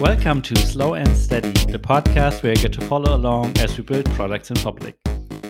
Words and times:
Welcome 0.00 0.40
to 0.42 0.54
Slow 0.56 0.94
and 0.94 1.14
Steady, 1.14 1.52
the 1.70 1.78
podcast 1.78 2.42
where 2.42 2.52
you 2.52 2.62
get 2.62 2.72
to 2.72 2.80
follow 2.86 3.14
along 3.14 3.58
as 3.58 3.76
we 3.76 3.84
build 3.84 4.06
products 4.12 4.50
in 4.50 4.56
public. 4.56 4.96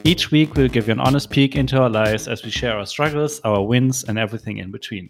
Each 0.02 0.32
week, 0.32 0.56
we'll 0.56 0.66
give 0.66 0.88
you 0.88 0.92
an 0.92 0.98
honest 0.98 1.30
peek 1.30 1.54
into 1.54 1.80
our 1.80 1.88
lives 1.88 2.26
as 2.26 2.42
we 2.42 2.50
share 2.50 2.76
our 2.76 2.84
struggles, 2.84 3.40
our 3.44 3.64
wins, 3.64 4.02
and 4.02 4.18
everything 4.18 4.58
in 4.58 4.72
between. 4.72 5.08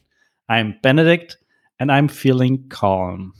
I'm 0.50 0.78
Benedikt, 0.82 1.38
and 1.78 1.90
I'm 1.90 2.06
feeling 2.06 2.68
calm. 2.68 3.32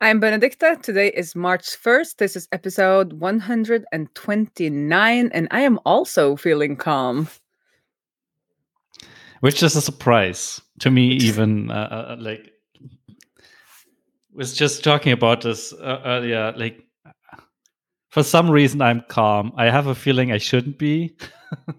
I'm 0.00 0.20
Benedicte. 0.20 0.84
Today 0.84 1.08
is 1.08 1.34
March 1.34 1.64
1st. 1.64 2.18
This 2.18 2.36
is 2.36 2.46
episode 2.52 3.14
129, 3.14 5.30
and 5.34 5.48
I 5.50 5.60
am 5.60 5.80
also 5.84 6.36
feeling 6.36 6.76
calm. 6.76 7.26
Which 9.40 9.60
is 9.60 9.74
a 9.74 9.80
surprise 9.80 10.60
to 10.78 10.92
me, 10.92 11.14
even 11.14 11.72
uh, 11.72 12.10
uh, 12.10 12.16
like 12.20 12.53
was 14.34 14.52
just 14.54 14.84
talking 14.84 15.12
about 15.12 15.42
this 15.42 15.72
uh, 15.72 16.00
earlier. 16.04 16.52
Like, 16.56 16.84
for 18.10 18.22
some 18.22 18.50
reason, 18.50 18.82
I'm 18.82 19.02
calm. 19.08 19.52
I 19.56 19.70
have 19.70 19.86
a 19.86 19.94
feeling 19.94 20.32
I 20.32 20.38
shouldn't 20.38 20.78
be, 20.78 21.16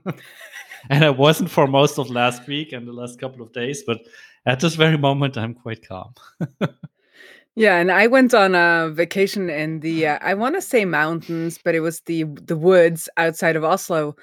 and 0.90 1.06
I 1.06 1.10
wasn't 1.10 1.50
for 1.50 1.68
most 1.68 2.00
of 2.00 2.10
last 2.10 2.48
week 2.48 2.72
and 2.72 2.88
the 2.88 2.94
last 2.94 3.20
couple 3.20 3.42
of 3.42 3.54
days. 3.54 3.84
But 3.86 4.00
at 4.46 4.60
this 4.60 4.76
very 4.76 4.98
moment, 4.98 5.38
I'm 5.38 5.54
quite 5.54 5.88
calm. 5.88 6.14
yeah, 7.56 7.78
and 7.78 7.92
I 7.92 8.08
went 8.08 8.34
on 8.34 8.56
a 8.56 8.90
vacation 8.90 9.50
in 9.50 9.82
the 9.82 10.08
uh, 10.08 10.20
I 10.22 10.34
want 10.34 10.56
to 10.56 10.62
say 10.62 10.86
mountains, 10.86 11.60
but 11.64 11.76
it 11.76 11.82
was 11.82 12.02
the 12.02 12.24
the 12.24 12.58
woods 12.58 13.10
outside 13.18 13.56
of 13.56 13.64
Oslo 13.64 14.16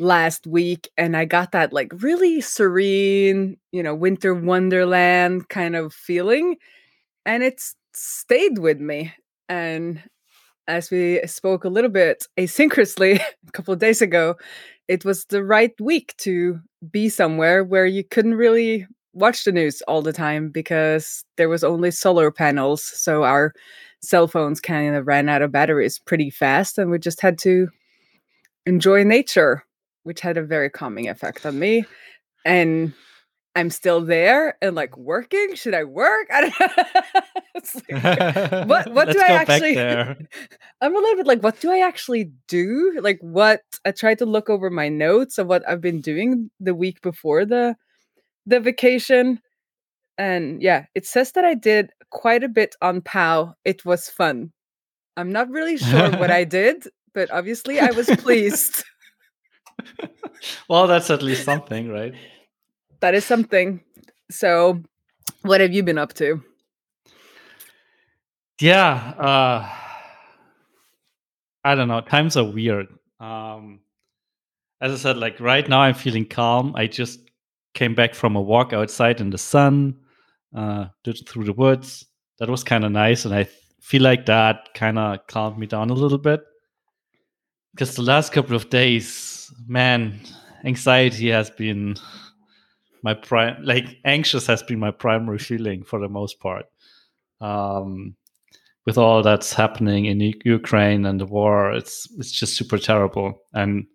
last 0.00 0.44
week 0.44 0.90
and 0.98 1.16
I 1.16 1.24
got 1.24 1.52
that 1.52 1.72
like 1.72 1.92
really 2.02 2.40
serene, 2.40 3.56
you 3.70 3.82
know, 3.82 3.94
winter 3.94 4.34
wonderland 4.34 5.48
kind 5.48 5.76
of 5.76 5.94
feeling 5.94 6.56
and 7.26 7.42
it's 7.42 7.74
stayed 7.94 8.58
with 8.58 8.80
me. 8.80 9.12
And 9.48 10.02
as 10.66 10.90
we 10.90 11.20
spoke 11.26 11.64
a 11.64 11.68
little 11.68 11.90
bit 11.90 12.26
asynchronously 12.38 13.20
a 13.48 13.52
couple 13.52 13.74
of 13.74 13.80
days 13.80 14.02
ago, 14.02 14.36
it 14.88 15.04
was 15.04 15.24
the 15.26 15.44
right 15.44 15.72
week 15.80 16.14
to 16.18 16.60
be 16.90 17.08
somewhere 17.08 17.64
where 17.64 17.86
you 17.86 18.04
couldn't 18.04 18.34
really 18.34 18.86
watch 19.12 19.44
the 19.44 19.52
news 19.52 19.80
all 19.82 20.02
the 20.02 20.12
time 20.12 20.50
because 20.50 21.24
there 21.36 21.48
was 21.48 21.64
only 21.64 21.90
solar 21.90 22.30
panels. 22.30 22.82
So 22.82 23.22
our 23.22 23.52
cell 24.02 24.26
phones 24.26 24.60
kind 24.60 24.94
of 24.94 25.06
ran 25.06 25.28
out 25.28 25.42
of 25.42 25.52
batteries 25.52 25.98
pretty 25.98 26.30
fast 26.30 26.78
and 26.78 26.90
we 26.90 26.98
just 26.98 27.20
had 27.20 27.38
to 27.38 27.68
enjoy 28.66 29.04
nature, 29.04 29.64
which 30.02 30.20
had 30.20 30.36
a 30.36 30.42
very 30.42 30.68
calming 30.68 31.08
effect 31.08 31.46
on 31.46 31.58
me. 31.58 31.84
And 32.44 32.92
I'm 33.56 33.70
still 33.70 34.00
there 34.00 34.56
and 34.60 34.74
like 34.74 34.96
working. 34.96 35.54
Should 35.54 35.74
I 35.74 35.84
work? 35.84 36.26
I 36.32 36.40
don't 36.40 36.60
know. 36.60 37.20
like, 37.90 38.68
what 38.68 38.88
what 38.92 39.12
do 39.12 39.20
I 39.20 39.28
actually 39.28 39.78
I'm 39.78 40.96
a 40.96 40.98
little 40.98 41.16
bit 41.16 41.26
like 41.26 41.42
what 41.42 41.60
do 41.60 41.70
I 41.70 41.80
actually 41.80 42.32
do? 42.48 42.98
Like 43.00 43.18
what 43.20 43.62
I 43.84 43.92
tried 43.92 44.18
to 44.18 44.26
look 44.26 44.50
over 44.50 44.70
my 44.70 44.88
notes 44.88 45.38
of 45.38 45.46
what 45.46 45.66
I've 45.68 45.80
been 45.80 46.00
doing 46.00 46.50
the 46.58 46.74
week 46.74 47.00
before 47.02 47.44
the 47.44 47.76
the 48.46 48.60
vacation. 48.60 49.40
And 50.18 50.62
yeah, 50.62 50.86
it 50.94 51.06
says 51.06 51.32
that 51.32 51.44
I 51.44 51.54
did 51.54 51.90
quite 52.10 52.44
a 52.44 52.48
bit 52.48 52.76
on 52.80 53.00
POW. 53.02 53.54
It 53.64 53.84
was 53.84 54.08
fun. 54.08 54.52
I'm 55.16 55.30
not 55.30 55.48
really 55.48 55.76
sure 55.76 56.10
what 56.10 56.30
I 56.30 56.44
did, 56.44 56.86
but 57.14 57.30
obviously 57.30 57.78
I 57.78 57.90
was 57.90 58.06
pleased. 58.18 58.84
well, 60.68 60.86
that's 60.86 61.10
at 61.10 61.22
least 61.22 61.44
something, 61.44 61.88
right? 61.88 62.14
That 63.04 63.14
is 63.14 63.26
something. 63.26 63.82
So, 64.30 64.82
what 65.42 65.60
have 65.60 65.74
you 65.74 65.82
been 65.82 65.98
up 65.98 66.14
to? 66.14 66.42
Yeah, 68.58 68.94
uh, 69.18 69.68
I 71.62 71.74
don't 71.74 71.88
know. 71.88 72.00
Times 72.00 72.38
are 72.38 72.50
weird. 72.50 72.86
Um, 73.20 73.80
as 74.80 74.92
I 74.92 74.96
said, 74.96 75.18
like 75.18 75.38
right 75.38 75.68
now, 75.68 75.80
I'm 75.80 75.92
feeling 75.92 76.24
calm. 76.24 76.74
I 76.76 76.86
just 76.86 77.20
came 77.74 77.94
back 77.94 78.14
from 78.14 78.36
a 78.36 78.40
walk 78.40 78.72
outside 78.72 79.20
in 79.20 79.28
the 79.28 79.36
sun, 79.36 79.96
uh, 80.56 80.86
through 81.04 81.44
the 81.44 81.52
woods. 81.52 82.06
That 82.38 82.48
was 82.48 82.64
kind 82.64 82.86
of 82.86 82.92
nice, 82.92 83.26
and 83.26 83.34
I 83.34 83.48
feel 83.82 84.00
like 84.00 84.24
that 84.26 84.72
kind 84.72 84.98
of 84.98 85.26
calmed 85.26 85.58
me 85.58 85.66
down 85.66 85.90
a 85.90 85.94
little 85.94 86.16
bit. 86.16 86.40
Because 87.74 87.96
the 87.96 88.02
last 88.02 88.32
couple 88.32 88.56
of 88.56 88.70
days, 88.70 89.52
man, 89.66 90.20
anxiety 90.64 91.28
has 91.28 91.50
been 91.50 91.96
my 93.04 93.12
prime 93.12 93.62
like 93.62 93.98
anxious 94.06 94.46
has 94.46 94.62
been 94.62 94.78
my 94.78 94.90
primary 94.90 95.38
feeling 95.38 95.84
for 95.84 96.00
the 96.00 96.08
most 96.08 96.40
part. 96.40 96.64
Um, 97.40 98.16
with 98.86 98.98
all 98.98 99.22
that's 99.22 99.52
happening 99.52 100.06
in 100.06 100.20
ukraine 100.44 101.06
and 101.06 101.20
the 101.20 101.26
war 101.26 101.72
it's 101.72 102.08
it's 102.18 102.32
just 102.32 102.56
super 102.56 102.78
terrible. 102.78 103.42
And 103.52 103.86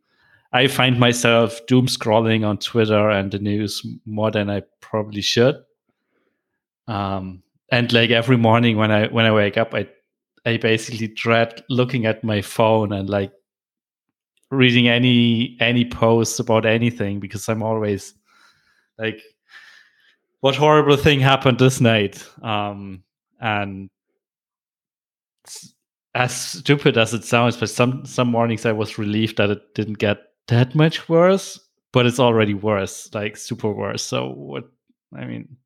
i 0.54 0.68
find 0.68 1.00
myself 1.00 1.60
doom 1.68 1.88
scrolling 1.88 2.48
on 2.48 2.58
twitter 2.60 3.10
and 3.10 3.32
the 3.32 3.40
news 3.40 3.86
more 4.06 4.32
than 4.32 4.50
i 4.50 4.62
probably 4.80 5.22
should. 5.22 5.56
Um, 6.88 7.44
and 7.72 7.92
like 7.92 8.12
every 8.12 8.38
morning 8.38 8.78
when 8.78 8.92
i 8.92 9.08
when 9.08 9.26
i 9.26 9.32
wake 9.32 9.58
up 9.58 9.74
i 9.74 9.88
i 10.46 10.58
basically 10.58 11.08
dread 11.08 11.64
looking 11.70 12.06
at 12.06 12.24
my 12.24 12.42
phone 12.42 12.94
and 12.94 13.10
like 13.10 13.32
reading 14.52 14.88
any 14.88 15.58
any 15.60 15.86
posts 15.86 16.40
about 16.40 16.66
anything 16.66 17.20
because 17.20 17.48
i'm 17.48 17.62
always 17.62 18.16
like 19.00 19.22
what 20.42 20.56
horrible 20.56 20.98
thing 20.98 21.20
happened 21.20 21.60
this 21.60 21.82
night? 21.82 22.24
Um 22.44 23.04
and 23.42 23.90
as 26.16 26.36
stupid 26.36 26.98
as 26.98 27.14
it 27.14 27.24
sounds 27.24 27.56
but 27.56 27.70
some 27.70 28.06
some 28.06 28.28
mornings 28.28 28.66
i 28.66 28.72
was 28.72 28.98
relieved 28.98 29.38
that 29.38 29.50
it 29.50 29.74
didn't 29.76 30.00
get 30.00 30.18
that 30.48 30.76
much 30.76 31.08
worse 31.08 31.60
but 31.92 32.06
it's 32.06 32.20
already 32.20 32.54
worse 32.54 33.10
like 33.14 33.38
super 33.38 33.72
worse. 33.72 34.04
So 34.04 34.30
what 34.30 34.66
i 35.16 35.26
mean 35.26 35.58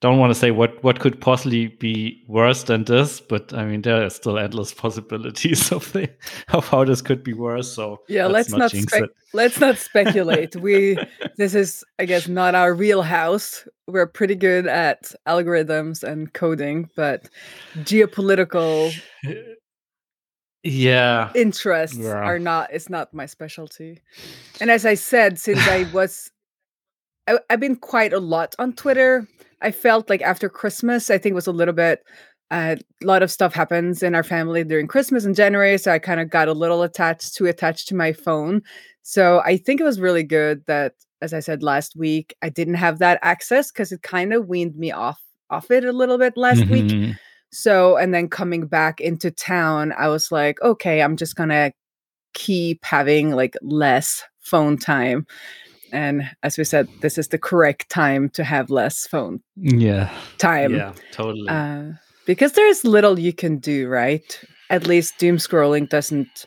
don't 0.00 0.18
want 0.18 0.32
to 0.32 0.38
say 0.38 0.50
what 0.50 0.82
what 0.82 0.98
could 0.98 1.20
possibly 1.20 1.68
be 1.68 2.24
worse 2.26 2.62
than 2.62 2.84
this, 2.84 3.20
but 3.20 3.52
I 3.52 3.66
mean 3.66 3.82
there 3.82 4.02
are 4.02 4.10
still 4.10 4.38
endless 4.38 4.72
possibilities 4.84 5.70
of 5.70 5.92
the 5.92 6.10
of 6.52 6.66
how 6.68 6.84
this 6.84 7.02
could 7.02 7.22
be 7.22 7.34
worse. 7.34 7.70
So 7.70 8.00
yeah, 8.08 8.26
let's, 8.26 8.50
not, 8.50 8.70
spe- 8.70 9.12
let's 9.34 9.60
not 9.60 9.76
speculate. 9.76 10.56
we 10.56 10.98
this 11.36 11.54
is 11.54 11.84
I 11.98 12.06
guess 12.06 12.28
not 12.28 12.54
our 12.54 12.72
real 12.72 13.02
house. 13.02 13.68
We're 13.86 14.06
pretty 14.06 14.36
good 14.36 14.66
at 14.66 15.12
algorithms 15.28 16.02
and 16.02 16.32
coding, 16.32 16.88
but 16.96 17.28
geopolitical 17.78 18.92
yeah 20.62 21.32
interests 21.34 21.96
yeah. 21.96 22.12
are 22.12 22.38
not 22.38 22.72
it's 22.72 22.88
not 22.88 23.12
my 23.12 23.26
specialty. 23.26 24.00
And 24.62 24.70
as 24.70 24.86
I 24.86 24.94
said, 24.94 25.38
since 25.38 25.60
I 25.68 25.86
was 25.92 26.30
I, 27.26 27.38
I've 27.48 27.60
been 27.60 27.76
quite 27.76 28.12
a 28.12 28.20
lot 28.20 28.54
on 28.58 28.72
Twitter 28.72 29.26
I 29.62 29.70
felt 29.70 30.08
like 30.08 30.22
after 30.22 30.48
Christmas, 30.48 31.10
I 31.10 31.18
think 31.18 31.34
was 31.34 31.46
a 31.46 31.52
little 31.52 31.74
bit 31.74 32.02
uh, 32.50 32.74
a 33.00 33.06
lot 33.06 33.22
of 33.22 33.30
stuff 33.30 33.54
happens 33.54 34.02
in 34.02 34.12
our 34.12 34.24
family 34.24 34.64
during 34.64 34.88
Christmas 34.88 35.24
and 35.24 35.36
January, 35.36 35.78
so 35.78 35.92
I 35.92 36.00
kind 36.00 36.18
of 36.18 36.30
got 36.30 36.48
a 36.48 36.52
little 36.52 36.82
attached 36.82 37.36
too 37.36 37.46
attached 37.46 37.86
to 37.88 37.94
my 37.94 38.12
phone. 38.12 38.62
So 39.02 39.40
I 39.44 39.56
think 39.56 39.80
it 39.80 39.84
was 39.84 40.00
really 40.00 40.24
good 40.24 40.64
that, 40.66 40.94
as 41.22 41.32
I 41.32 41.38
said 41.38 41.62
last 41.62 41.94
week, 41.94 42.34
I 42.42 42.48
didn't 42.48 42.74
have 42.74 42.98
that 42.98 43.20
access 43.22 43.70
because 43.70 43.92
it 43.92 44.02
kind 44.02 44.32
of 44.32 44.48
weaned 44.48 44.76
me 44.76 44.90
off 44.90 45.20
off 45.48 45.70
it 45.70 45.84
a 45.84 45.92
little 45.92 46.18
bit 46.18 46.36
last 46.36 46.62
mm-hmm. 46.62 47.06
week. 47.06 47.16
So 47.52 47.96
and 47.96 48.12
then 48.12 48.28
coming 48.28 48.66
back 48.66 49.00
into 49.00 49.30
town, 49.30 49.92
I 49.96 50.08
was 50.08 50.32
like, 50.32 50.60
okay, 50.60 51.02
I'm 51.02 51.16
just 51.16 51.36
gonna 51.36 51.72
keep 52.34 52.84
having 52.84 53.30
like 53.30 53.54
less 53.62 54.24
phone 54.40 54.76
time 54.76 55.24
and 55.92 56.22
as 56.42 56.56
we 56.56 56.64
said 56.64 56.88
this 57.00 57.18
is 57.18 57.28
the 57.28 57.38
correct 57.38 57.88
time 57.88 58.28
to 58.30 58.44
have 58.44 58.70
less 58.70 59.06
phone 59.06 59.40
yeah. 59.56 60.10
time. 60.38 60.74
Yeah 60.74 60.92
totally. 61.12 61.48
Uh, 61.48 61.92
because 62.26 62.52
there's 62.52 62.84
little 62.84 63.18
you 63.18 63.32
can 63.32 63.58
do 63.58 63.88
right? 63.88 64.40
At 64.68 64.86
least 64.86 65.18
doom 65.18 65.36
scrolling 65.36 65.88
doesn't 65.88 66.46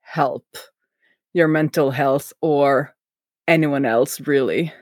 help 0.00 0.46
your 1.32 1.48
mental 1.48 1.90
health 1.90 2.32
or 2.40 2.94
anyone 3.46 3.84
else 3.84 4.20
really. 4.20 4.72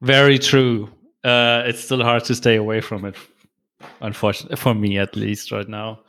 Very 0.00 0.38
true. 0.38 0.90
Uh, 1.22 1.62
it's 1.66 1.82
still 1.82 2.02
hard 2.02 2.24
to 2.24 2.34
stay 2.34 2.56
away 2.56 2.80
from 2.80 3.04
it 3.04 3.16
unfortunately 4.00 4.56
for 4.56 4.74
me 4.74 4.98
at 4.98 5.16
least 5.16 5.50
right 5.50 5.68
now. 5.68 6.00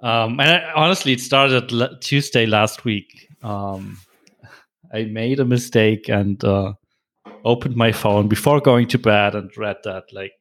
Um, 0.00 0.38
and 0.40 0.50
I, 0.50 0.72
honestly 0.74 1.12
it 1.12 1.20
started 1.20 1.72
l- 1.72 1.96
tuesday 2.00 2.46
last 2.46 2.84
week. 2.84 3.28
Um, 3.42 3.98
I 4.96 5.04
made 5.04 5.40
a 5.40 5.44
mistake 5.44 6.08
and 6.08 6.42
uh, 6.42 6.72
opened 7.44 7.76
my 7.76 7.92
phone 7.92 8.28
before 8.28 8.60
going 8.60 8.88
to 8.88 8.98
bed 8.98 9.34
and 9.34 9.54
read 9.56 9.76
that 9.84 10.04
like 10.12 10.32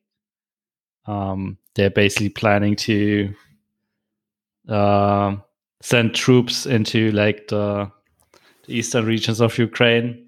um, 1.08 1.58
they're 1.76 1.90
basically 1.90 2.30
planning 2.30 2.76
to 2.78 3.34
uh, 4.70 5.36
send 5.82 6.16
troops 6.16 6.66
into 6.66 7.12
like 7.12 7.50
the, 7.50 7.92
the, 8.66 8.78
eastern 8.78 9.06
regions 9.06 9.42
of 9.42 9.58
Ukraine, 9.58 10.26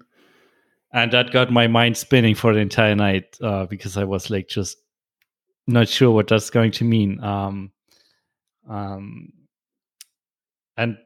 and 0.92 1.10
that 1.12 1.32
got 1.32 1.50
my 1.50 1.66
mind 1.66 1.96
spinning 1.96 2.34
for 2.34 2.52
the 2.54 2.60
entire 2.60 2.94
night 2.94 3.36
uh, 3.42 3.66
because 3.66 3.96
I 3.96 4.04
was 4.04 4.30
like 4.30 4.48
just 4.48 4.76
not 5.66 5.88
sure 5.88 6.10
what 6.10 6.28
that's 6.28 6.50
going 6.50 6.72
to 6.72 6.84
mean. 6.84 7.22
Um, 7.24 7.72
um, 8.68 9.32
and 10.76 10.98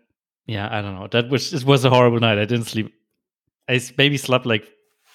yeah, 0.47 0.69
I 0.71 0.83
don't 0.83 0.95
know. 0.97 1.09
That 1.11 1.31
was 1.31 1.55
it 1.55 1.65
was 1.65 1.85
a 1.85 1.91
horrible 1.91 2.21
night. 2.21 2.39
I 2.39 2.45
didn't 2.45 2.67
sleep. 2.67 2.93
I 3.69 3.81
maybe 3.97 4.17
slept 4.17 4.47
like 4.47 4.69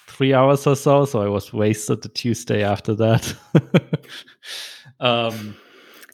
three 0.06 0.34
hours 0.34 0.66
or 0.66 0.76
so, 0.76 1.04
so 1.04 1.22
I 1.22 1.28
was 1.28 1.52
wasted 1.52 2.02
the 2.02 2.08
Tuesday 2.08 2.62
after 2.62 2.94
that. 2.94 3.34
um, 5.00 5.56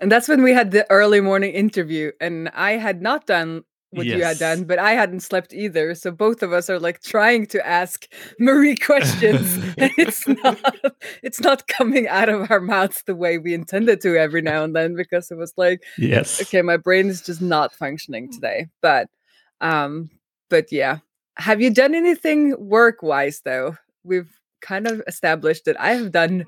and 0.00 0.10
that's 0.10 0.28
when 0.28 0.42
we 0.42 0.52
had 0.52 0.72
the 0.72 0.90
early 0.90 1.20
morning 1.20 1.52
interview, 1.52 2.12
and 2.20 2.48
I 2.50 2.72
had 2.72 3.00
not 3.00 3.26
done 3.26 3.64
what 3.94 4.06
yes. 4.06 4.16
you 4.16 4.24
had 4.24 4.38
done, 4.38 4.64
but 4.64 4.78
I 4.78 4.92
hadn't 4.92 5.20
slept 5.20 5.54
either. 5.54 5.94
So 5.94 6.10
both 6.10 6.42
of 6.42 6.52
us 6.52 6.68
are 6.68 6.80
like 6.80 7.00
trying 7.02 7.46
to 7.46 7.66
ask 7.66 8.06
Marie 8.38 8.76
questions, 8.76 9.54
and 9.78 9.90
it's 9.96 10.26
not 10.26 10.58
it's 11.22 11.40
not 11.40 11.68
coming 11.68 12.08
out 12.08 12.28
of 12.28 12.50
our 12.50 12.60
mouths 12.60 13.02
the 13.06 13.14
way 13.14 13.38
we 13.38 13.54
intended 13.54 14.00
to 14.02 14.16
every 14.16 14.42
now 14.42 14.64
and 14.64 14.74
then 14.74 14.96
because 14.96 15.30
it 15.30 15.36
was 15.36 15.52
like, 15.56 15.84
yes, 15.96 16.42
okay, 16.42 16.62
my 16.62 16.76
brain 16.76 17.08
is 17.08 17.22
just 17.22 17.40
not 17.40 17.72
functioning 17.72 18.30
today. 18.30 18.66
But 18.82 19.08
um, 19.60 20.10
but 20.50 20.72
yeah, 20.72 20.98
have 21.36 21.60
you 21.60 21.70
done 21.70 21.94
anything 21.94 22.54
work 22.58 23.02
wise 23.02 23.42
though? 23.44 23.76
We've 24.04 24.30
kind 24.60 24.86
of 24.86 25.02
established 25.06 25.66
that 25.66 25.80
I 25.80 25.94
have 25.94 26.12
done 26.12 26.46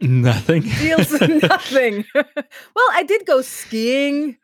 nothing. 0.00 0.62
Feels 0.62 1.12
nothing. 1.42 2.04
well, 2.14 2.88
I 2.92 3.04
did 3.06 3.26
go 3.26 3.42
skiing. 3.42 4.36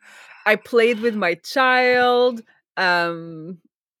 I 0.45 0.55
played 0.55 0.99
with 0.99 1.15
my 1.15 1.35
child. 1.35 2.41
Um, 2.77 3.59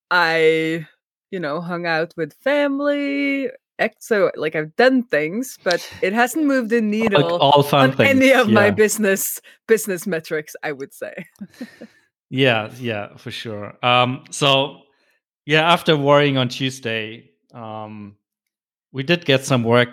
I, 0.09 0.87
you 1.29 1.39
know, 1.39 1.61
hung 1.61 1.85
out 1.85 2.13
with 2.17 2.33
family. 2.33 3.49
So, 3.97 4.31
like, 4.35 4.55
I've 4.55 4.75
done 4.75 5.01
things, 5.01 5.57
but 5.63 5.87
it 6.03 6.13
hasn't 6.13 6.45
moved 6.45 6.69
the 6.69 6.81
needle 6.81 7.23
all, 7.23 7.51
all 7.53 7.63
fun 7.63 7.89
on 7.89 7.97
things. 7.97 8.09
any 8.09 8.31
of 8.31 8.47
yeah. 8.47 8.53
my 8.53 8.69
business 8.69 9.41
business 9.67 10.05
metrics. 10.05 10.55
I 10.61 10.71
would 10.71 10.93
say. 10.93 11.25
yeah, 12.29 12.69
yeah, 12.77 13.15
for 13.17 13.31
sure. 13.31 13.75
Um, 13.83 14.25
so 14.29 14.81
yeah, 15.51 15.69
after 15.69 15.97
worrying 15.97 16.37
on 16.37 16.47
Tuesday, 16.47 17.29
um, 17.53 18.15
we 18.93 19.03
did 19.03 19.25
get 19.25 19.43
some 19.43 19.65
work 19.65 19.89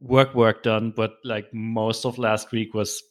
work 0.00 0.34
work 0.34 0.62
done, 0.62 0.90
but 0.96 1.16
like 1.22 1.52
most 1.52 2.06
of 2.06 2.16
last 2.16 2.50
week 2.50 2.72
was 2.72 3.02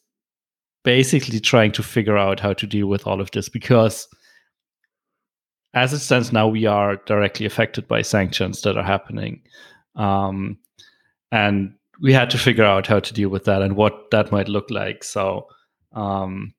basically 0.84 1.40
trying 1.40 1.72
to 1.74 1.84
figure 1.84 2.18
out 2.18 2.40
how 2.40 2.54
to 2.54 2.66
deal 2.66 2.88
with 2.88 3.06
all 3.06 3.22
of 3.22 3.30
this 3.32 3.50
because 3.50 4.08
as 5.76 5.94
it 5.94 6.00
stands 6.00 6.34
now 6.34 6.48
we 6.48 6.66
are 6.66 6.96
directly 7.06 7.46
affected 7.46 7.88
by 7.88 8.02
sanctions 8.02 8.64
that 8.64 8.76
are 8.76 8.84
happening 8.84 9.40
um, 9.96 10.58
and 11.32 11.76
we 12.02 12.14
had 12.14 12.32
to 12.32 12.40
figure 12.40 12.66
out 12.66 12.88
how 12.88 13.00
to 13.00 13.14
deal 13.14 13.30
with 13.30 13.46
that 13.46 13.62
and 13.62 13.76
what 13.76 14.10
that 14.10 14.32
might 14.32 14.50
look 14.50 14.72
like. 14.72 15.04
So 15.04 15.48
um, 15.92 16.56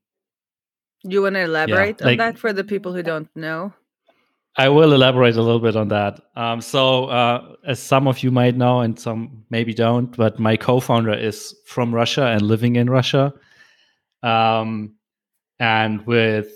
you 1.02 1.22
want 1.22 1.34
to 1.34 1.40
elaborate 1.40 2.00
yeah, 2.00 2.06
on 2.10 2.16
that 2.18 2.38
for 2.38 2.52
the 2.52 2.62
people 2.62 2.94
who 2.94 3.02
don't 3.02 3.28
know 3.34 3.72
I 4.56 4.68
will 4.68 4.92
elaborate 4.92 5.36
a 5.36 5.42
little 5.42 5.60
bit 5.60 5.74
on 5.74 5.88
that. 5.88 6.20
Um, 6.36 6.60
so, 6.60 7.06
uh, 7.06 7.54
as 7.66 7.80
some 7.80 8.06
of 8.06 8.22
you 8.22 8.30
might 8.30 8.56
know, 8.56 8.80
and 8.80 8.98
some 8.98 9.44
maybe 9.50 9.74
don't, 9.74 10.16
but 10.16 10.38
my 10.38 10.56
co-founder 10.56 11.12
is 11.12 11.56
from 11.66 11.92
Russia 11.92 12.26
and 12.26 12.42
living 12.42 12.76
in 12.76 12.88
Russia. 12.88 13.32
Um, 14.22 14.94
and 15.58 16.06
with 16.06 16.52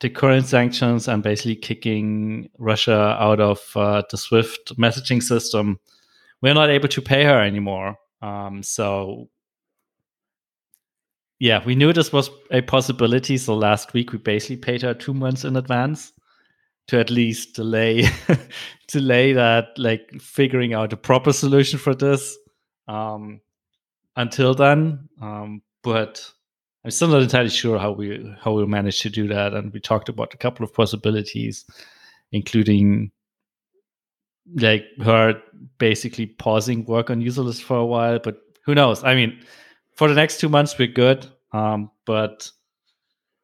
the 0.00 0.10
current 0.10 0.46
sanctions 0.46 1.08
and 1.08 1.22
basically 1.22 1.56
kicking 1.56 2.50
Russia 2.58 3.16
out 3.18 3.40
of 3.40 3.60
uh, 3.74 4.02
the 4.10 4.18
SWIFT 4.18 4.76
messaging 4.76 5.22
system, 5.22 5.80
we're 6.42 6.54
not 6.54 6.68
able 6.68 6.88
to 6.88 7.00
pay 7.00 7.24
her 7.24 7.40
anymore. 7.40 7.96
Um, 8.20 8.62
so, 8.62 9.30
yeah, 11.38 11.64
we 11.64 11.74
knew 11.74 11.94
this 11.94 12.12
was 12.12 12.28
a 12.50 12.60
possibility. 12.60 13.38
So 13.38 13.54
last 13.54 13.94
week 13.94 14.12
we 14.12 14.18
basically 14.18 14.58
paid 14.58 14.82
her 14.82 14.92
two 14.92 15.14
months 15.14 15.44
in 15.44 15.56
advance 15.56 16.12
to 16.88 16.98
at 16.98 17.10
least 17.10 17.54
delay 17.54 18.08
delay 18.88 19.32
that 19.32 19.68
like 19.76 20.10
figuring 20.20 20.74
out 20.74 20.92
a 20.92 20.96
proper 20.96 21.32
solution 21.32 21.78
for 21.78 21.94
this 21.94 22.36
um, 22.88 23.40
until 24.16 24.54
then. 24.54 25.08
Um, 25.20 25.62
but 25.82 26.30
I'm 26.84 26.90
still 26.90 27.08
not 27.08 27.22
entirely 27.22 27.50
sure 27.50 27.78
how 27.78 27.92
we 27.92 28.34
how 28.40 28.52
we'll 28.52 28.66
manage 28.66 29.00
to 29.02 29.10
do 29.10 29.28
that. 29.28 29.54
And 29.54 29.72
we 29.72 29.80
talked 29.80 30.08
about 30.08 30.34
a 30.34 30.38
couple 30.38 30.64
of 30.64 30.72
possibilities, 30.72 31.64
including 32.32 33.10
like 34.54 34.84
her 35.02 35.42
basically 35.78 36.26
pausing 36.26 36.84
work 36.84 37.10
on 37.10 37.20
userlist 37.20 37.62
for 37.62 37.78
a 37.78 37.86
while. 37.86 38.18
But 38.20 38.38
who 38.64 38.74
knows? 38.74 39.02
I 39.02 39.14
mean, 39.14 39.40
for 39.94 40.08
the 40.08 40.14
next 40.14 40.38
two 40.38 40.48
months 40.48 40.78
we're 40.78 40.86
good, 40.86 41.26
um, 41.52 41.90
but 42.04 42.50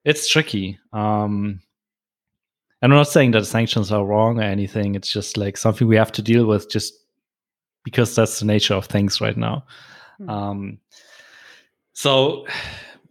it's 0.05 0.29
tricky. 0.29 0.79
Um, 0.93 1.61
and 2.83 2.93
I'm 2.93 2.99
not 2.99 3.09
saying 3.09 3.31
that 3.31 3.47
sanctions 3.47 3.93
are 3.93 4.05
wrong 4.05 4.41
or 4.41 4.43
anything. 4.43 4.97
It's 4.97 5.11
just 5.11 5.37
like 5.37 5.57
something 5.57 5.87
we 5.87 5.97
have 5.97 6.13
to 6.13 6.23
deal 6.23 6.47
with, 6.47 6.69
just 6.69 6.95
because 7.85 8.15
that's 8.15 8.41
the 8.41 8.47
nature 8.47 8.75
of 8.75 8.87
things 8.87 9.21
right 9.21 9.37
now. 9.37 9.65
Mm. 10.21 10.29
Um, 10.29 10.79
so 11.93 12.47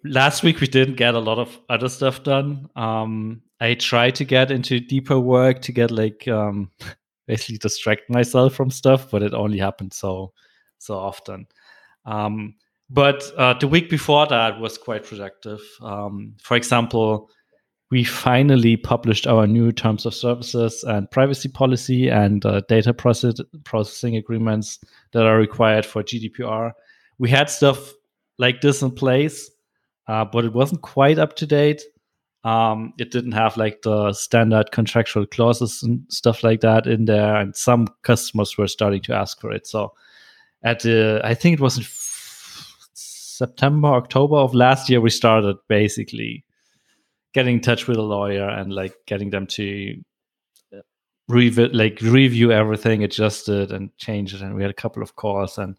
last 0.03 0.43
week 0.43 0.59
we 0.59 0.67
didn't 0.67 0.95
get 0.95 1.15
a 1.15 1.19
lot 1.19 1.39
of 1.39 1.57
other 1.69 1.87
stuff 1.87 2.23
done. 2.23 2.69
Um, 2.75 3.41
I 3.61 3.75
tried 3.75 4.15
to 4.15 4.25
get 4.25 4.51
into 4.51 4.79
deeper 4.79 5.19
work 5.19 5.61
to 5.61 5.71
get 5.71 5.89
like 5.89 6.27
um, 6.27 6.69
basically 7.27 7.57
distract 7.57 8.09
myself 8.09 8.53
from 8.53 8.71
stuff, 8.71 9.09
but 9.09 9.23
it 9.23 9.33
only 9.33 9.57
happened 9.57 9.93
so 9.93 10.33
so 10.79 10.95
often. 10.95 11.47
Um, 12.05 12.55
but 12.89 13.23
uh, 13.37 13.53
the 13.53 13.69
week 13.69 13.89
before 13.89 14.27
that 14.27 14.59
was 14.59 14.77
quite 14.77 15.05
productive. 15.05 15.61
Um, 15.81 16.33
for 16.41 16.57
example, 16.57 17.29
we 17.91 18.05
finally 18.05 18.77
published 18.77 19.27
our 19.27 19.45
new 19.45 19.71
terms 19.71 20.05
of 20.05 20.15
services 20.15 20.83
and 20.85 21.11
privacy 21.11 21.49
policy 21.49 22.07
and 22.07 22.45
uh, 22.45 22.61
data 22.69 22.93
process- 22.93 23.41
processing 23.65 24.15
agreements 24.15 24.79
that 25.11 25.25
are 25.25 25.37
required 25.37 25.85
for 25.85 26.01
GDPR. 26.01 26.71
We 27.19 27.29
had 27.29 27.49
stuff 27.49 27.93
like 28.37 28.61
this 28.61 28.81
in 28.81 28.91
place, 28.91 29.51
uh, 30.07 30.23
but 30.23 30.45
it 30.45 30.53
wasn't 30.53 30.81
quite 30.81 31.19
up 31.19 31.35
to 31.35 31.45
date. 31.45 31.83
Um, 32.45 32.93
it 32.97 33.11
didn't 33.11 33.33
have 33.33 33.57
like 33.57 33.81
the 33.81 34.13
standard 34.13 34.71
contractual 34.71 35.27
clauses 35.27 35.83
and 35.83 36.01
stuff 36.07 36.43
like 36.43 36.61
that 36.61 36.87
in 36.87 37.05
there, 37.05 37.35
and 37.35 37.55
some 37.55 37.87
customers 38.03 38.57
were 38.57 38.67
starting 38.67 39.01
to 39.03 39.13
ask 39.13 39.39
for 39.39 39.51
it. 39.51 39.67
So, 39.67 39.93
at 40.63 40.79
the 40.79 41.21
I 41.23 41.35
think 41.35 41.55
it 41.55 41.61
was 41.61 41.85
September, 42.93 43.89
October 43.89 44.37
of 44.37 44.55
last 44.55 44.89
year, 44.89 45.01
we 45.01 45.11
started 45.11 45.57
basically 45.67 46.43
getting 47.33 47.55
in 47.55 47.61
touch 47.61 47.87
with 47.87 47.97
a 47.97 48.01
lawyer 48.01 48.47
and 48.47 48.73
like 48.73 48.93
getting 49.07 49.29
them 49.29 49.47
to 49.47 50.01
uh, 50.75 50.81
review 51.27 51.67
like 51.67 51.99
review 52.01 52.51
everything, 52.51 53.03
adjust 53.03 53.49
it, 53.49 53.71
and 53.71 53.95
change 53.97 54.33
it. 54.33 54.41
And 54.41 54.55
we 54.55 54.61
had 54.61 54.71
a 54.71 54.75
couple 54.75 55.01
of 55.01 55.15
calls 55.15 55.57
and 55.57 55.75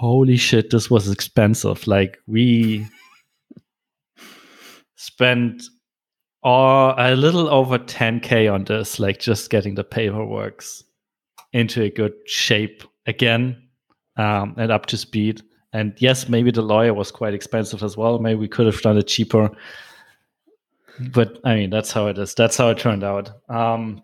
holy 0.00 0.36
shit, 0.36 0.70
this 0.70 0.88
was 0.88 1.10
expensive. 1.10 1.86
Like 1.86 2.18
we 2.26 2.86
spent 4.96 5.64
all, 6.42 6.94
a 6.96 7.14
little 7.14 7.50
over 7.50 7.78
10k 7.78 8.52
on 8.52 8.64
this, 8.64 8.98
like 8.98 9.18
just 9.18 9.50
getting 9.50 9.74
the 9.74 9.84
paperwork 9.84 10.64
into 11.52 11.82
a 11.82 11.90
good 11.90 12.14
shape 12.26 12.82
again 13.06 13.62
um, 14.16 14.54
and 14.56 14.72
up 14.72 14.86
to 14.86 14.96
speed. 14.96 15.42
And 15.72 15.92
yes, 15.98 16.28
maybe 16.28 16.50
the 16.50 16.62
lawyer 16.62 16.94
was 16.94 17.10
quite 17.10 17.34
expensive 17.34 17.82
as 17.82 17.96
well. 17.96 18.18
Maybe 18.18 18.40
we 18.40 18.48
could 18.48 18.66
have 18.66 18.80
done 18.80 18.96
it 18.96 19.06
cheaper. 19.06 19.50
But 20.98 21.38
I 21.44 21.54
mean, 21.54 21.70
that's 21.70 21.92
how 21.92 22.06
it 22.08 22.18
is. 22.18 22.34
That's 22.34 22.56
how 22.56 22.70
it 22.70 22.78
turned 22.78 23.04
out. 23.04 23.30
Um, 23.48 24.02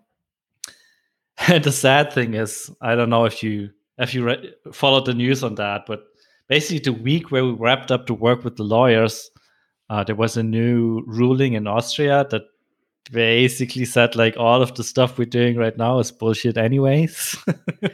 and 1.47 1.63
the 1.63 1.71
sad 1.71 2.13
thing 2.13 2.33
is, 2.33 2.71
I 2.81 2.95
don't 2.95 3.09
know 3.09 3.25
if 3.25 3.43
you 3.43 3.69
if 3.97 4.13
you 4.13 4.25
re- 4.25 4.53
followed 4.71 5.05
the 5.05 5.13
news 5.13 5.43
on 5.43 5.55
that, 5.55 5.83
but 5.87 6.03
basically 6.47 6.79
the 6.79 6.93
week 6.93 7.31
where 7.31 7.45
we 7.45 7.51
wrapped 7.51 7.91
up 7.91 8.05
to 8.07 8.13
work 8.13 8.43
with 8.43 8.55
the 8.55 8.63
lawyers, 8.63 9.29
uh, 9.89 10.03
there 10.03 10.15
was 10.15 10.37
a 10.37 10.43
new 10.43 11.03
ruling 11.07 11.53
in 11.53 11.67
Austria 11.67 12.27
that 12.29 12.43
basically 13.11 13.85
said 13.85 14.15
like 14.15 14.35
all 14.37 14.61
of 14.61 14.75
the 14.75 14.83
stuff 14.83 15.17
we're 15.17 15.25
doing 15.25 15.55
right 15.55 15.77
now 15.77 15.99
is 15.99 16.11
bullshit 16.11 16.57
anyways. 16.57 17.37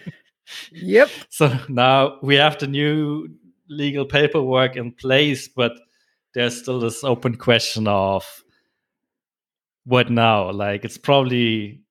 yep. 0.72 1.10
So 1.30 1.58
now 1.70 2.18
we 2.22 2.36
have 2.36 2.60
the 2.60 2.68
new 2.68 3.30
legal 3.70 4.06
paperwork 4.06 4.76
in 4.76 4.92
place, 4.92 5.48
but 5.48 5.74
there's 6.34 6.60
still 6.60 6.80
this 6.80 7.04
open 7.04 7.36
question 7.36 7.88
of 7.88 8.43
what 9.86 10.10
now? 10.10 10.52
Like 10.52 10.86
it's 10.86 10.98
probably 10.98 11.82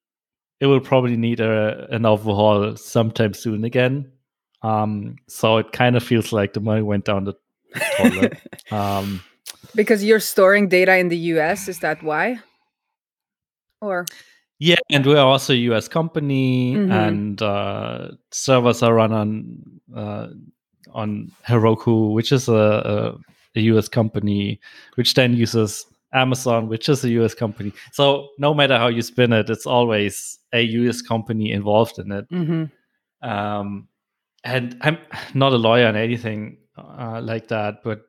it 0.61 0.67
will 0.67 0.81
probably 0.81 1.17
need 1.17 1.41
a, 1.41 1.89
an 1.91 2.07
overhaul 2.07 2.77
sometime 2.77 3.35
soon 3.35 3.65
again. 3.65 4.13
Um, 4.63 5.17
so 5.29 5.59
it 5.59 5.73
kind 5.73 5.97
of 5.97 6.05
feels 6.05 6.33
like 6.33 6.53
the 6.53 6.61
money 6.61 6.83
went 6.83 7.05
down 7.05 7.25
the 7.25 7.35
toilet. 7.97 8.39
um, 8.71 9.23
because 9.75 10.05
you're 10.05 10.21
storing 10.21 10.69
data 10.69 10.97
in 10.97 11.09
the 11.09 11.17
US, 11.17 11.69
is 11.69 11.81
that 11.81 12.03
why? 12.03 12.39
Or 13.81 14.07
yeah, 14.61 14.77
and 14.91 15.05
we're 15.05 15.19
also 15.19 15.53
a 15.53 15.57
US 15.57 15.89
company, 15.89 16.77
mm-hmm. 16.77 16.93
and 16.93 17.43
uh, 17.43 18.13
servers 18.31 18.81
are 18.85 18.95
run 18.95 19.13
on 19.13 19.59
uh, 19.97 20.29
on 20.93 21.33
Heroku, 21.49 22.13
which 22.13 22.31
is 22.31 22.49
a, 22.49 22.55
a, 22.55 23.59
a 23.59 23.61
US 23.73 23.89
company, 23.89 24.61
which 24.95 25.15
then 25.15 25.35
uses 25.35 25.85
Amazon, 26.13 26.69
which 26.69 26.89
is 26.89 27.05
a 27.05 27.11
US 27.11 27.35
company. 27.35 27.73
So 27.93 28.29
no 28.39 28.55
matter 28.55 28.79
how 28.79 28.89
you 28.89 29.03
spin 29.03 29.33
it, 29.33 29.49
it's 29.51 29.67
always 29.67 30.39
a 30.53 30.61
US 30.63 31.03
company 31.03 31.53
involved 31.53 31.99
in 31.99 32.13
it. 32.13 32.29
Mm-hmm. 32.31 33.29
Um, 33.29 33.89
and 34.45 34.77
I'm 34.81 34.99
not 35.35 35.53
a 35.53 35.57
lawyer 35.57 35.87
and 35.87 35.97
anything 35.97 36.59
uh, 36.77 37.21
like 37.23 37.49
that, 37.49 37.83
but 37.85 38.03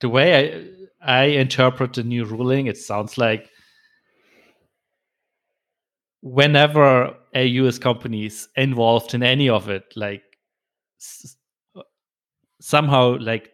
the 0.00 0.08
way 0.08 0.68
I 1.02 1.22
I 1.22 1.24
interpret 1.24 1.94
the 1.94 2.04
new 2.04 2.24
ruling, 2.24 2.66
it 2.66 2.76
sounds 2.76 3.18
like 3.18 3.50
whenever 6.20 7.14
a 7.34 7.44
US 7.46 7.78
company 7.78 8.26
is 8.26 8.48
involved 8.56 9.14
in 9.14 9.22
any 9.22 9.48
of 9.48 9.68
it, 9.68 9.84
like 9.96 10.22
s- 11.00 11.36
somehow 12.60 13.18
like 13.18 13.50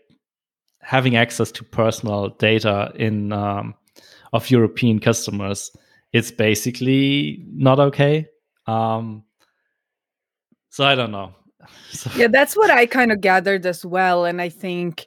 having 0.83 1.17
access 1.17 1.51
to 1.53 1.65
personal 1.65 2.29
data 2.31 2.93
in 2.95 3.33
um, 3.33 3.75
of 4.33 4.51
European 4.51 4.99
customers, 4.99 5.71
it's 6.13 6.31
basically 6.31 7.45
not 7.53 7.79
okay. 7.79 8.27
Um, 8.67 9.25
so 10.71 10.85
I 10.85 10.95
don't 10.95 11.13
know. 11.13 11.35
So, 11.91 12.11
Yeah, 12.17 12.29
that's 12.29 12.57
what 12.57 12.71
I 12.71 12.87
kind 12.87 13.13
of 13.13 13.21
gathered 13.21 13.67
as 13.67 13.85
well. 13.85 14.25
And 14.25 14.41
I 14.41 14.49
think 14.49 15.07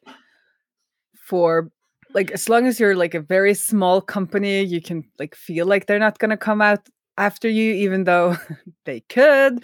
for 1.16 1.72
like 2.13 2.32
as 2.32 2.50
long 2.50 2.68
as 2.68 2.80
you're 2.80 2.96
like 2.96 3.13
a 3.13 3.22
very 3.22 3.54
small 3.54 4.01
company, 4.01 4.63
you 4.63 4.82
can 4.82 5.04
like 5.18 5.34
feel 5.34 5.66
like 5.66 5.86
they're 5.86 6.00
not 6.00 6.20
gonna 6.20 6.38
come 6.38 6.62
out 6.62 6.88
after 7.18 7.48
you, 7.48 7.74
even 7.74 8.04
though 8.04 8.36
they 8.86 9.01
could, 9.01 9.63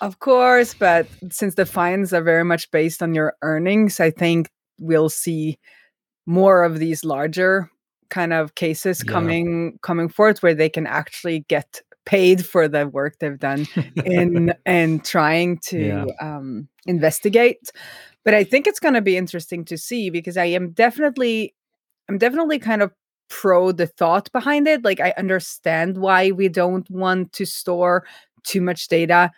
of 0.00 0.20
course. 0.20 0.74
But 0.74 1.06
since 1.30 1.54
the 1.54 1.66
fines 1.66 2.12
are 2.12 2.22
very 2.22 2.44
much 2.44 2.70
based 2.70 3.02
on 3.02 3.14
your 3.14 3.34
earnings, 3.42 4.00
I 4.00 4.10
think 4.10 4.48
we'll 4.78 5.08
see 5.08 5.58
more 6.26 6.62
of 6.62 6.78
these 6.78 7.04
larger 7.04 7.70
kind 8.10 8.32
of 8.32 8.54
cases 8.54 9.02
Yeah. 9.02 9.12
coming 9.12 9.78
coming 9.82 10.08
forth 10.08 10.42
where 10.42 10.54
they 10.54 10.68
can 10.68 10.86
actually 10.86 11.40
get 11.48 11.82
paid 12.06 12.44
for 12.44 12.68
the 12.68 12.88
work 12.88 13.18
they've 13.20 13.38
done 13.38 13.66
in 14.04 14.52
and 14.66 15.04
trying 15.04 15.58
to 15.58 15.78
Yeah. 15.78 16.04
um, 16.20 16.68
investigate. 16.86 17.70
But 18.24 18.34
I 18.34 18.44
think 18.44 18.66
it's 18.66 18.80
going 18.80 18.94
to 18.94 19.02
be 19.02 19.16
interesting 19.16 19.64
to 19.66 19.78
see 19.78 20.10
because 20.10 20.36
I 20.36 20.46
am 20.46 20.70
definitely, 20.72 21.54
I'm 22.08 22.18
definitely 22.18 22.58
kind 22.58 22.82
of 22.82 22.92
pro 23.28 23.72
the 23.72 23.86
thought 23.86 24.30
behind 24.32 24.66
it. 24.68 24.84
Like 24.84 25.00
I 25.00 25.12
understand 25.18 25.98
why 25.98 26.30
we 26.30 26.48
don't 26.48 26.88
want 26.90 27.32
to 27.34 27.44
store 27.44 28.04
too 28.44 28.60
much 28.62 28.88
data, 28.88 29.30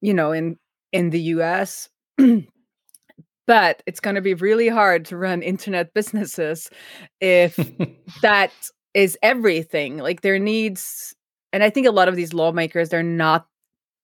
you 0.00 0.14
know, 0.14 0.32
in 0.32 0.56
in 0.92 1.10
the 1.10 1.20
U.S. 1.34 1.88
but 3.46 3.82
it's 3.86 4.00
going 4.00 4.16
to 4.16 4.22
be 4.22 4.34
really 4.34 4.68
hard 4.68 5.04
to 5.06 5.16
run 5.16 5.42
internet 5.42 5.92
businesses 5.94 6.70
if 7.20 7.56
that 8.22 8.52
is 8.94 9.18
everything. 9.22 9.98
Like 9.98 10.22
there 10.22 10.38
needs, 10.38 11.14
and 11.52 11.62
I 11.62 11.70
think 11.70 11.86
a 11.86 11.92
lot 11.92 12.08
of 12.08 12.16
these 12.16 12.32
lawmakers, 12.32 12.88
they're 12.88 13.02
not, 13.02 13.46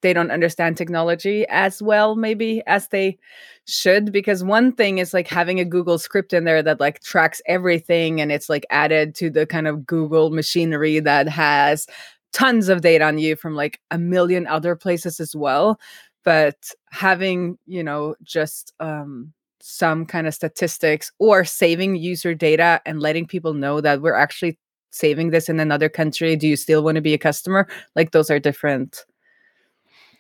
they 0.02 0.12
don't 0.12 0.30
understand 0.30 0.76
technology 0.76 1.46
as 1.48 1.82
well, 1.82 2.16
maybe 2.16 2.62
as 2.66 2.88
they 2.88 3.18
should. 3.66 4.12
Because 4.12 4.42
one 4.42 4.72
thing 4.72 4.98
is 4.98 5.12
like 5.12 5.28
having 5.28 5.60
a 5.60 5.64
Google 5.64 5.98
script 5.98 6.32
in 6.32 6.44
there 6.44 6.62
that 6.62 6.80
like 6.80 7.00
tracks 7.00 7.42
everything 7.46 8.20
and 8.20 8.32
it's 8.32 8.48
like 8.48 8.64
added 8.70 9.14
to 9.16 9.30
the 9.30 9.46
kind 9.46 9.68
of 9.68 9.86
Google 9.86 10.30
machinery 10.30 11.00
that 11.00 11.28
has 11.28 11.86
tons 12.32 12.68
of 12.68 12.80
data 12.80 13.04
on 13.04 13.18
you 13.18 13.36
from 13.36 13.54
like 13.54 13.80
a 13.90 13.98
million 13.98 14.46
other 14.46 14.76
places 14.76 15.20
as 15.20 15.34
well. 15.34 15.78
But 16.24 16.56
having, 16.90 17.58
you 17.66 17.82
know, 17.82 18.14
just, 18.22 18.72
um, 18.80 19.32
some 19.62 20.06
kind 20.06 20.26
of 20.26 20.34
statistics 20.34 21.12
or 21.18 21.44
saving 21.44 21.94
user 21.96 22.34
data 22.34 22.80
and 22.86 23.00
letting 23.00 23.26
people 23.26 23.52
know 23.52 23.80
that 23.82 24.00
we're 24.00 24.14
actually 24.14 24.58
saving 24.90 25.30
this 25.30 25.48
in 25.50 25.60
another 25.60 25.88
country 25.88 26.34
do 26.34 26.48
you 26.48 26.56
still 26.56 26.82
want 26.82 26.94
to 26.96 27.02
be 27.02 27.12
a 27.12 27.18
customer 27.18 27.68
like 27.94 28.10
those 28.12 28.30
are 28.30 28.38
different 28.40 29.04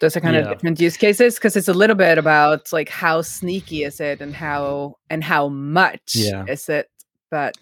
those 0.00 0.14
are 0.16 0.20
kind 0.20 0.36
of 0.36 0.46
different 0.48 0.78
use 0.78 0.96
cases 0.96 1.36
because 1.36 1.56
it's 1.56 1.68
a 1.68 1.72
little 1.72 1.96
bit 1.96 2.18
about 2.18 2.70
like 2.72 2.88
how 2.90 3.22
sneaky 3.22 3.82
is 3.82 3.98
it 3.98 4.20
and 4.20 4.34
how 4.34 4.94
and 5.08 5.24
how 5.24 5.48
much 5.48 6.14
Yeah. 6.14 6.44
is 6.46 6.68
it 6.68 6.88
but 7.30 7.56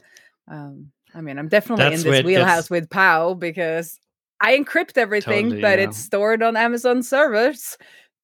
um 0.48 0.90
i 1.14 1.20
mean 1.20 1.38
i'm 1.38 1.48
definitely 1.48 1.84
That's 1.90 2.04
in 2.04 2.10
this 2.10 2.24
wheelhouse 2.24 2.56
gets- 2.64 2.70
with 2.70 2.90
pow 2.90 3.34
because 3.34 3.98
i 4.40 4.56
encrypt 4.58 4.98
everything 4.98 5.44
Totally, 5.44 5.62
but 5.62 5.78
yeah. 5.78 5.84
it's 5.86 5.96
stored 5.96 6.42
on 6.42 6.56
amazon 6.56 7.02
servers 7.04 7.78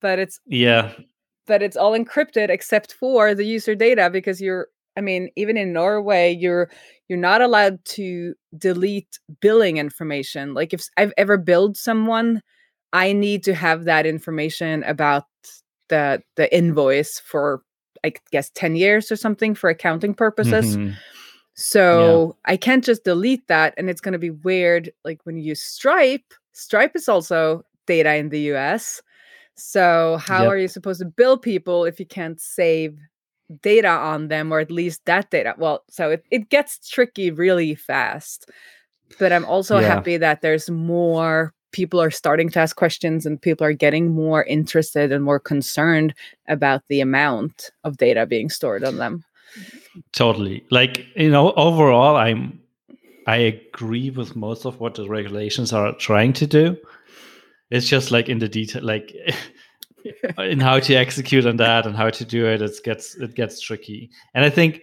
but 0.04 0.18
it's 0.18 0.38
yeah. 0.46 0.92
but 1.46 1.62
it's 1.62 1.78
all 1.80 1.92
encrypted 2.00 2.50
except 2.50 2.92
for 2.92 3.34
the 3.34 3.46
user 3.56 3.74
data 3.74 4.10
because 4.10 4.38
you're 4.44 4.68
i 4.98 5.00
mean 5.00 5.30
even 5.34 5.56
in 5.56 5.72
norway 5.72 6.30
you're 6.44 6.68
you're 7.08 7.24
not 7.30 7.40
allowed 7.40 7.76
to 7.96 8.34
delete 8.58 9.18
billing 9.40 9.78
information 9.78 10.52
like 10.52 10.74
if 10.76 10.82
i've 10.98 11.14
ever 11.16 11.36
billed 11.38 11.74
someone 11.76 12.42
i 12.92 13.12
need 13.14 13.42
to 13.42 13.54
have 13.54 13.84
that 13.84 14.04
information 14.04 14.84
about 14.84 15.24
the 15.88 16.20
the 16.36 16.46
invoice 16.54 17.18
for 17.18 17.62
i 18.04 18.12
guess 18.30 18.50
10 18.54 18.76
years 18.76 19.10
or 19.10 19.16
something 19.16 19.54
for 19.54 19.70
accounting 19.70 20.12
purposes 20.14 20.76
Mhm. 20.76 20.94
so 21.54 22.36
I 22.44 22.56
can't 22.56 22.84
just 22.84 23.04
delete 23.04 23.46
that. 23.46 23.74
And 23.78 23.88
it's 23.88 24.00
going 24.00 24.12
to 24.18 24.18
be 24.28 24.34
weird. 24.48 24.90
Like 25.04 25.20
when 25.24 25.36
you 25.38 25.44
use 25.44 25.62
Stripe, 25.62 26.28
Stripe 26.52 26.96
is 26.96 27.08
also 27.08 27.62
data 27.86 28.12
in 28.16 28.30
the 28.30 28.40
US. 28.54 29.00
So 29.56 30.18
how 30.20 30.42
Yep. 30.42 30.50
are 30.52 30.58
you 30.58 30.68
supposed 30.68 31.00
to 31.00 31.06
bill 31.06 31.38
people 31.38 31.84
if 31.84 32.00
you 32.00 32.06
can't 32.06 32.40
save 32.40 32.98
data 33.62 33.88
on 33.88 34.28
them 34.28 34.52
or 34.52 34.60
at 34.60 34.70
least 34.70 35.04
that 35.06 35.30
data? 35.30 35.54
Well, 35.58 35.84
so 35.90 36.10
it, 36.10 36.24
it 36.30 36.48
gets 36.48 36.88
tricky 36.88 37.30
really 37.30 37.74
fast. 37.74 38.50
But 39.18 39.32
I'm 39.32 39.44
also 39.44 39.78
Yeah. 39.78 39.88
happy 39.94 40.16
that 40.16 40.40
there's 40.42 40.70
more 40.70 41.52
people 41.72 42.00
are 42.00 42.10
starting 42.10 42.48
to 42.50 42.60
ask 42.60 42.76
questions 42.76 43.26
and 43.26 43.40
people 43.42 43.66
are 43.66 43.72
getting 43.72 44.10
more 44.14 44.44
interested 44.44 45.10
and 45.12 45.24
more 45.24 45.40
concerned 45.40 46.14
about 46.48 46.82
the 46.88 47.00
amount 47.00 47.70
of 47.82 47.96
data 47.96 48.26
being 48.26 48.48
stored 48.48 48.84
on 48.84 48.96
them. 48.96 49.24
Totally. 50.12 50.64
Like, 50.70 51.06
you 51.16 51.30
know, 51.30 51.52
overall, 51.52 52.16
I'm, 52.16 52.60
I 53.26 53.36
agree 53.36 54.10
with 54.10 54.36
most 54.36 54.66
of 54.66 54.80
what 54.80 54.94
the 54.94 55.08
regulations 55.08 55.72
are 55.72 55.92
trying 55.96 56.32
to 56.34 56.46
do. 56.46 56.76
It's 57.74 57.88
just 57.88 58.10
like 58.10 58.28
in 58.28 58.38
the 58.38 58.48
detail, 58.48 58.84
like 58.84 59.14
in 60.38 60.60
how 60.60 60.78
to 60.78 60.94
execute 60.94 61.46
on 61.46 61.56
that 61.56 61.86
and 61.86 61.96
how 61.96 62.10
to 62.10 62.24
do 62.24 62.46
it, 62.46 62.62
it 62.62 62.72
gets, 62.84 63.14
it 63.16 63.34
gets 63.34 63.60
tricky. 63.60 64.10
And 64.34 64.44
I 64.44 64.50
think, 64.50 64.82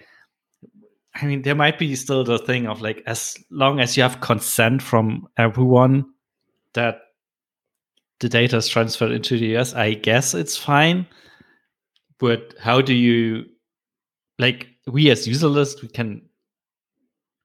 I 1.16 1.26
mean, 1.26 1.42
there 1.42 1.56
might 1.56 1.78
be 1.78 1.96
still 1.96 2.24
the 2.24 2.40
thing 2.40 2.68
of 2.68 2.82
like, 2.82 3.04
as 3.06 3.38
long 3.50 3.80
as 3.80 3.98
you 3.98 4.04
have 4.04 4.22
consent 4.22 4.82
from 4.82 5.28
everyone 5.38 6.06
that 6.74 7.02
the 8.20 8.30
data 8.30 8.58
is 8.58 8.68
transferred 8.68 9.12
into 9.12 9.38
the 9.38 9.58
US, 9.58 9.74
I 9.74 9.94
guess 9.94 10.34
it's 10.34 10.58
fine. 10.58 11.08
But 12.20 12.54
how 12.60 12.82
do 12.82 12.94
you 12.94 13.46
like 14.38 14.68
we 14.88 15.10
as 15.10 15.28
Userlist 15.28 15.82
we 15.82 15.88
can 15.88 16.22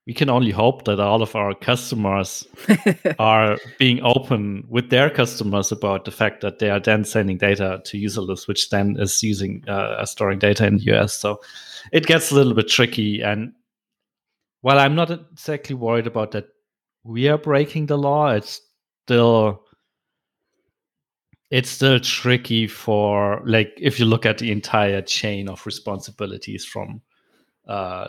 we 0.07 0.13
can 0.13 0.29
only 0.29 0.51
hope 0.51 0.85
that 0.85 1.01
all 1.01 1.21
of 1.21 1.35
our 1.35 1.53
customers 1.53 2.47
are 3.19 3.57
being 3.77 4.01
open 4.01 4.63
with 4.69 4.89
their 4.89 5.09
customers 5.09 5.71
about 5.71 6.05
the 6.05 6.11
fact 6.11 6.39
that 6.41 6.59
they 6.59 6.69
are 6.69 6.79
then 6.79 7.03
sending 7.03 7.37
data 7.37 7.81
to 7.83 7.97
Userlist 7.97 8.47
which 8.47 8.69
then 8.69 8.95
is 8.97 9.21
using 9.21 9.67
uh, 9.67 10.03
storing 10.05 10.39
data 10.39 10.65
in 10.65 10.77
the 10.77 10.97
us 10.97 11.13
so 11.13 11.41
it 11.91 12.05
gets 12.05 12.31
a 12.31 12.35
little 12.35 12.53
bit 12.53 12.67
tricky. 12.67 13.21
And 13.21 13.53
while 14.61 14.79
i'm 14.79 14.95
not 14.95 15.11
exactly 15.11 15.75
worried 15.75 16.07
about 16.07 16.31
that 16.31 16.47
we 17.03 17.27
are 17.27 17.37
breaking 17.37 17.85
the 17.85 17.97
law 17.97 18.29
it's 18.29 18.61
still 19.05 19.63
it's 21.49 21.69
still 21.69 21.99
tricky 21.99 22.67
for 22.67 23.41
like 23.45 23.71
if 23.77 23.99
you 23.99 24.05
look 24.05 24.25
at 24.25 24.39
the 24.39 24.51
entire 24.51 25.01
chain 25.01 25.47
of 25.47 25.65
responsibilities 25.65 26.65
from 26.65 27.01
uh, 27.67 28.07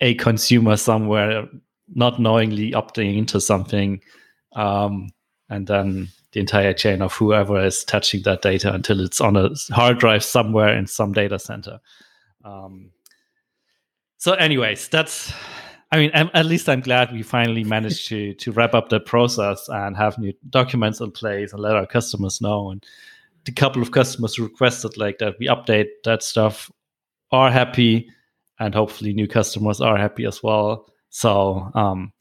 a- 0.00 0.14
consumer 0.14 0.76
somewhere 0.76 1.46
not 1.94 2.18
knowingly 2.20 2.72
opting 2.72 3.16
into 3.16 3.40
something 3.40 4.00
um, 4.54 5.08
and 5.48 5.66
then 5.66 6.08
the 6.32 6.40
entire 6.40 6.72
chain 6.72 7.02
of 7.02 7.12
whoever 7.12 7.62
is 7.64 7.84
touching 7.84 8.22
that 8.22 8.42
data 8.42 8.72
until 8.72 9.00
it's 9.00 9.20
on 9.20 9.36
a 9.36 9.50
hard 9.70 9.98
drive 9.98 10.24
somewhere 10.24 10.74
in 10.74 10.86
some 10.86 11.12
data 11.12 11.38
center. 11.38 11.78
Um, 12.44 12.90
so 14.22 14.34
anyways 14.34 14.86
that's 14.86 15.32
i 15.90 15.96
mean 15.98 16.10
am- 16.14 16.30
at 16.32 16.46
least 16.46 16.68
i'm 16.68 16.80
glad 16.80 17.12
we 17.12 17.24
finally 17.24 17.64
managed 17.64 18.06
to 18.06 18.34
to 18.34 18.52
wrap 18.52 18.72
up 18.72 18.88
the 18.88 19.00
process 19.00 19.68
and 19.68 19.96
have 19.96 20.16
new 20.16 20.32
documents 20.48 21.00
in 21.00 21.10
place 21.10 21.52
and 21.52 21.60
let 21.60 21.74
our 21.74 21.86
customers 21.86 22.40
know. 22.40 22.70
And 22.70 22.84
the 23.44 23.52
couple 23.52 23.82
of 23.82 23.90
customers 23.90 24.36
who 24.36 24.44
requested 24.44 24.96
like 24.96 25.18
that 25.18 25.34
we 25.40 25.48
update 25.48 25.88
that 26.04 26.22
stuff 26.22 26.70
are 27.32 27.50
happy 27.50 28.08
and 28.58 28.74
hopefully 28.74 29.12
new 29.12 29.26
customers 29.26 29.80
are 29.80 29.98
happy 29.98 30.24
as 30.24 30.42
well 30.42 30.86
so 31.10 31.70
um 31.74 32.12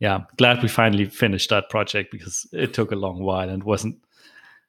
yeah 0.00 0.20
glad 0.36 0.62
we 0.62 0.68
finally 0.68 1.04
finished 1.04 1.50
that 1.50 1.68
project 1.70 2.10
because 2.12 2.46
it 2.52 2.74
took 2.74 2.92
a 2.92 2.96
long 2.96 3.22
while 3.22 3.48
and 3.48 3.64
wasn't 3.64 3.96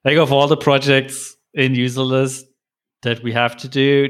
like 0.05 0.17
of 0.17 0.31
all 0.31 0.47
the 0.47 0.57
projects 0.57 1.35
in 1.53 1.73
Userlist 1.73 2.43
that 3.01 3.21
we 3.23 3.31
have 3.31 3.57
to 3.57 3.67
do 3.67 4.09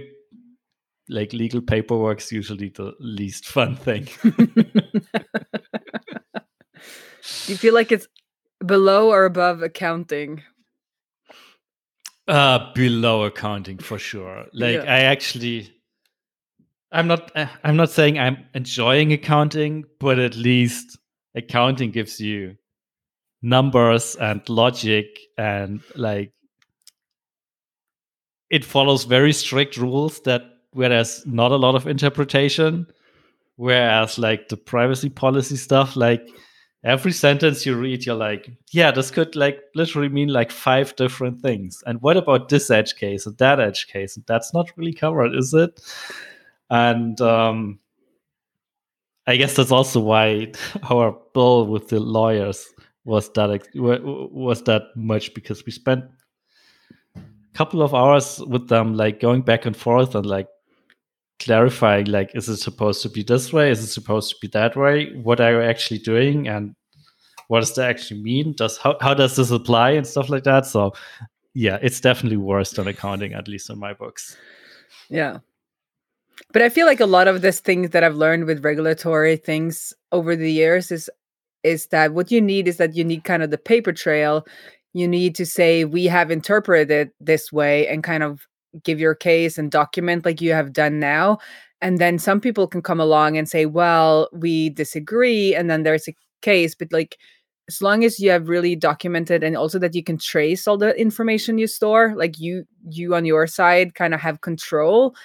like 1.10 1.34
legal 1.34 1.62
paperwork 1.62 2.20
is 2.20 2.32
usually 2.32 2.70
the 2.70 2.94
least 3.00 3.46
fun 3.46 3.76
thing. 3.76 4.08
Do 7.46 7.52
you 7.52 7.58
feel 7.58 7.74
like 7.74 7.92
it's 7.92 8.08
below 8.66 9.10
or 9.12 9.26
above 9.26 9.62
accounting? 9.62 10.44
Uh, 12.28 12.74
below 12.74 13.24
accounting 13.24 13.78
for 13.78 13.98
sure. 13.98 14.46
Like 14.54 14.84
Yeah. 14.84 14.94
I 14.94 15.00
actually, 15.02 15.74
I'm 16.92 17.08
not. 17.08 17.32
uh, 17.36 17.48
I'm 17.64 17.76
not 17.76 17.90
saying 17.90 18.18
I'm 18.18 18.46
enjoying 18.54 19.12
accounting, 19.14 19.86
but 20.00 20.20
at 20.20 20.36
least 20.36 20.98
accounting 21.36 21.92
gives 21.92 22.20
you 22.20 22.56
numbers 23.42 24.16
and 24.16 24.48
logic 24.50 25.06
and 25.38 25.82
like 25.96 26.32
it 28.50 28.66
follows 28.66 29.04
very 29.04 29.32
strict 29.32 29.78
rules 29.78 30.22
that 30.22 30.42
where 30.72 30.90
there's 30.90 31.26
not 31.26 31.52
a 31.52 31.56
lot 31.56 31.76
of 31.76 31.88
interpretation 31.88 32.88
whereas 33.56 34.18
like 34.18 34.50
the 34.50 34.58
privacy 34.58 35.10
policy 35.10 35.56
stuff 35.56 35.96
like 35.96 36.28
every 36.84 37.12
sentence 37.12 37.66
you 37.66 37.76
read 37.76 38.06
you're 38.06 38.16
like 38.16 38.50
yeah 38.72 38.90
this 38.90 39.12
could 39.12 39.36
like 39.36 39.60
literally 39.76 40.10
mean 40.10 40.30
like 40.30 40.52
five 40.52 40.96
different 40.96 41.40
things 41.40 41.84
and 41.86 42.02
what 42.02 42.18
about 42.18 42.50
this 42.50 42.72
edge 42.72 42.96
case 42.96 43.26
and 43.28 43.38
that 43.38 43.60
edge 43.60 43.88
case 43.88 44.16
and 44.16 44.26
that's 44.26 44.54
not 44.54 44.72
really 44.78 44.94
covered 44.94 45.36
is 45.36 45.54
it 45.54 45.80
and 46.70 47.22
um 47.22 47.80
i 49.26 49.36
guess 49.36 49.56
that's 49.56 49.72
also 49.72 50.00
why 50.00 50.52
our 50.90 51.18
bill 51.34 51.68
with 51.68 51.90
the 51.90 52.00
lawyers 52.00 52.68
was 53.08 53.32
that 53.34 53.66
was 53.74 54.64
that 54.64 54.84
much 54.96 55.34
because 55.34 55.66
we 55.66 55.72
spent 55.72 56.04
a 57.16 57.22
couple 57.54 57.82
of 57.82 57.96
hours 57.96 58.40
with 58.48 58.68
them 58.68 58.94
like 58.96 59.22
going 59.22 59.42
back 59.42 59.66
and 59.66 59.78
forth 59.78 60.14
and 60.14 60.26
like 60.26 60.48
clarifying 61.40 62.06
like 62.08 62.32
is 62.36 62.50
it 62.50 62.58
supposed 62.58 63.02
to 63.02 63.10
be 63.10 63.24
this 63.24 63.54
way? 63.54 63.72
Is 63.72 63.84
it 63.84 63.88
supposed 63.88 64.30
to 64.32 64.36
be 64.42 64.48
that 64.50 64.76
way? 64.76 65.14
What 65.16 65.40
are 65.40 65.52
you 65.52 65.62
actually 65.62 66.00
doing? 66.00 66.48
And 66.48 66.76
what 67.48 67.62
does 67.62 67.74
that 67.76 67.90
actually 67.90 68.22
mean? 68.22 68.54
Does 68.54 68.78
how, 68.78 68.98
how 69.02 69.14
does 69.14 69.36
this 69.36 69.52
apply 69.52 69.92
and 69.92 70.06
stuff 70.06 70.30
like 70.30 70.44
that? 70.44 70.66
So 70.66 70.94
yeah 71.54 71.80
it's 71.82 72.02
definitely 72.02 72.38
worse 72.38 72.72
than 72.72 72.88
accounting 72.88 73.34
at 73.34 73.48
least 73.48 73.70
in 73.70 73.80
my 73.80 73.94
books. 73.94 74.36
Yeah. 75.10 75.40
But 76.54 76.62
I 76.62 76.70
feel 76.70 76.86
like 76.86 77.00
a 77.00 77.06
lot 77.06 77.28
of 77.28 77.42
this 77.42 77.60
things 77.60 77.92
that 77.92 78.04
I've 78.04 78.16
learned 78.16 78.46
with 78.46 78.64
regulatory 78.64 79.38
things 79.38 79.94
over 80.12 80.36
the 80.36 80.52
years 80.52 80.92
is 80.92 81.10
is 81.64 81.88
that 81.88 82.14
what 82.14 82.32
you 82.32 82.40
need 82.40 82.68
is 82.68 82.78
that 82.78 82.96
you 82.96 83.04
need 83.04 83.24
kind 83.24 83.44
of 83.44 83.52
the 83.52 83.58
paper 83.58 83.92
trail. 83.92 84.46
You 84.94 85.08
need 85.08 85.36
to 85.36 85.46
say 85.46 85.84
we 85.84 86.06
have 86.06 86.32
interpreted 86.32 87.12
this 87.20 87.52
way 87.52 87.88
and 87.88 88.04
kind 88.04 88.24
of 88.24 88.48
give 88.84 89.00
your 89.00 89.16
case 89.16 89.58
and 89.58 89.72
document 89.72 90.26
like 90.26 90.40
you 90.40 90.54
have 90.54 90.72
done 90.72 91.00
now. 91.00 91.40
And 91.82 92.00
then 92.00 92.20
some 92.20 92.40
people 92.40 92.68
can 92.68 92.82
come 92.82 93.00
along 93.00 93.38
and 93.38 93.50
say, 93.50 93.66
well, 93.66 94.30
we 94.32 94.70
disagree. 94.70 95.54
And 95.54 95.70
then 95.70 95.84
there's 95.84 96.08
a 96.08 96.16
case. 96.42 96.74
But 96.74 96.92
like 96.92 97.18
as 97.68 97.82
long 97.82 98.04
as 98.04 98.20
you 98.20 98.30
have 98.32 98.48
really 98.48 98.76
documented 98.76 99.44
and 99.44 99.58
also 99.58 99.78
that 99.80 99.96
you 99.96 100.04
can 100.04 100.18
trace 100.18 100.68
all 100.68 100.78
the 100.78 100.96
information 101.00 101.58
you 101.58 101.68
store, 101.68 102.14
like 102.16 102.40
you 102.40 102.66
you 102.90 103.14
on 103.14 103.26
your 103.26 103.46
side 103.48 103.94
kind 103.96 104.14
of 104.14 104.22
have 104.22 104.42
control, 104.42 105.16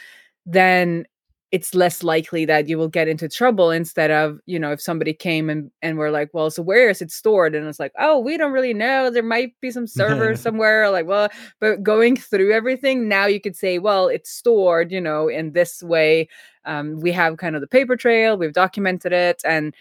then 0.47 1.05
it's 1.53 1.75
less 1.75 2.03
likely 2.03 2.47
that 2.47 2.67
you 2.67 2.79
will 2.79 2.89
get 2.89 3.09
into 3.09 3.29
trouble 3.29 3.71
instead 3.71 4.11
of 4.11 4.39
you 4.47 4.59
know 4.59 4.73
if 4.73 4.81
somebody 4.81 5.13
came 5.13 5.51
and 5.51 5.71
and 5.83 5.99
we're 5.99 6.11
like 6.11 6.31
well 6.33 6.51
so 6.51 6.63
where 6.63 6.89
is 6.89 7.03
it 7.03 7.11
stored? 7.11 7.55
And 7.55 7.67
it's 7.69 7.79
like 7.79 7.93
oh 7.99 8.19
we 8.19 8.37
don't 8.37 8.53
really 8.53 8.75
know. 8.75 9.11
There 9.11 9.23
might 9.23 9.53
be 9.61 9.71
some 9.71 9.87
server 9.99 10.35
somewhere 10.35 10.91
like 10.91 11.07
well 11.07 11.29
but 11.61 11.83
going 11.83 12.17
through 12.17 12.53
everything 12.53 13.07
now 13.09 13.27
you 13.27 13.41
could 13.41 13.57
say 13.57 13.79
well 13.79 14.09
it's 14.09 14.31
stored 14.31 14.91
you 14.91 15.01
know 15.01 15.29
in 15.29 15.53
this 15.53 15.83
way. 15.83 16.29
Um, 16.65 17.01
we 17.01 17.11
have 17.11 17.39
kind 17.39 17.57
of 17.57 17.61
the 17.61 17.67
paper 17.67 17.97
trail 17.97 18.39
we've 18.39 18.53
documented 18.53 19.13
it 19.13 19.43
and 19.45 19.75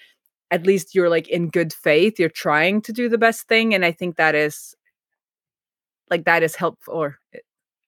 at 0.50 0.66
least 0.66 0.94
you're 0.94 1.10
like 1.10 1.28
in 1.30 1.50
good 1.50 1.72
faith 1.72 2.20
you're 2.20 2.28
trying 2.28 2.82
to 2.82 2.92
do 2.92 3.08
the 3.08 3.18
best 3.18 3.48
thing 3.48 3.74
and 3.74 3.86
i 3.86 3.92
think 3.92 4.18
that 4.18 4.34
is 4.34 4.76
like 6.10 6.26
that 6.26 6.42
is 6.44 6.56
helpful 6.56 6.94
or 6.94 7.20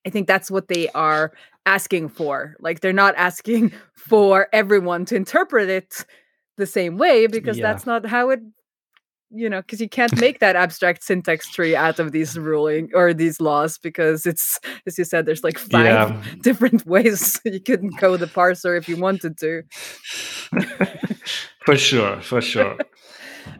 i 0.06 0.10
think 0.10 0.28
that's 0.28 0.48
what 0.50 0.68
they 0.68 0.88
are 0.90 1.32
asking 1.66 2.08
for 2.08 2.56
like 2.60 2.80
they're 2.80 2.92
not 2.92 3.14
asking 3.16 3.72
for 3.94 4.48
everyone 4.52 5.04
to 5.06 5.16
interpret 5.16 5.68
it 5.68 6.04
the 6.56 6.66
same 6.66 6.98
way 6.98 7.26
because 7.26 7.58
Yeah. 7.58 7.72
that's 7.72 7.86
not 7.86 8.06
how 8.06 8.30
it 8.30 8.40
you 9.30 9.48
know 9.48 9.60
because 9.62 9.80
you 9.80 9.88
can't 9.88 10.14
make 10.20 10.40
that 10.40 10.56
abstract 10.56 11.02
syntax 11.02 11.50
tree 11.50 11.74
out 11.74 11.98
of 11.98 12.12
these 12.12 12.38
ruling 12.38 12.90
or 12.94 13.12
these 13.12 13.40
laws 13.40 13.78
because 13.78 14.26
it's 14.26 14.60
as 14.86 14.96
you 14.98 15.04
said 15.04 15.26
there's 15.26 15.42
like 15.42 15.58
five 15.58 15.84
yeah 15.84 16.22
different 16.42 16.86
ways 16.86 17.40
you 17.44 17.60
couldn't 17.60 17.96
code 17.98 18.20
the 18.20 18.26
parser 18.26 18.76
if 18.78 18.88
you 18.88 18.96
wanted 18.96 19.36
to 19.38 19.62
for 21.64 21.76
sure 21.76 22.20
for 22.20 22.40
sure 22.40 22.76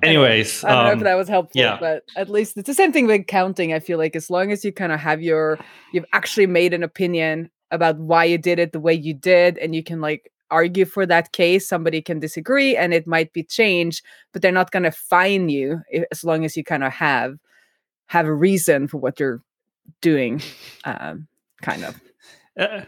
anyways 0.02 0.62
I 0.62 0.68
don't 0.68 0.84
know 0.84 0.92
um, 0.92 0.98
if 0.98 1.04
that 1.04 1.14
was 1.14 1.28
helpful, 1.28 1.60
yeah. 1.60 1.76
but 1.78 2.04
at 2.16 2.30
least 2.30 2.56
it's 2.56 2.66
the 2.66 2.74
same 2.74 2.92
thing 2.92 3.06
with 3.06 3.26
counting. 3.26 3.72
I 3.74 3.80
feel 3.80 3.98
like 3.98 4.16
as 4.16 4.30
long 4.30 4.50
as 4.50 4.64
you 4.64 4.72
kind 4.72 4.92
of 4.92 5.00
have 5.00 5.22
your, 5.22 5.58
you've 5.92 6.06
actually 6.14 6.46
made 6.46 6.72
an 6.72 6.82
opinion 6.82 7.50
about 7.74 7.98
why 7.98 8.24
you 8.24 8.38
did 8.38 8.58
it 8.58 8.72
the 8.72 8.80
way 8.80 8.94
you 8.94 9.14
did, 9.14 9.58
and 9.58 9.74
you 9.74 9.82
can 9.82 10.00
like 10.00 10.30
argue 10.50 10.84
for 10.84 11.04
that 11.06 11.32
case. 11.32 11.68
Somebody 11.68 12.00
can 12.00 12.20
disagree, 12.20 12.76
and 12.76 12.94
it 12.94 13.06
might 13.06 13.32
be 13.32 13.42
changed, 13.42 14.04
but 14.32 14.40
they're 14.42 14.52
not 14.52 14.70
going 14.70 14.84
to 14.84 14.92
fine 14.92 15.48
you 15.48 15.80
i- 15.94 16.06
as 16.12 16.24
long 16.24 16.44
as 16.44 16.56
you 16.56 16.64
kind 16.64 16.84
of 16.84 16.92
have 16.92 17.36
have 18.06 18.26
a 18.26 18.34
reason 18.34 18.86
for 18.88 18.98
what 18.98 19.18
you're 19.20 19.42
doing. 20.00 20.40
Um, 20.86 21.28
kind 21.62 21.84
of. 21.84 22.00
uh, 22.58 22.82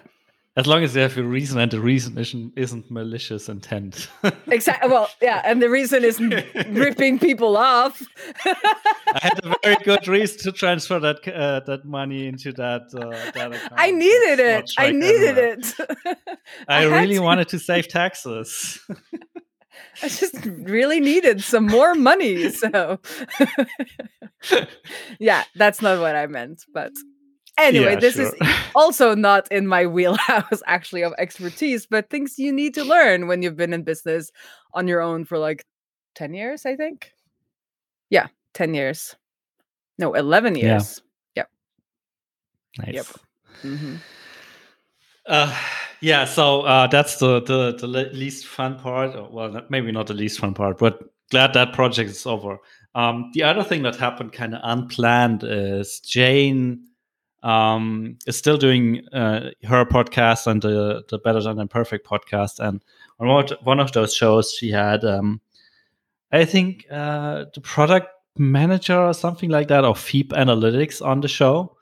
as 0.57 0.67
long 0.67 0.83
as 0.83 0.95
they 0.95 1.03
have 1.03 1.17
a 1.19 1.23
reason 1.23 1.59
and 1.59 1.71
the 1.71 1.81
reason 1.81 2.17
isn't, 2.17 2.53
isn't 2.57 2.91
malicious 2.91 3.49
intent 3.49 4.09
Exactly. 4.47 4.91
Well, 4.91 5.09
yeah, 5.21 5.43
and 5.45 5.61
the 5.61 5.69
reason 5.69 6.05
is 6.05 6.21
ripping 6.71 7.19
people 7.19 7.57
off. 7.57 8.03
I 8.45 9.19
had 9.21 9.41
a 9.45 9.55
very 9.63 9.77
good 9.85 10.09
reason 10.09 10.39
to 10.41 10.53
transfer 10.53 10.99
that 11.01 11.27
uh, 11.29 11.61
that 11.67 11.85
money 11.85 12.27
into 12.27 12.53
that 12.53 12.83
uh, 12.95 13.31
that 13.33 13.53
account. 13.53 13.73
I 13.77 13.91
needed 13.91 14.41
it. 14.41 14.71
I 14.79 14.93
needed 14.93 15.39
it. 15.39 15.75
I, 16.69 16.83
had 16.83 16.93
really 16.93 17.17
to. 17.17 17.21
wanted 17.21 17.49
to 17.49 17.59
save 17.59 17.89
taxes. 17.89 18.81
I 20.03 20.09
just 20.09 20.37
really 20.45 21.01
needed 21.01 21.43
some 21.43 21.67
more 21.67 21.95
money. 21.95 22.51
So, 22.51 22.99
yeah, 25.19 25.45
that's 25.55 25.83
not 25.83 26.01
what 26.01 26.17
I 26.17 26.27
meant. 26.27 26.65
But 26.73 26.93
anyway, 27.59 27.93
Yeah, 27.93 28.01
this 28.01 28.19
is 28.19 28.35
also 28.75 29.15
not 29.15 29.51
in 29.51 29.67
my 29.67 29.87
wheelhouse 29.87 30.63
actually 30.67 31.03
of 31.03 31.15
expertise, 31.19 31.87
but 31.87 32.11
things 32.11 32.39
you 32.39 32.53
need 32.53 32.75
to 32.75 32.85
learn 32.85 33.27
when 33.27 33.43
you've 33.43 33.57
been 33.57 33.73
in 33.73 33.83
business 33.83 34.31
on 34.75 34.89
your 34.89 35.01
own 35.01 35.25
for 35.25 35.39
like 35.39 35.65
10 36.15 36.35
years, 36.35 36.67
I 36.67 36.77
think. 36.77 37.13
Yeah, 38.11 38.27
10 38.55 38.75
years. 38.75 39.17
No, 39.99 40.15
11 40.15 40.55
years. 40.57 41.03
Yeah. 41.35 41.45
years. 42.79 42.87
nice. 42.87 42.95
Yep. 42.95 43.07
Mhm. 43.63 43.99
Uh, 45.27 45.57
yeah, 46.01 46.25
so 46.25 46.61
uh, 46.63 46.87
that's 46.87 47.17
the, 47.17 47.41
the 47.43 47.73
the 47.73 47.87
least 47.87 48.47
fun 48.47 48.79
part. 48.79 49.33
Well, 49.33 49.61
maybe 49.71 49.91
not 49.91 50.07
the 50.07 50.15
least 50.15 50.39
fun 50.39 50.55
part, 50.55 50.79
but 50.79 51.03
glad 51.31 51.53
that 51.55 51.73
project 51.73 52.11
is 52.11 52.27
over. 52.27 52.59
Um, 52.95 53.31
the 53.35 53.43
other 53.43 53.65
thing 53.65 53.83
that 53.83 53.97
happened 53.97 54.33
kind 54.33 54.55
of 54.55 54.61
unplanned 54.63 55.43
is 55.43 56.01
Jane 56.01 56.85
um, 57.43 58.17
is 58.27 58.37
still 58.37 58.57
doing 58.57 59.07
uh, 59.13 59.51
her 59.65 59.85
podcast 59.85 60.47
and 60.47 60.63
the 60.63 61.05
the 61.09 61.19
Better 61.19 61.43
Than 61.43 61.59
Imperfect 61.59 62.07
podcast, 62.07 62.59
and 62.61 62.83
on 63.19 63.29
one 63.63 63.81
of- 63.81 63.93
those 63.93 64.15
shows 64.15 64.53
she 64.53 64.71
had, 64.71 65.05
um, 65.05 65.41
I 66.33 66.45
think, 66.45 66.87
uh, 66.91 67.45
the 67.55 67.61
product 67.61 68.09
manager 68.37 68.99
or 68.99 69.15
something 69.15 69.51
like 69.51 69.69
that 69.69 69.85
of 69.85 70.07
Heap 70.07 70.33
Analytics 70.33 71.05
on 71.05 71.21
the 71.21 71.29
show. 71.29 71.77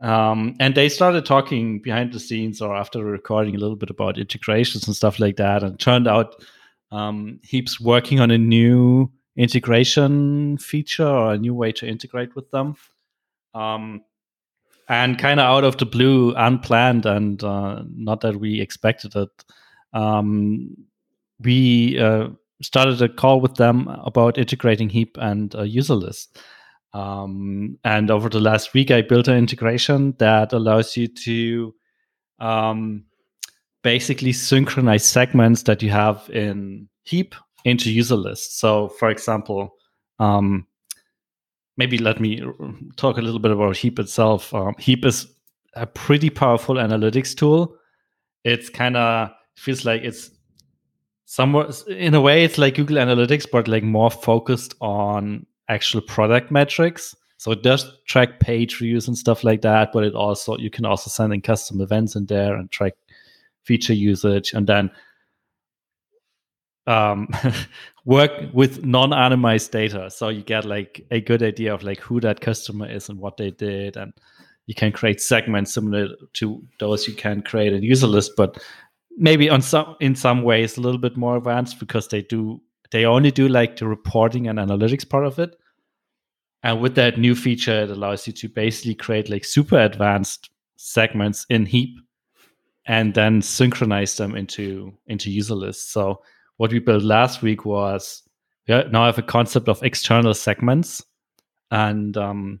Um, 0.00 0.56
and 0.58 0.74
they 0.74 0.88
started 0.88 1.26
talking 1.26 1.82
behind 1.82 2.14
the 2.14 2.20
scenes 2.20 2.62
or 2.62 2.74
after 2.74 3.04
recording 3.04 3.54
a 3.54 3.58
little 3.58 3.76
bit 3.76 3.90
about 3.90 4.16
integrations 4.16 4.86
and 4.86 4.96
stuff 4.96 5.20
like 5.20 5.36
that. 5.36 5.62
And 5.62 5.78
turned 5.78 6.08
out 6.08 6.42
um, 6.90 7.38
Heap's 7.42 7.78
working 7.78 8.18
on 8.18 8.30
a 8.30 8.38
new 8.38 9.10
integration 9.36 10.56
feature 10.56 11.06
or 11.06 11.34
a 11.34 11.38
new 11.38 11.54
way 11.54 11.72
to 11.72 11.86
integrate 11.86 12.34
with 12.34 12.50
them. 12.50 12.76
Um, 13.54 14.00
and 14.90 15.18
kind 15.18 15.38
of 15.38 15.46
out 15.46 15.62
of 15.62 15.76
the 15.78 15.86
blue, 15.86 16.34
unplanned, 16.34 17.06
and 17.06 17.42
uh, 17.44 17.84
not 17.94 18.22
that 18.22 18.40
we 18.40 18.60
expected 18.60 19.14
it, 19.14 19.44
um, 19.92 20.76
we 21.38 21.96
uh, 21.96 22.28
started 22.60 23.00
a 23.00 23.08
call 23.08 23.40
with 23.40 23.54
them 23.54 23.86
about 24.04 24.36
integrating 24.36 24.88
Heap 24.88 25.16
and 25.20 25.54
uh, 25.54 25.60
Userlist. 25.60 26.36
Um, 26.92 27.78
and 27.84 28.10
over 28.10 28.28
the 28.28 28.40
last 28.40 28.74
week, 28.74 28.90
I 28.90 29.02
built 29.02 29.28
an 29.28 29.36
integration 29.36 30.16
that 30.18 30.52
allows 30.52 30.96
you 30.96 31.06
to 31.06 31.72
um, 32.40 33.04
basically 33.84 34.32
synchronize 34.32 35.04
segments 35.04 35.62
that 35.62 35.84
you 35.84 35.90
have 35.90 36.28
in 36.30 36.88
Heap 37.04 37.36
into 37.64 37.90
Userlists. 37.90 38.58
So, 38.58 38.88
for 38.88 39.08
example, 39.08 39.70
um, 40.18 40.66
maybe 41.76 41.98
let 41.98 42.20
me 42.20 42.42
talk 42.96 43.16
a 43.16 43.22
little 43.22 43.40
bit 43.40 43.50
about 43.50 43.76
Heap 43.76 43.98
itself. 43.98 44.52
Um, 44.54 44.74
Heap 44.78 45.04
is 45.04 45.26
a 45.74 45.86
pretty 45.86 46.30
powerful 46.30 46.76
analytics 46.76 47.34
tool. 47.34 47.76
it's 48.44 48.70
kind 48.70 48.96
of 48.96 49.30
feels 49.56 49.84
like 49.84 50.02
it's 50.02 50.30
somewhat 51.26 51.82
in 51.88 52.14
a 52.14 52.20
way 52.20 52.44
it's 52.44 52.58
like 52.58 52.74
Google 52.74 52.96
Analytics, 52.96 53.46
but 53.50 53.68
like 53.68 53.82
more 53.82 54.10
focused 54.10 54.74
on 54.80 55.46
actual 55.68 56.00
product 56.00 56.50
metrics. 56.50 57.14
So 57.36 57.52
it 57.52 57.62
does 57.62 57.90
track 58.06 58.40
page 58.40 58.78
views 58.78 59.06
and 59.08 59.16
stuff 59.16 59.44
like 59.44 59.62
that, 59.62 59.92
but 59.92 60.04
it 60.04 60.14
also 60.14 60.56
you 60.58 60.70
can 60.70 60.84
also 60.84 61.08
send 61.08 61.32
in 61.32 61.40
custom 61.40 61.80
events 61.80 62.16
in 62.16 62.26
there 62.26 62.54
and 62.54 62.70
track 62.70 62.94
feature 63.62 63.94
usage 63.94 64.52
and 64.52 64.66
then 64.66 64.90
um, 66.86 67.28
work 68.04 68.32
with 68.52 68.84
non-anonymized 68.84 69.70
data. 69.70 70.10
So 70.10 70.28
you 70.28 70.42
get 70.42 70.64
like 70.64 71.06
a 71.10 71.20
good 71.20 71.42
idea 71.42 71.74
of 71.74 71.82
like 71.82 72.00
who 72.00 72.20
that 72.20 72.40
customer 72.40 72.88
is 72.88 73.08
and 73.08 73.18
what 73.18 73.36
they 73.36 73.50
did 73.50 73.96
and 73.96 74.12
you 74.66 74.74
can 74.74 74.92
create 74.92 75.20
segments 75.20 75.74
similar 75.74 76.08
to 76.34 76.62
those 76.78 77.08
you 77.08 77.14
can 77.14 77.42
create 77.42 77.72
in 77.72 77.82
Userlist 77.82 78.30
but 78.36 78.62
maybe 79.16 79.50
on 79.50 79.60
some 79.60 79.96
in 80.00 80.14
some 80.14 80.42
ways 80.42 80.76
a 80.76 80.80
little 80.80 81.00
bit 81.00 81.16
more 81.16 81.36
advanced 81.36 81.80
because 81.80 82.08
they 82.08 82.22
do 82.22 82.60
they 82.90 83.04
only 83.04 83.30
do 83.30 83.48
like 83.48 83.76
the 83.76 83.86
reporting 83.86 84.48
and 84.48 84.58
analytics 84.58 85.08
part 85.08 85.26
of 85.26 85.38
it. 85.38 85.56
And 86.62 86.80
with 86.80 86.94
that 86.96 87.18
new 87.18 87.34
feature 87.34 87.82
it 87.82 87.90
allows 87.90 88.26
you 88.26 88.32
to 88.34 88.48
basically 88.48 88.94
create 88.94 89.28
like 89.28 89.44
super 89.44 89.78
advanced 89.78 90.50
segments 90.76 91.46
in 91.50 91.66
heap 91.66 91.98
and 92.86 93.14
then 93.14 93.42
synchronize 93.42 94.16
them 94.16 94.36
into 94.36 94.92
into 95.06 95.30
Userlists. 95.30 95.90
So 95.90 96.22
what 96.60 96.72
we 96.72 96.78
built 96.78 97.02
last 97.02 97.40
week 97.40 97.64
was 97.64 98.22
now 98.68 99.06
have 99.06 99.16
a 99.16 99.22
concept 99.22 99.66
of 99.66 99.82
external 99.82 100.34
segments, 100.34 101.02
and 101.70 102.18
um, 102.18 102.60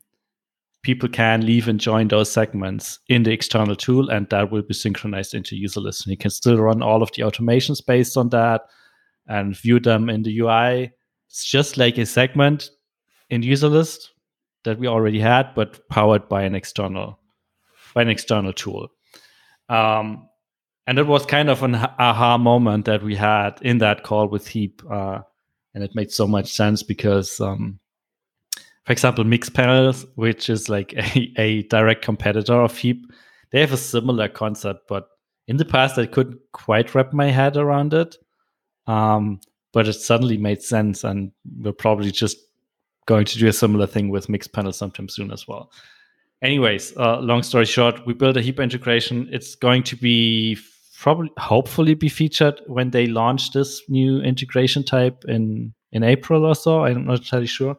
people 0.82 1.06
can 1.06 1.44
leave 1.44 1.68
and 1.68 1.78
join 1.78 2.08
those 2.08 2.32
segments 2.32 2.98
in 3.08 3.24
the 3.24 3.30
external 3.30 3.76
tool, 3.76 4.08
and 4.08 4.26
that 4.30 4.50
will 4.50 4.62
be 4.62 4.72
synchronized 4.72 5.34
into 5.34 5.54
Userlist. 5.54 6.06
And 6.06 6.12
you 6.12 6.16
can 6.16 6.30
still 6.30 6.56
run 6.56 6.80
all 6.80 7.02
of 7.02 7.12
the 7.12 7.24
automations 7.24 7.84
based 7.84 8.16
on 8.16 8.30
that 8.30 8.62
and 9.26 9.54
view 9.54 9.78
them 9.78 10.08
in 10.08 10.22
the 10.22 10.40
UI. 10.40 10.92
It's 11.28 11.44
just 11.44 11.76
like 11.76 11.98
a 11.98 12.06
segment 12.06 12.70
in 13.28 13.42
Userlist 13.42 14.06
that 14.64 14.78
we 14.78 14.86
already 14.86 15.20
had, 15.20 15.54
but 15.54 15.86
powered 15.90 16.26
by 16.26 16.44
an 16.44 16.54
external 16.54 17.18
by 17.92 18.00
an 18.00 18.08
external 18.08 18.54
tool. 18.54 18.88
Um, 19.68 20.29
and 20.86 20.98
it 20.98 21.06
was 21.06 21.26
kind 21.26 21.48
of 21.48 21.62
an 21.62 21.74
aha 21.74 22.38
moment 22.38 22.84
that 22.86 23.02
we 23.02 23.16
had 23.16 23.58
in 23.62 23.78
that 23.78 24.02
call 24.02 24.28
with 24.28 24.48
Heap, 24.48 24.82
uh, 24.90 25.20
and 25.74 25.84
it 25.84 25.94
made 25.94 26.10
so 26.10 26.26
much 26.26 26.52
sense 26.52 26.82
because, 26.82 27.40
um, 27.40 27.78
for 28.84 28.92
example, 28.92 29.24
Mixpanels, 29.24 30.06
which 30.14 30.50
is 30.50 30.68
like 30.68 30.92
a, 30.94 31.32
a 31.36 31.62
direct 31.64 32.02
competitor 32.02 32.60
of 32.60 32.76
Heap, 32.76 33.06
they 33.52 33.60
have 33.60 33.72
a 33.72 33.76
similar 33.76 34.28
concept, 34.28 34.88
but 34.88 35.08
in 35.46 35.56
the 35.56 35.64
past 35.64 35.98
I 35.98 36.06
couldn't 36.06 36.40
quite 36.52 36.94
wrap 36.94 37.12
my 37.12 37.30
head 37.30 37.56
around 37.56 37.94
it. 37.94 38.16
Um, 38.86 39.40
but 39.72 39.86
it 39.86 39.92
suddenly 39.92 40.36
made 40.36 40.62
sense, 40.62 41.04
and 41.04 41.30
we're 41.60 41.72
probably 41.72 42.10
just 42.10 42.38
going 43.06 43.24
to 43.24 43.38
do 43.38 43.46
a 43.46 43.52
similar 43.52 43.86
thing 43.86 44.08
with 44.08 44.26
Mixpanel 44.26 44.74
sometime 44.74 45.08
soon 45.08 45.30
as 45.30 45.46
well. 45.46 45.70
Anyways, 46.42 46.96
uh, 46.96 47.20
long 47.20 47.42
story 47.42 47.66
short, 47.66 48.06
we 48.06 48.14
built 48.14 48.36
a 48.36 48.40
heap 48.40 48.60
integration. 48.60 49.28
It's 49.30 49.54
going 49.54 49.82
to 49.84 49.96
be 49.96 50.56
probably 50.98 51.30
hopefully 51.38 51.94
be 51.94 52.08
featured 52.08 52.60
when 52.66 52.90
they 52.90 53.06
launch 53.06 53.52
this 53.52 53.82
new 53.88 54.20
integration 54.20 54.84
type 54.84 55.24
in 55.26 55.74
in 55.92 56.02
April 56.02 56.46
or 56.46 56.54
so. 56.54 56.84
I'm 56.84 57.06
not 57.06 57.18
entirely 57.18 57.46
sure. 57.46 57.76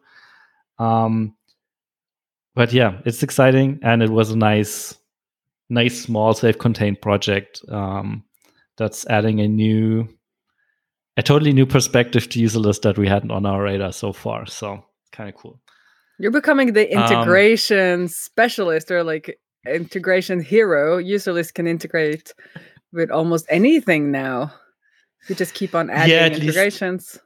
Um, 0.78 1.34
but 2.54 2.72
yeah, 2.72 3.00
it's 3.04 3.22
exciting, 3.22 3.80
and 3.82 4.02
it 4.02 4.10
was 4.10 4.30
a 4.30 4.36
nice, 4.36 4.94
nice 5.70 6.02
small 6.02 6.34
self-contained 6.34 7.00
project 7.00 7.62
um, 7.68 8.24
that's 8.76 9.06
adding 9.06 9.40
a 9.40 9.48
new, 9.48 10.06
a 11.16 11.22
totally 11.22 11.52
new 11.52 11.64
perspective 11.64 12.28
to 12.28 12.38
Userlist 12.38 12.82
that 12.82 12.98
we 12.98 13.08
hadn't 13.08 13.30
on 13.30 13.46
our 13.46 13.62
radar 13.62 13.92
so 13.92 14.12
far. 14.12 14.44
So 14.46 14.84
kind 15.12 15.30
of 15.30 15.34
cool. 15.34 15.61
You're 16.22 16.30
becoming 16.30 16.72
the 16.72 16.88
um, 16.94 17.02
integration 17.02 18.02
um, 18.02 18.08
specialist 18.08 18.92
or 18.92 19.02
like 19.02 19.40
integration 19.66 20.40
hero. 20.40 21.02
Userlist 21.02 21.54
can 21.54 21.66
integrate 21.66 22.32
with 22.92 23.10
almost 23.10 23.44
anything 23.48 24.12
now. 24.12 24.54
You 25.28 25.34
just 25.34 25.54
keep 25.54 25.74
on 25.74 25.90
adding 25.90 26.14
yeah, 26.14 26.26
at 26.26 26.40
integrations. 26.40 27.14
Least, 27.14 27.24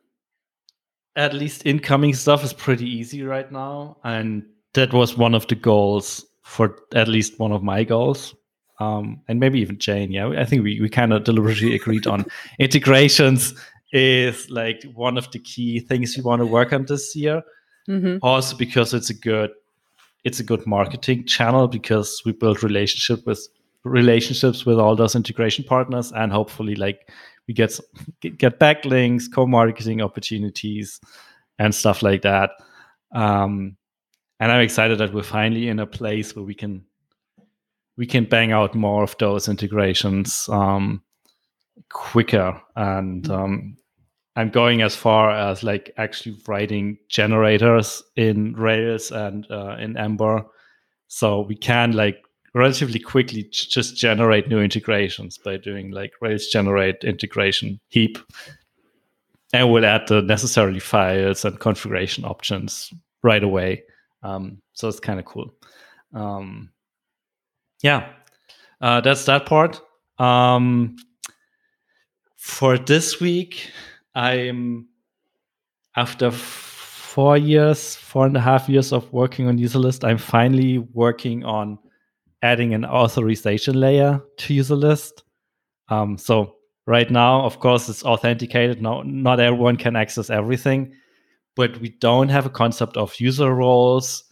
at 1.16 1.34
least 1.34 1.66
incoming 1.66 2.14
stuff 2.14 2.42
is 2.42 2.54
pretty 2.54 2.88
easy 2.88 3.22
right 3.22 3.52
now, 3.52 3.98
and 4.02 4.42
that 4.72 4.94
was 4.94 5.14
one 5.14 5.34
of 5.34 5.46
the 5.46 5.56
goals 5.56 6.24
for 6.42 6.78
at 6.94 7.06
least 7.06 7.38
one 7.38 7.52
of 7.52 7.62
my 7.62 7.84
goals. 7.84 8.34
Um, 8.80 9.20
and 9.28 9.38
maybe 9.38 9.60
even 9.60 9.78
Jane. 9.78 10.10
Yeah, 10.10 10.28
I 10.38 10.46
think 10.46 10.62
we, 10.64 10.80
we 10.80 10.88
kind 10.88 11.12
of 11.12 11.24
deliberately 11.24 11.74
agreed 11.74 12.06
on 12.06 12.24
integrations 12.58 13.52
is 13.92 14.48
like 14.50 14.82
one 14.94 15.18
of 15.18 15.30
the 15.32 15.38
key 15.38 15.80
things 15.80 16.16
we 16.16 16.22
want 16.22 16.40
to 16.40 16.46
work 16.46 16.72
on 16.72 16.86
this 16.86 17.14
year. 17.14 17.42
Mm-hmm. 17.88 18.18
Also 18.22 18.56
because 18.56 18.94
it's 18.94 19.10
a 19.10 19.14
good 19.14 19.50
it's 20.24 20.40
a 20.40 20.44
good 20.44 20.66
marketing 20.66 21.24
channel 21.24 21.68
because 21.68 22.20
we 22.24 22.32
build 22.32 22.62
relationship 22.62 23.24
with 23.26 23.48
relationships 23.84 24.66
with 24.66 24.78
all 24.78 24.96
those 24.96 25.14
integration 25.14 25.64
partners 25.64 26.12
and 26.12 26.32
hopefully 26.32 26.74
like 26.74 27.12
we 27.46 27.54
get 27.54 27.78
get 28.20 28.58
backlinks 28.58 29.32
co-marketing 29.32 30.02
opportunities 30.02 31.00
and 31.60 31.74
stuff 31.74 32.02
like 32.02 32.22
that 32.22 32.50
um, 33.12 33.76
and 34.40 34.50
i'm 34.50 34.60
excited 34.60 34.98
that 34.98 35.14
we're 35.14 35.22
finally 35.22 35.68
in 35.68 35.78
a 35.78 35.86
place 35.86 36.34
where 36.34 36.44
we 36.44 36.54
can 36.54 36.84
we 37.96 38.06
can 38.06 38.24
bang 38.24 38.52
out 38.52 38.74
more 38.74 39.04
of 39.04 39.16
those 39.18 39.48
integrations 39.48 40.48
um, 40.50 41.00
quicker 41.88 42.60
and 42.74 43.24
mm-hmm. 43.24 43.32
um, 43.32 43.76
i'm 44.36 44.50
going 44.50 44.82
as 44.82 44.94
far 44.94 45.30
as 45.30 45.62
like 45.62 45.92
actually 45.96 46.36
writing 46.46 46.96
generators 47.08 48.02
in 48.16 48.52
rails 48.54 49.10
and 49.10 49.46
uh, 49.50 49.76
in 49.78 49.96
ember 49.96 50.44
so 51.08 51.40
we 51.40 51.56
can 51.56 51.92
like 51.92 52.22
relatively 52.56 52.98
quickly 52.98 53.46
just 53.50 53.96
generate 53.96 54.48
new 54.48 54.60
integrations 54.60 55.36
by 55.36 55.58
doing 55.58 55.90
like 55.90 56.12
Rails 56.22 56.46
generate 56.46 57.04
integration 57.04 57.78
heap. 57.88 58.16
And 59.52 59.70
we'll 59.70 59.84
add 59.84 60.08
the 60.08 60.22
necessary 60.22 60.80
files 60.80 61.44
and 61.44 61.60
configuration 61.60 62.24
options 62.24 62.92
right 63.22 63.44
away. 63.44 63.84
Um, 64.22 64.62
so 64.72 64.88
it's 64.88 65.00
kind 65.00 65.20
of 65.20 65.26
cool. 65.26 65.54
Um, 66.14 66.70
yeah, 67.82 68.08
uh, 68.80 69.02
that's 69.02 69.26
that 69.26 69.44
part. 69.44 69.80
Um, 70.18 70.96
for 72.38 72.78
this 72.78 73.20
week, 73.20 73.70
I'm 74.16 74.88
after 75.94 76.30
four 76.30 77.36
years, 77.36 77.94
four 77.94 78.26
and 78.26 78.36
a 78.36 78.40
half 78.40 78.68
years 78.68 78.92
of 78.92 79.10
working 79.12 79.46
on 79.46 79.58
Userlist, 79.58 80.08
I'm 80.08 80.18
finally 80.18 80.78
working 80.78 81.44
on 81.44 81.78
adding 82.42 82.74
an 82.74 82.84
authorization 82.84 83.78
layer 83.78 84.22
to 84.38 84.54
Userlist. 84.54 85.22
Um, 85.88 86.16
so 86.16 86.56
right 86.86 87.10
now, 87.10 87.42
of 87.42 87.60
course, 87.60 87.88
it's 87.90 88.04
authenticated. 88.04 88.80
No, 88.80 89.02
not 89.02 89.38
everyone 89.38 89.76
can 89.76 89.96
access 89.96 90.30
everything, 90.30 90.94
but 91.54 91.78
we 91.80 91.90
don't 91.90 92.30
have 92.30 92.46
a 92.46 92.50
concept 92.50 92.96
of 92.96 93.18
user 93.20 93.54
roles 93.54 94.24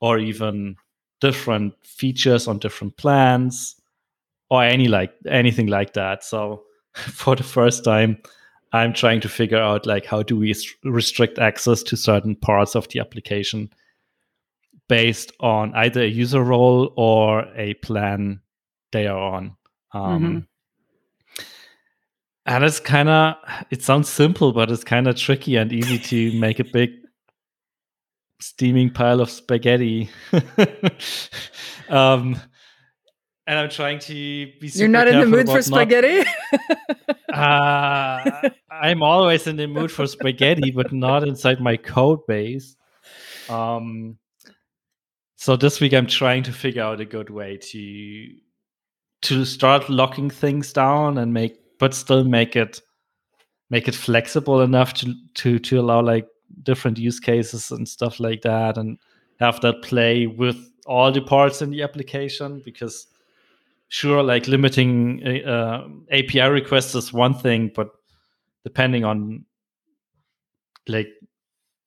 or 0.00 0.18
even 0.18 0.76
different 1.20 1.74
features 1.84 2.48
on 2.48 2.58
different 2.58 2.96
plans 2.96 3.76
or 4.50 4.64
any 4.64 4.88
like 4.88 5.12
anything 5.28 5.68
like 5.68 5.92
that. 5.94 6.24
So 6.24 6.64
for 6.92 7.36
the 7.36 7.44
first 7.44 7.84
time, 7.84 8.18
I'm 8.72 8.92
trying 8.92 9.20
to 9.22 9.28
figure 9.28 9.58
out 9.58 9.86
like 9.86 10.04
how 10.04 10.22
do 10.22 10.36
we 10.36 10.54
restrict 10.84 11.38
access 11.38 11.82
to 11.84 11.96
certain 11.96 12.36
parts 12.36 12.74
of 12.76 12.88
the 12.88 13.00
application 13.00 13.70
based 14.88 15.32
on 15.40 15.74
either 15.74 16.02
a 16.02 16.08
user 16.08 16.42
role 16.42 16.92
or 16.96 17.46
a 17.54 17.74
plan 17.74 18.40
they 18.92 19.06
are 19.06 19.18
on. 19.18 19.56
Um, 19.92 20.22
mm-hmm. 20.22 20.38
And 22.46 22.64
it's 22.64 22.80
kind 22.80 23.10
of, 23.10 23.34
it 23.70 23.82
sounds 23.82 24.08
simple, 24.08 24.52
but 24.52 24.70
it's 24.70 24.84
kind 24.84 25.06
of 25.06 25.16
tricky 25.16 25.56
and 25.56 25.70
easy 25.70 25.98
to 25.98 26.38
make 26.38 26.58
a 26.58 26.64
big 26.72 26.90
steaming 28.40 28.90
pile 28.90 29.20
of 29.20 29.30
spaghetti. 29.30 30.08
um, 31.90 32.40
and 33.48 33.58
I'm 33.58 33.70
trying 33.70 33.98
to 34.00 34.12
be. 34.60 34.68
You're 34.74 34.88
not 34.88 35.08
in 35.08 35.20
the 35.20 35.26
mood 35.26 35.48
for 35.48 35.62
spaghetti. 35.62 36.28
Not, 37.30 37.32
uh, 37.34 38.50
I'm 38.70 39.02
always 39.02 39.46
in 39.46 39.56
the 39.56 39.66
mood 39.66 39.90
for 39.90 40.06
spaghetti, 40.06 40.70
but 40.70 40.92
not 40.92 41.26
inside 41.26 41.58
my 41.58 41.78
code 41.78 42.26
base. 42.26 42.76
Um, 43.48 44.18
so 45.36 45.56
this 45.56 45.80
week 45.80 45.94
I'm 45.94 46.06
trying 46.06 46.42
to 46.42 46.52
figure 46.52 46.82
out 46.82 47.00
a 47.00 47.06
good 47.06 47.30
way 47.30 47.56
to 47.56 48.28
to 49.22 49.44
start 49.46 49.88
locking 49.88 50.28
things 50.28 50.72
down 50.72 51.16
and 51.16 51.32
make 51.32 51.58
but 51.78 51.94
still 51.94 52.24
make 52.24 52.54
it 52.54 52.82
make 53.70 53.88
it 53.88 53.94
flexible 53.94 54.60
enough 54.60 54.92
to 54.94 55.14
to 55.34 55.58
to 55.58 55.80
allow 55.80 56.02
like 56.02 56.28
different 56.64 56.98
use 56.98 57.18
cases 57.18 57.70
and 57.70 57.88
stuff 57.88 58.20
like 58.20 58.42
that 58.42 58.76
and 58.76 58.98
have 59.40 59.58
that 59.62 59.80
play 59.82 60.26
with 60.26 60.70
all 60.84 61.10
the 61.10 61.22
parts 61.22 61.62
in 61.62 61.70
the 61.70 61.82
application 61.82 62.60
because 62.62 63.06
sure, 63.88 64.22
like 64.22 64.46
limiting 64.46 65.22
uh, 65.46 65.88
API 66.10 66.48
requests 66.48 66.94
is 66.94 67.12
one 67.12 67.34
thing, 67.34 67.70
but 67.74 67.90
depending 68.64 69.04
on 69.04 69.44
like 70.86 71.08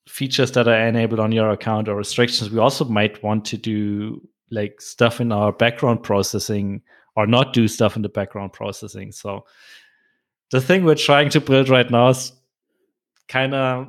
features 0.07 0.51
that 0.51 0.67
are 0.67 0.87
enabled 0.87 1.19
on 1.19 1.31
your 1.31 1.51
account 1.51 1.87
or 1.87 1.95
restrictions, 1.95 2.49
we 2.49 2.59
also 2.59 2.85
might 2.85 3.21
want 3.23 3.45
to 3.45 3.57
do 3.57 4.21
like 4.51 4.81
stuff 4.81 5.21
in 5.21 5.31
our 5.31 5.51
background 5.51 6.03
processing 6.03 6.81
or 7.15 7.25
not 7.25 7.53
do 7.53 7.67
stuff 7.67 7.95
in 7.95 8.01
the 8.01 8.09
background 8.09 8.53
processing. 8.53 9.11
So 9.11 9.45
the 10.51 10.61
thing 10.61 10.83
we're 10.83 10.95
trying 10.95 11.29
to 11.29 11.41
build 11.41 11.69
right 11.69 11.89
now 11.89 12.09
is 12.09 12.33
kind 13.27 13.53
of 13.53 13.87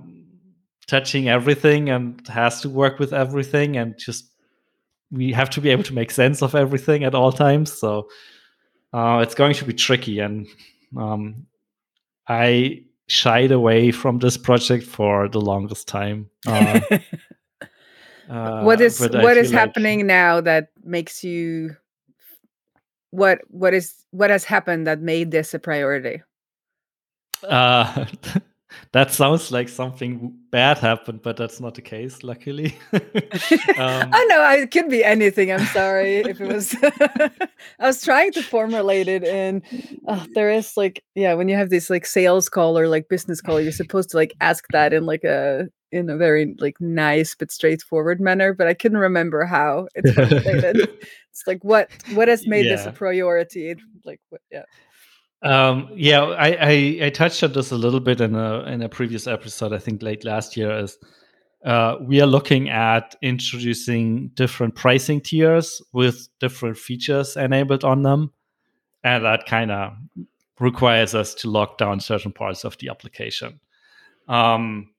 touching 0.86 1.28
everything 1.28 1.90
and 1.90 2.26
has 2.28 2.60
to 2.60 2.68
work 2.68 2.98
with 2.98 3.12
everything 3.12 3.76
and 3.76 3.98
just 3.98 4.31
we 5.12 5.30
have 5.32 5.50
to 5.50 5.60
be 5.60 5.68
able 5.70 5.84
to 5.84 5.94
make 5.94 6.10
sense 6.10 6.42
of 6.42 6.54
everything 6.54 7.04
at 7.04 7.14
all 7.14 7.30
times. 7.30 7.72
So 7.72 8.08
uh, 8.92 9.20
it's 9.22 9.34
going 9.34 9.54
to 9.54 9.64
be 9.64 9.74
tricky, 9.74 10.18
and 10.18 10.48
um, 10.96 11.46
I 12.28 12.84
shied 13.06 13.52
away 13.52 13.92
from 13.92 14.18
this 14.18 14.36
project 14.36 14.84
for 14.84 15.28
the 15.28 15.40
longest 15.40 15.86
time. 15.86 16.30
Uh, 18.30 18.34
uh, 18.34 18.62
what 18.62 18.80
is 18.80 19.00
what 19.00 19.36
is 19.36 19.50
happening 19.50 20.06
now 20.06 20.40
that 20.40 20.68
makes 20.84 21.24
you 21.24 21.76
what 23.10 23.40
what 23.48 23.74
is 23.74 23.94
what 24.10 24.30
has 24.30 24.44
happened 24.44 24.86
that 24.86 25.00
made 25.00 25.32
this 25.32 25.52
a 25.54 25.58
priority? 25.58 26.22
Uh, 27.42 28.06
that 28.92 29.10
sounds 29.10 29.50
like 29.50 29.68
something 29.68 30.34
bad 30.50 30.78
happened, 30.78 31.22
but 31.22 31.36
that's 31.36 31.60
not 31.60 31.74
the 31.74 31.82
case, 31.82 32.22
luckily. 32.22 32.76
um, 32.92 34.10
I 34.12 34.26
know 34.28 34.50
it 34.52 34.70
could 34.70 34.88
be 34.88 35.02
anything. 35.02 35.50
I'm 35.50 35.66
sorry 35.66 36.16
if 36.26 36.40
it 36.40 36.52
was. 36.52 36.76
I 36.82 37.86
was 37.86 38.02
trying 38.02 38.32
to 38.32 38.42
formulate 38.42 39.08
it, 39.08 39.24
and 39.24 39.62
uh, 40.06 40.26
there 40.34 40.50
is 40.50 40.76
like, 40.76 41.02
yeah, 41.14 41.34
when 41.34 41.48
you 41.48 41.56
have 41.56 41.70
this 41.70 41.90
like 41.90 42.06
sales 42.06 42.48
call 42.48 42.78
or 42.78 42.88
like 42.88 43.08
business 43.08 43.40
call, 43.40 43.60
you're 43.60 43.72
supposed 43.72 44.10
to 44.10 44.16
like 44.16 44.34
ask 44.40 44.64
that 44.72 44.92
in 44.92 45.06
like 45.06 45.24
a 45.24 45.68
in 45.90 46.08
a 46.08 46.16
very 46.16 46.54
like 46.58 46.80
nice 46.80 47.34
but 47.34 47.50
straightforward 47.50 48.20
manner. 48.20 48.52
But 48.54 48.66
I 48.66 48.74
couldn't 48.74 48.98
remember 48.98 49.44
how 49.44 49.88
it's 49.94 50.12
formulated. 50.12 50.88
it's 51.30 51.44
like 51.46 51.62
what 51.62 51.90
what 52.14 52.28
has 52.28 52.46
made 52.46 52.66
yeah. 52.66 52.76
this 52.76 52.86
a 52.86 52.92
priority? 52.92 53.74
Like 54.04 54.20
what? 54.28 54.40
Yeah. 54.50 54.64
Um, 55.42 55.90
yeah, 55.94 56.22
I, 56.22 56.48
I, 56.48 56.98
I 57.06 57.10
touched 57.10 57.42
on 57.42 57.52
this 57.52 57.72
a 57.72 57.76
little 57.76 58.00
bit 58.00 58.20
in 58.20 58.34
a 58.34 58.60
in 58.64 58.82
a 58.82 58.88
previous 58.88 59.26
episode. 59.26 59.72
I 59.72 59.78
think 59.78 60.02
late 60.02 60.24
last 60.24 60.56
year 60.56 60.78
is 60.78 60.96
uh, 61.64 61.96
we 62.00 62.20
are 62.20 62.26
looking 62.26 62.70
at 62.70 63.16
introducing 63.22 64.28
different 64.34 64.74
pricing 64.74 65.20
tiers 65.20 65.82
with 65.92 66.28
different 66.38 66.78
features 66.78 67.36
enabled 67.36 67.84
on 67.84 68.02
them, 68.02 68.32
and 69.02 69.24
that 69.24 69.46
kind 69.46 69.72
of 69.72 69.94
requires 70.60 71.14
us 71.14 71.34
to 71.34 71.50
lock 71.50 71.76
down 71.76 71.98
certain 71.98 72.32
parts 72.32 72.64
of 72.64 72.78
the 72.78 72.88
application. 72.88 73.58
Um, 74.28 74.90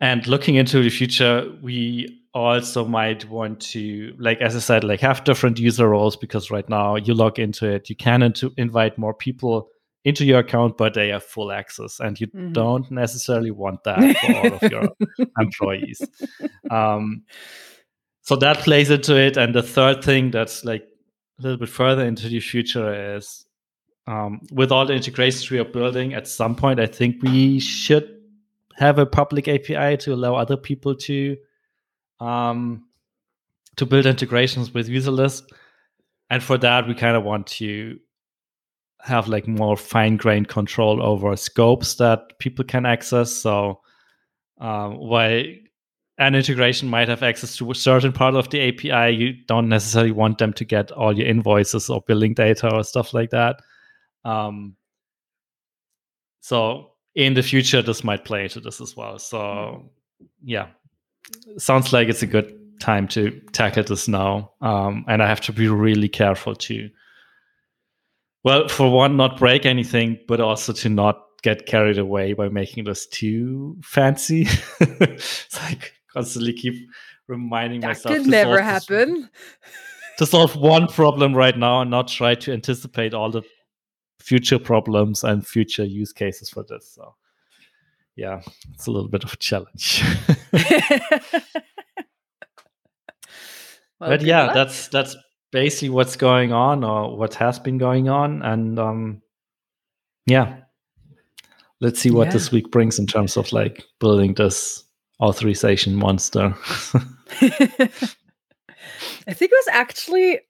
and 0.00 0.26
looking 0.26 0.56
into 0.56 0.82
the 0.82 0.90
future, 0.90 1.50
we 1.62 2.17
also 2.38 2.84
might 2.84 3.28
want 3.28 3.60
to 3.60 4.14
like 4.18 4.40
as 4.40 4.54
i 4.54 4.58
said 4.58 4.84
like 4.84 5.00
have 5.00 5.24
different 5.24 5.58
user 5.58 5.88
roles 5.88 6.16
because 6.16 6.50
right 6.50 6.68
now 6.68 6.96
you 6.96 7.14
log 7.14 7.38
into 7.38 7.66
it 7.68 7.90
you 7.90 7.96
can 7.96 8.22
into, 8.22 8.52
invite 8.56 8.96
more 8.96 9.14
people 9.14 9.68
into 10.04 10.24
your 10.24 10.38
account 10.38 10.76
but 10.76 10.94
they 10.94 11.08
have 11.08 11.24
full 11.24 11.50
access 11.50 12.00
and 12.00 12.20
you 12.20 12.26
mm-hmm. 12.28 12.52
don't 12.52 12.90
necessarily 12.90 13.50
want 13.50 13.82
that 13.84 14.16
for 14.16 14.36
all 14.36 14.54
of 14.54 14.70
your 14.70 14.88
employees 15.38 16.00
um, 16.70 17.22
so 18.22 18.36
that 18.36 18.58
plays 18.58 18.90
into 18.90 19.16
it 19.16 19.36
and 19.36 19.54
the 19.54 19.62
third 19.62 20.02
thing 20.02 20.30
that's 20.30 20.64
like 20.64 20.86
a 21.38 21.42
little 21.42 21.58
bit 21.58 21.68
further 21.68 22.04
into 22.04 22.28
the 22.28 22.40
future 22.40 23.16
is 23.16 23.44
um, 24.06 24.40
with 24.52 24.72
all 24.72 24.86
the 24.86 24.94
integrations 24.94 25.50
we 25.50 25.58
are 25.58 25.64
building 25.64 26.14
at 26.14 26.28
some 26.28 26.54
point 26.54 26.78
i 26.78 26.86
think 26.86 27.22
we 27.22 27.58
should 27.58 28.08
have 28.76 28.98
a 28.98 29.06
public 29.06 29.48
api 29.48 29.96
to 29.96 30.14
allow 30.14 30.36
other 30.36 30.56
people 30.56 30.94
to 30.94 31.36
um, 32.20 32.84
to 33.76 33.86
build 33.86 34.06
integrations 34.06 34.72
with 34.72 34.88
Userlist. 34.88 35.42
And 36.30 36.42
for 36.42 36.58
that, 36.58 36.86
we 36.86 36.94
kind 36.94 37.16
of 37.16 37.24
want 37.24 37.46
to 37.46 37.98
have 39.00 39.28
like 39.28 39.46
more 39.46 39.76
fine-grained 39.76 40.48
control 40.48 41.02
over 41.02 41.36
scopes 41.36 41.94
that 41.96 42.38
people 42.38 42.64
can 42.64 42.84
access. 42.84 43.32
So 43.32 43.80
um, 44.60 44.98
while 44.98 45.44
an 46.18 46.34
integration 46.34 46.88
might 46.88 47.08
have 47.08 47.22
access 47.22 47.56
to 47.56 47.70
a 47.70 47.74
certain 47.74 48.12
part 48.12 48.34
of 48.34 48.50
the 48.50 48.68
API, 48.68 49.14
you 49.14 49.32
don't 49.46 49.68
necessarily 49.68 50.10
want 50.10 50.38
them 50.38 50.52
to 50.54 50.64
get 50.64 50.90
all 50.90 51.16
your 51.16 51.28
invoices 51.28 51.88
or 51.88 52.02
billing 52.06 52.34
data 52.34 52.74
or 52.74 52.82
stuff 52.82 53.14
like 53.14 53.30
that. 53.30 53.60
Um, 54.24 54.76
so 56.40 56.92
in 57.14 57.34
the 57.34 57.42
future, 57.42 57.82
this 57.82 58.02
might 58.02 58.24
play 58.24 58.44
into 58.44 58.60
this 58.60 58.80
as 58.80 58.96
well. 58.96 59.18
So 59.18 59.90
yeah, 60.42 60.68
sounds 61.58 61.92
like 61.92 62.08
it's 62.08 62.22
a 62.22 62.26
good 62.26 62.54
time 62.80 63.08
to 63.08 63.30
tackle 63.52 63.84
this 63.84 64.08
now. 64.08 64.52
Um, 64.60 65.04
and 65.08 65.22
I 65.22 65.28
have 65.28 65.40
to 65.42 65.52
be 65.52 65.68
really 65.68 66.08
careful 66.08 66.54
to, 66.54 66.88
well, 68.44 68.68
for 68.68 68.90
one, 68.90 69.16
not 69.16 69.38
break 69.38 69.66
anything, 69.66 70.18
but 70.28 70.40
also 70.40 70.72
to 70.72 70.88
not 70.88 71.22
get 71.42 71.66
carried 71.66 71.98
away 71.98 72.32
by 72.32 72.48
making 72.48 72.84
this 72.84 73.06
too 73.06 73.76
fancy. 73.82 74.44
so 75.18 75.60
I 75.60 75.78
constantly 76.12 76.52
keep 76.52 76.88
reminding 77.26 77.80
that 77.80 77.88
myself. 77.88 78.14
That 78.14 78.22
could 78.22 78.30
never 78.30 78.60
happen. 78.60 79.28
to 80.18 80.26
solve 80.26 80.56
one 80.56 80.88
problem 80.88 81.34
right 81.34 81.56
now 81.56 81.80
and 81.80 81.90
not 81.90 82.08
try 82.08 82.34
to 82.34 82.52
anticipate 82.52 83.14
all 83.14 83.30
the 83.30 83.42
future 84.20 84.58
problems 84.58 85.22
and 85.22 85.46
future 85.46 85.84
use 85.84 86.12
cases 86.12 86.50
for 86.50 86.64
this. 86.68 86.92
So 86.92 87.14
yeah, 88.18 88.42
it's 88.74 88.88
a 88.88 88.90
little 88.90 89.08
bit 89.08 89.22
of 89.22 89.32
a 89.32 89.36
challenge. 89.36 90.02
well, 90.52 90.62
but 94.00 94.22
yeah, 94.22 94.46
luck. 94.46 94.54
that's 94.54 94.88
that's 94.88 95.16
basically 95.52 95.90
what's 95.90 96.16
going 96.16 96.52
on 96.52 96.82
or 96.82 97.16
what 97.16 97.34
has 97.34 97.60
been 97.60 97.78
going 97.78 98.08
on, 98.08 98.42
and 98.42 98.76
um, 98.76 99.22
yeah, 100.26 100.56
let's 101.80 102.00
see 102.00 102.10
what 102.10 102.26
yeah. 102.26 102.32
this 102.32 102.50
week 102.50 102.72
brings 102.72 102.98
in 102.98 103.06
terms 103.06 103.36
of 103.36 103.52
like 103.52 103.84
building 104.00 104.34
this 104.34 104.82
authorization 105.20 105.94
monster. 105.94 106.56
I 107.40 107.86
think 109.32 109.52
it 109.52 109.52
was 109.52 109.68
actually 109.70 110.40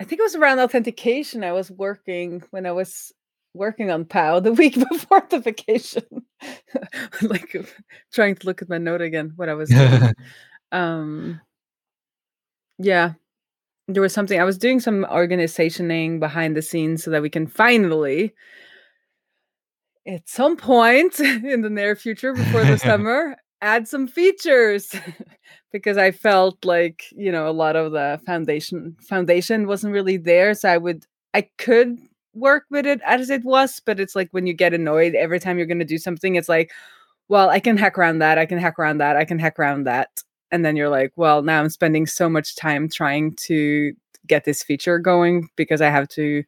I 0.00 0.04
think 0.04 0.20
it 0.20 0.24
was 0.24 0.36
around 0.36 0.60
authentication 0.60 1.44
I 1.44 1.52
was 1.52 1.70
working 1.70 2.42
when 2.50 2.64
I 2.64 2.72
was 2.72 3.12
working 3.52 3.90
on 3.90 4.06
POW 4.06 4.40
the 4.40 4.54
week 4.54 4.74
before 4.88 5.26
the 5.28 5.40
vacation. 5.40 6.24
like 7.22 7.56
trying 8.12 8.34
to 8.36 8.46
look 8.46 8.62
at 8.62 8.68
my 8.68 8.78
note 8.78 9.00
again, 9.00 9.32
what 9.36 9.48
I 9.48 9.54
was 9.54 9.68
doing. 9.70 10.14
um 10.72 11.40
yeah. 12.78 13.14
There 13.88 14.02
was 14.02 14.12
something 14.12 14.38
I 14.38 14.44
was 14.44 14.58
doing 14.58 14.80
some 14.80 15.06
organizationing 15.10 16.20
behind 16.20 16.56
the 16.56 16.62
scenes 16.62 17.02
so 17.02 17.10
that 17.10 17.22
we 17.22 17.30
can 17.30 17.46
finally 17.46 18.34
at 20.06 20.28
some 20.28 20.56
point 20.56 21.20
in 21.20 21.62
the 21.62 21.70
near 21.70 21.96
future 21.96 22.32
before 22.32 22.64
the 22.64 22.78
summer 22.78 23.36
add 23.60 23.88
some 23.88 24.06
features 24.06 24.94
because 25.72 25.96
I 25.96 26.10
felt 26.10 26.64
like, 26.64 27.04
you 27.12 27.32
know, 27.32 27.48
a 27.48 27.52
lot 27.52 27.76
of 27.76 27.92
the 27.92 28.20
foundation 28.24 28.96
foundation 29.00 29.66
wasn't 29.66 29.92
really 29.92 30.16
there. 30.16 30.54
So 30.54 30.68
I 30.68 30.78
would 30.78 31.04
I 31.34 31.48
could 31.58 31.98
work 32.38 32.64
with 32.70 32.86
it 32.86 33.00
as 33.04 33.30
it 33.30 33.44
was, 33.44 33.80
but 33.84 34.00
it's 34.00 34.16
like 34.16 34.28
when 34.32 34.46
you 34.46 34.52
get 34.52 34.74
annoyed 34.74 35.14
every 35.14 35.40
time 35.40 35.58
you're 35.58 35.66
going 35.66 35.78
to 35.78 35.84
do 35.84 35.98
something, 35.98 36.36
it's 36.36 36.48
like, 36.48 36.72
well, 37.28 37.50
I 37.50 37.60
can 37.60 37.76
hack 37.76 37.98
around 37.98 38.18
that, 38.20 38.38
I 38.38 38.46
can 38.46 38.58
hack 38.58 38.78
around 38.78 38.98
that, 38.98 39.16
I 39.16 39.24
can 39.24 39.38
hack 39.38 39.58
around 39.58 39.84
that. 39.84 40.08
And 40.50 40.64
then 40.64 40.76
you're 40.76 40.88
like, 40.88 41.12
well, 41.16 41.42
now 41.42 41.60
I'm 41.60 41.68
spending 41.68 42.06
so 42.06 42.28
much 42.28 42.56
time 42.56 42.88
trying 42.88 43.34
to 43.36 43.92
get 44.26 44.44
this 44.44 44.62
feature 44.62 44.98
going 44.98 45.48
because 45.56 45.80
I 45.80 45.90
have 45.90 46.08
to 46.08 46.42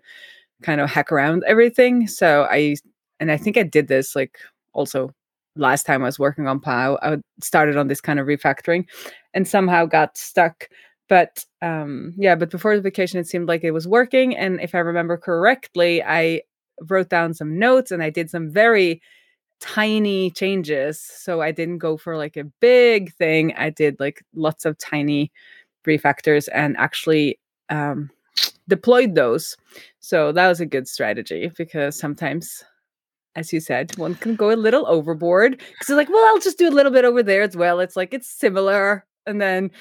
kind 0.63 0.81
of 0.81 0.91
hack 0.91 1.13
around 1.13 1.45
everything. 1.47 2.07
So 2.07 2.47
I, 2.51 2.77
and 3.19 3.31
I 3.31 3.37
think 3.37 3.57
I 3.57 3.63
did 3.63 3.89
this 3.89 4.17
like 4.17 4.39
also 4.73 5.13
last 5.57 5.85
time 5.85 6.03
I 6.03 6.07
was 6.07 6.19
working 6.19 6.47
on 6.47 6.61
POW. 6.61 6.99
I 7.03 7.19
started 7.43 7.77
on 7.77 7.89
this 7.89 8.01
kind 8.01 8.19
of 8.19 8.27
refactoring 8.27 8.87
and 9.35 9.47
somehow 9.47 9.85
got 9.87 10.17
stuck 10.17 10.69
but 11.11 11.45
um, 11.61 12.15
yeah, 12.17 12.37
but 12.37 12.51
before 12.51 12.77
the 12.77 12.83
vacation, 12.83 13.19
it 13.19 13.27
seemed 13.27 13.49
like 13.49 13.65
it 13.65 13.73
was 13.73 13.89
working. 13.89 14.35
And 14.37 14.61
if 14.61 14.77
I 14.77 14.79
remember 14.79 15.17
correctly, 15.19 16.03
I 16.05 16.43
wrote 16.89 17.11
down 17.11 17.35
some 17.35 17.59
notes 17.59 17.91
and 17.91 18.01
I 18.01 18.11
did 18.11 18.31
some 18.31 18.49
very 18.49 19.03
tiny 19.61 20.31
changes. 20.31 21.01
So 21.01 21.43
I 21.43 21.51
didn't 21.51 21.79
go 21.79 21.97
for 21.97 22.17
like 22.17 22.37
a 22.37 22.45
big 22.61 23.13
thing. 23.15 23.53
I 23.57 23.71
did 23.71 23.99
like 23.99 24.25
lots 24.37 24.65
of 24.65 24.79
tiny 24.79 25.33
refactors 25.85 26.49
and 26.55 26.77
actually 26.77 27.41
um, 27.71 28.09
deployed 28.69 29.17
those. 29.17 29.57
So 29.99 30.31
that 30.31 30.47
was 30.47 30.61
a 30.61 30.67
good 30.67 30.87
strategy 30.87 31.51
because 31.59 31.99
sometimes, 31.99 32.63
as 33.35 33.53
you 33.53 33.59
said, 33.59 33.99
one 33.99 34.15
can 34.15 34.37
go 34.37 34.53
a 34.53 34.55
little 34.55 34.87
overboard 34.87 35.59
because 35.59 35.91
it's 35.91 35.97
like, 35.97 36.09
well, 36.09 36.25
I'll 36.29 36.41
just 36.41 36.57
do 36.57 36.69
a 36.69 36.71
little 36.71 36.93
bit 36.93 37.05
over 37.05 37.25
there 37.25 37.43
as 37.43 37.57
well. 37.57 37.81
It's 37.81 37.97
like 37.97 38.15
it's 38.15 38.31
similar. 38.31 39.05
And 39.27 39.43
then 39.43 39.73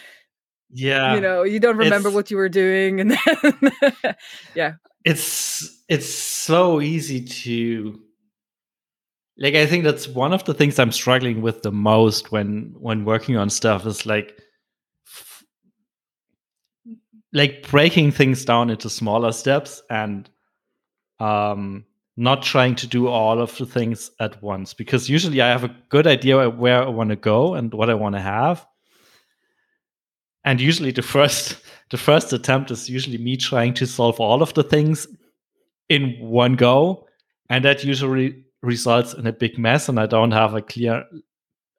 Yeah. 0.71 1.15
You 1.15 1.21
know, 1.21 1.43
you 1.43 1.59
don't 1.59 1.77
remember 1.77 2.09
it's 2.09 2.15
what 2.15 2.31
you 2.31 2.37
were 2.37 2.49
doing 2.49 2.99
and 2.99 3.11
then 3.11 3.71
yeah. 4.55 4.73
it's 5.03 5.83
it's 5.87 6.09
so 6.09 6.81
easy 6.81 7.21
to 7.21 7.99
like 9.37 9.55
I 9.55 9.65
think 9.65 9.83
that's 9.83 10.07
one 10.07 10.33
of 10.33 10.43
the 10.43 10.53
things 10.53 10.77
I'm 10.77 10.91
struggling 10.91 11.41
with 11.41 11.63
the 11.63 11.71
most 11.71 12.31
when 12.31 12.75
when 12.77 13.05
working 13.05 13.37
on 13.37 13.49
stuff 13.49 13.85
is 13.85 14.05
like 14.05 14.37
f- 15.07 15.43
like 17.33 17.67
breaking 17.69 18.11
things 18.11 18.45
down 18.45 18.69
into 18.69 18.89
smaller 18.89 19.31
steps 19.31 19.81
and 19.89 20.29
um 21.19 21.85
not 22.15 22.43
trying 22.43 22.75
to 22.75 22.85
do 22.85 23.07
all 23.07 23.39
of 23.39 23.57
the 23.57 23.65
things 23.65 24.11
at 24.19 24.43
once 24.43 24.73
because 24.73 25.09
usually 25.09 25.41
I 25.41 25.47
have 25.47 25.63
a 25.63 25.75
good 25.87 26.05
idea 26.05 26.49
where 26.49 26.83
I 26.83 26.89
want 26.89 27.11
to 27.11 27.15
go 27.15 27.53
and 27.53 27.73
what 27.73 27.89
I 27.89 27.93
want 27.93 28.15
to 28.15 28.21
have 28.21 28.65
and 30.45 30.61
usually 30.61 30.91
the 30.91 31.01
first 31.01 31.61
the 31.91 31.97
first 31.97 32.31
attempt 32.33 32.71
is 32.71 32.89
usually 32.89 33.17
me 33.17 33.35
trying 33.35 33.73
to 33.75 33.85
solve 33.85 34.19
all 34.19 34.41
of 34.41 34.53
the 34.53 34.63
things 34.63 35.07
in 35.89 36.15
one 36.19 36.55
go. 36.55 37.07
And 37.49 37.65
that 37.65 37.83
usually 37.83 38.43
results 38.61 39.13
in 39.13 39.25
a 39.25 39.33
big 39.33 39.57
mess 39.57 39.87
and 39.87 39.99
i 39.99 40.05
don't 40.05 40.31
have 40.31 40.53
a 40.53 40.61
clear 40.61 41.05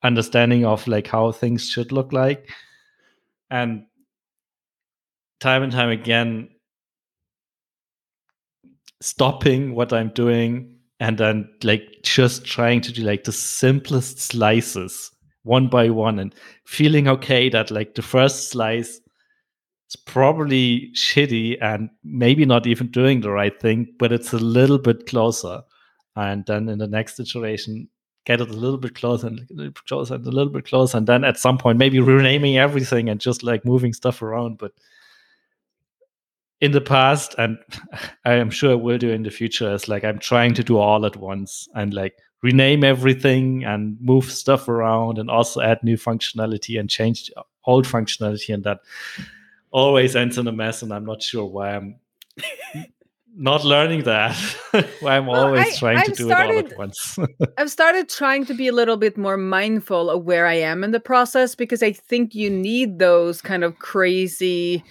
understanding 0.03 0.65
of 0.65 0.87
like 0.89 1.07
how 1.07 1.31
things 1.31 1.69
should 1.69 1.93
look 1.93 2.13
like. 2.13 2.49
And 3.51 3.85
time 5.41 5.63
and 5.63 5.73
time 5.73 5.91
again 5.91 6.49
stopping 9.03 9.75
what 9.75 9.93
i'm 9.95 10.11
doing 10.11 10.77
and 11.01 11.17
then 11.17 11.49
like 11.63 11.83
just 12.03 12.45
trying 12.45 12.83
to 12.83 12.93
do 12.93 13.03
like 13.03 13.25
the 13.25 13.33
simplest 13.33 14.21
slices 14.21 15.11
one 15.43 15.69
by 15.69 15.91
one 15.91 16.19
and 16.19 16.35
feeling 16.65 17.09
okay 17.09 17.49
that 17.49 17.71
like 17.71 17.95
the 17.95 18.03
first 18.03 18.51
slice 18.51 19.01
is 19.89 19.97
probably 19.97 20.91
shitty 20.95 21.57
and 21.61 21.91
maybe 22.05 22.45
not 22.45 22.67
even 22.67 22.89
doing 22.89 23.21
the 23.21 23.31
right 23.31 23.61
thing, 23.61 23.93
but 23.99 24.13
it's 24.13 24.33
a 24.33 24.39
little 24.39 24.79
bit 24.79 25.07
closer. 25.07 25.63
And 26.17 26.45
then 26.47 26.69
in 26.69 26.79
the 26.79 26.87
next 26.87 27.19
iteration, 27.19 27.89
get 28.27 28.41
it 28.41 28.51
a 28.51 28.53
little 28.53 28.79
bit 28.79 28.95
closer 28.95 29.29
and 29.29 29.41
a 29.41 29.55
little 29.55 29.73
bit 29.73 29.87
closer 29.87 30.15
and 30.15 30.27
a 30.27 30.31
little 30.31 30.53
bit 30.53 30.67
closer. 30.67 30.99
And 30.99 31.07
then 31.07 31.25
at 31.25 31.39
some 31.39 31.59
point, 31.59 31.79
maybe 31.79 32.01
renaming 32.01 32.59
everything 32.59 33.09
and 33.09 33.21
just 33.21 33.43
like 33.43 33.65
moving 33.65 33.93
stuff 33.93 34.23
around. 34.23 34.59
But 34.59 34.73
in 36.61 36.73
the 36.73 36.81
past, 36.81 37.35
and 37.39 37.59
I 38.25 38.35
am 38.35 38.51
sure 38.51 38.73
I 38.73 38.75
will 38.75 38.99
do 38.99 39.11
in 39.11 39.23
the 39.23 39.31
future, 39.31 39.73
is 39.73 39.89
like 39.89 40.05
I'm 40.05 40.19
trying 40.19 40.55
to 40.55 40.65
do 40.65 40.79
all 40.79 41.07
at 41.07 41.17
once 41.17 41.69
and 41.75 41.95
like 41.95 42.15
rename 42.43 42.85
everything 42.85 43.65
and 43.65 43.99
move 44.01 44.31
stuff 44.31 44.69
around 44.69 45.19
and 45.19 45.31
also 45.31 45.61
add 45.61 45.83
new 45.83 45.97
functionality 45.97 46.79
and 46.79 46.89
change 46.89 47.31
old 47.65 47.87
functionality 47.87 48.53
and 48.55 48.65
that 48.65 48.81
always 49.71 50.17
ends 50.17 50.39
in 50.39 50.47
a 50.47 50.53
mess 50.53 50.83
and 50.83 50.93
i'm 50.93 51.05
not 51.05 51.23
sure 51.23 51.45
why 51.45 51.77
i'm 51.77 51.97
not 53.37 53.65
learning 53.65 54.03
that. 54.03 54.37
Why 55.01 55.17
i'm 55.17 55.27
well, 55.27 55.47
always 55.47 55.67
I, 55.67 55.79
trying 55.79 55.99
I've 55.99 56.07
to 56.07 56.13
do 56.13 56.25
started, 56.25 56.57
it 56.57 56.65
all 56.67 56.73
at 56.73 56.79
once. 56.79 57.19
I've 57.59 57.71
started 57.71 58.09
trying 58.09 58.45
to 58.47 58.55
be 58.55 58.67
a 58.67 58.73
little 58.73 58.97
bit 58.97 59.17
more 59.17 59.37
mindful 59.37 60.11
of 60.11 60.25
where 60.25 60.47
i 60.47 60.55
am 60.55 60.83
in 60.83 60.91
the 60.91 61.01
process 61.01 61.55
because 61.55 61.83
i 61.83 61.93
think 61.93 62.35
you 62.35 62.51
need 62.51 62.99
those 62.99 63.41
kind 63.41 63.63
of 63.63 63.79
crazy 63.79 64.83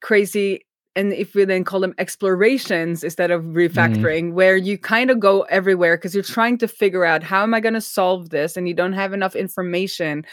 crazy 0.00 0.66
and 0.94 1.12
if 1.12 1.34
we 1.34 1.44
then 1.44 1.64
call 1.64 1.80
them 1.80 1.94
explorations 1.98 3.02
instead 3.02 3.30
of 3.30 3.42
mm-hmm. 3.42 3.56
refactoring 3.56 4.30
mm. 4.30 4.32
where 4.32 4.56
you 4.56 4.76
kind 4.76 5.10
of 5.10 5.20
go 5.20 5.42
everywhere 5.42 5.96
because 5.96 6.14
you're 6.14 6.22
trying 6.22 6.58
to 6.58 6.68
figure 6.68 7.04
out 7.04 7.22
how 7.22 7.42
am 7.42 7.54
i 7.54 7.60
going 7.60 7.74
to 7.74 7.80
solve 7.80 8.30
this 8.30 8.56
and 8.56 8.68
you 8.68 8.74
don't 8.74 8.92
have 8.92 9.12
enough 9.12 9.34
information 9.34 10.24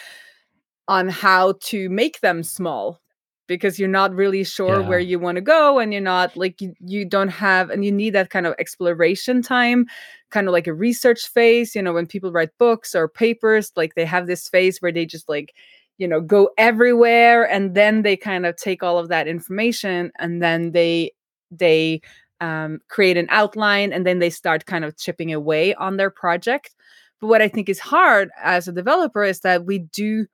on 0.88 1.08
how 1.08 1.54
to 1.62 1.90
make 1.90 2.20
them 2.22 2.44
small 2.44 3.00
because 3.48 3.80
you're 3.80 3.90
not 3.90 4.14
really 4.14 4.44
sure 4.44 4.80
yeah. 4.80 4.88
where 4.88 5.00
you 5.00 5.20
want 5.20 5.36
to 5.36 5.42
go 5.42 5.80
and 5.80 5.92
you're 5.92 6.02
not 6.02 6.38
like 6.38 6.62
you, 6.62 6.74
you 6.80 7.04
don't 7.04 7.30
have 7.30 7.70
and 7.70 7.84
you 7.84 7.92
need 7.92 8.12
that 8.12 8.30
kind 8.30 8.46
of 8.46 8.54
exploration 8.60 9.42
time 9.42 9.86
kind 10.30 10.48
of 10.48 10.54
like 10.54 10.68
a 10.68 10.74
research 10.74 11.28
phase 11.28 11.76
you 11.76 11.82
know 11.82 11.94
when 11.94 12.06
people 12.06 12.32
write 12.32 12.56
books 12.58 12.94
or 12.94 13.08
papers 13.08 13.72
like 13.76 13.96
they 13.96 14.06
have 14.06 14.28
this 14.28 14.48
phase 14.48 14.82
where 14.82 14.92
they 14.92 15.06
just 15.06 15.28
like 15.28 15.54
you 16.00 16.08
know 16.08 16.20
go 16.20 16.50
everywhere 16.58 17.48
and 17.48 17.76
then 17.76 18.02
they 18.02 18.18
kind 18.18 18.46
of 18.48 18.56
take 18.56 18.82
all 18.82 18.98
of 18.98 19.10
that 19.10 19.28
information 19.28 20.12
and 20.18 20.42
then 20.42 20.72
they 20.72 21.12
they 21.52 22.02
um, 22.42 22.80
create 22.88 23.18
an 23.18 23.28
outline 23.30 23.94
and 23.94 24.08
then 24.08 24.20
they 24.20 24.30
start 24.30 24.66
kind 24.66 24.86
of 24.86 24.98
chipping 24.98 25.34
away 25.34 25.76
on 25.76 25.98
their 25.98 26.10
project. 26.10 26.74
But 27.22 27.28
what 27.28 27.42
i 27.42 27.48
think 27.48 27.70
is 27.70 27.80
hard 27.80 28.32
as 28.42 28.68
a 28.68 28.72
developer 28.72 29.24
is 29.24 29.42
that 29.42 29.66
we 29.66 29.80
do 29.80 30.26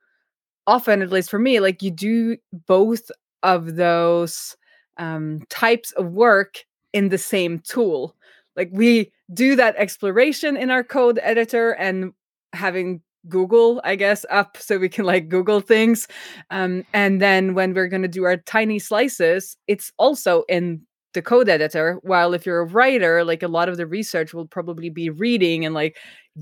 often 0.66 1.02
at 1.02 1.10
least 1.10 1.30
for 1.30 1.38
me 1.38 1.60
like 1.60 1.82
you 1.82 1.90
do 1.90 2.36
both 2.66 3.10
of 3.42 3.76
those 3.76 4.56
um, 4.98 5.40
types 5.50 5.92
of 5.92 6.12
work 6.12 6.64
in 6.92 7.10
the 7.10 7.18
same 7.18 7.60
tool. 7.60 8.14
Like 8.56 8.70
we 8.72 9.12
do 9.32 9.56
that 9.56 9.76
exploration 9.76 10.56
in 10.56 10.70
our 10.70 10.82
code 10.82 11.20
editor 11.22 11.72
and 11.72 12.12
having 12.52 13.02
Google, 13.28 13.80
I 13.84 13.96
guess, 13.96 14.24
up 14.30 14.56
so 14.58 14.78
we 14.78 14.88
can 14.88 15.04
like 15.04 15.28
Google 15.28 15.60
things. 15.60 16.08
Um, 16.50 16.84
and 16.92 17.20
then 17.20 17.54
when 17.54 17.74
we're 17.74 17.88
going 17.88 18.02
to 18.02 18.08
do 18.08 18.24
our 18.24 18.36
tiny 18.38 18.78
slices, 18.78 19.56
it's 19.66 19.92
also 19.98 20.44
in 20.48 20.82
the 21.14 21.22
code 21.22 21.48
editor. 21.48 21.98
While 22.02 22.34
if 22.34 22.46
you're 22.46 22.60
a 22.60 22.66
writer, 22.66 23.24
like 23.24 23.42
a 23.42 23.48
lot 23.48 23.68
of 23.68 23.76
the 23.76 23.86
research 23.86 24.34
will 24.34 24.46
probably 24.46 24.90
be 24.90 25.10
reading 25.10 25.64
and 25.64 25.74
like 25.74 25.96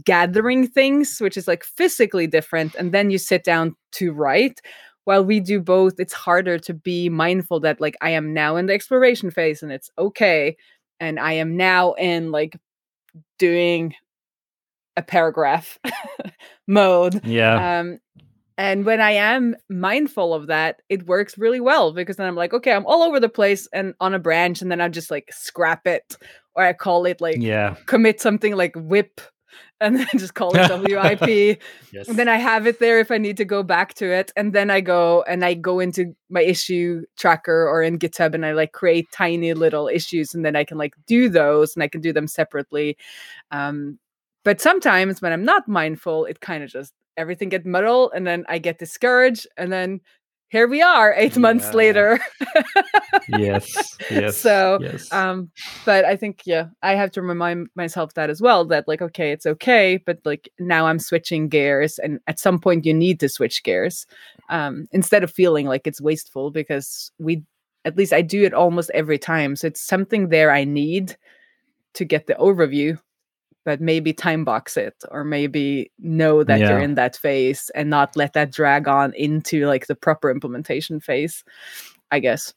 gathering 0.05 0.66
things, 0.66 1.18
which 1.20 1.37
is 1.37 1.49
like 1.49 1.64
physically 1.64 2.27
different. 2.27 2.75
And 2.75 2.92
then 2.92 3.11
you 3.11 3.18
sit 3.18 3.44
down 3.44 3.77
to 3.92 4.12
write. 4.12 4.61
While 5.05 5.25
we 5.25 5.38
do 5.38 5.61
both, 5.61 5.94
it's 5.99 6.14
harder 6.14 6.59
to 6.59 6.75
be 6.75 7.09
mindful 7.09 7.61
that 7.61 7.81
like 7.81 7.97
I 8.01 8.11
am 8.11 8.33
now 8.33 8.57
in 8.57 8.66
the 8.66 8.73
exploration 8.73 9.31
phase 9.31 9.62
and 9.62 9.70
it's 9.70 9.90
okay. 9.99 10.57
And 10.99 11.20
I 11.20 11.35
am 11.35 11.57
now 11.57 11.92
in 11.94 12.33
like 12.33 12.59
doing 13.38 13.94
a 14.96 15.02
paragraph 15.02 15.78
mode. 16.66 17.24
Yeah. 17.24 17.80
Um, 17.80 17.98
and 18.57 18.85
when 18.85 19.00
I 19.00 19.12
am 19.12 19.57
mindful 19.68 20.33
of 20.33 20.46
that, 20.46 20.80
it 20.88 21.07
works 21.07 21.37
really 21.37 21.61
well 21.61 21.92
because 21.92 22.16
then 22.16 22.26
I'm 22.26 22.37
like, 22.37 22.54
okay, 22.54 22.72
I'm 22.72 22.87
all 22.87 23.02
over 23.02 23.18
the 23.18 23.28
place 23.28 23.68
and 23.72 23.94
on 24.00 24.14
a 24.14 24.18
branch, 24.18 24.62
and 24.62 24.70
then 24.70 24.80
I 24.80 24.88
just 24.88 25.11
like 25.11 25.28
scrap 25.33 25.87
it, 25.87 26.16
or 26.54 26.64
I 26.64 26.72
call 26.72 27.04
it 27.07 27.20
like 27.20 27.38
yeah, 27.38 27.74
commit 27.87 28.20
something 28.20 28.54
like 28.54 28.72
whip, 28.76 29.20
and 29.80 29.96
then 29.96 30.07
just 30.16 30.35
call 30.35 30.52
it 30.54 30.70
WIP. 30.70 31.61
yes. 31.92 32.09
And 32.09 32.16
then 32.16 32.28
I 32.28 32.37
have 32.37 32.68
it 32.68 32.78
there 32.78 33.00
if 33.00 33.11
I 33.11 33.18
need 33.18 33.37
to 33.38 33.44
go 33.44 33.64
back 33.64 33.94
to 33.94 34.07
it, 34.07 34.30
and 34.37 34.52
then 34.52 34.70
I 34.70 34.80
go 34.80 35.22
and 35.22 35.44
I 35.44 35.54
go 35.54 35.80
into 35.80 36.14
my 36.30 36.42
issue 36.42 37.02
tracker 37.18 37.68
or 37.68 37.83
in 37.83 37.98
GitHub 37.98 38.35
and 38.35 38.46
I 38.46 38.52
like 38.52 38.70
create 38.70 39.07
tiny 39.12 39.52
little 39.54 39.88
issues, 39.88 40.33
and 40.33 40.44
then 40.44 40.54
I 40.54 40.62
can 40.62 40.78
like 40.78 40.94
do 41.09 41.28
those 41.28 41.74
and 41.74 41.83
I 41.83 41.88
can 41.88 42.00
do 42.00 42.12
them 42.12 42.28
separately. 42.28 42.96
Um, 43.50 43.98
but 44.44 44.61
sometimes 44.61 45.20
when 45.20 45.33
I'm 45.33 45.44
not 45.44 45.66
mindful, 45.66 46.26
it 46.26 46.40
kind 46.40 46.62
of 46.62 46.70
just 46.70 46.92
everything 47.16 47.48
get 47.48 47.66
muddled 47.66 48.12
and 48.14 48.26
then 48.26 48.44
I 48.48 48.59
get 48.59 48.78
discouraged 48.78 49.46
and 49.57 49.72
then 49.72 50.00
here 50.48 50.68
we 50.68 50.83
are 50.83 51.14
eight 51.16 51.35
yeah. 51.35 51.40
months 51.40 51.74
later. 51.74 52.20
yes. 53.28 53.96
Yes. 54.11 54.37
So 54.37 54.78
yes. 54.80 55.11
um, 55.12 55.50
but 55.85 56.04
I 56.04 56.14
think 56.14 56.42
yeah, 56.44 56.66
I 56.83 56.94
have 56.94 57.11
to 57.12 57.22
remind 57.22 57.68
myself 57.74 58.14
that 58.14 58.28
as 58.28 58.40
well, 58.40 58.64
that 58.66 58.87
like, 58.87 59.00
okay, 59.00 59.33
it's 59.33 59.46
okay, 59.46 60.00
but 60.04 60.18
like 60.24 60.48
now 60.59 60.87
I'm 60.87 60.98
switching 60.98 61.48
gears 61.48 61.98
and 61.98 62.20
at 62.26 62.38
some 62.38 62.61
point 62.61 62.85
you 62.85 62.92
need 62.92 63.18
to 63.20 63.28
switch 63.28 63.64
gears. 63.64 64.07
Um, 64.50 64.87
instead 64.92 65.24
of 65.24 65.33
feeling 65.33 65.66
like 65.66 65.87
it's 65.87 66.02
wasteful 66.02 66.50
because 66.50 67.11
we 67.18 67.42
at 67.85 67.96
least 67.96 68.12
I 68.12 68.22
do 68.22 68.44
it 68.44 68.54
almost 68.54 68.90
every 68.94 69.18
time. 69.18 69.57
So 69.57 69.68
it's 69.68 69.80
something 69.80 70.28
there 70.28 70.50
I 70.52 70.64
need 70.64 71.16
to 71.94 72.04
get 72.04 72.26
the 72.26 72.35
overview 72.35 72.98
but 73.65 73.81
maybe 73.81 74.12
time 74.12 74.45
box 74.45 74.77
it 74.77 74.95
or 75.11 75.25
maybe 75.25 75.91
know 75.99 76.45
that 76.45 76.61
yeah. 76.61 76.71
you're 76.71 76.79
in 76.79 76.95
that 76.95 77.17
phase 77.17 77.71
and 77.75 77.91
not 77.91 78.17
let 78.17 78.33
that 78.35 78.53
drag 78.53 78.87
on 78.89 79.12
into 79.15 79.67
like 79.67 79.87
the 79.87 79.95
proper 79.95 80.31
implementation 80.31 81.01
phase 81.01 81.45
i 82.11 82.19
guess 82.19 82.53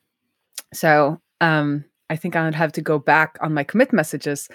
so 0.73 1.19
um 1.41 1.83
i 2.09 2.15
think 2.15 2.35
i'd 2.35 2.55
have 2.55 2.71
to 2.71 2.81
go 2.81 2.99
back 2.99 3.37
on 3.41 3.53
my 3.53 3.63
commit 3.63 3.93
messages 3.93 4.49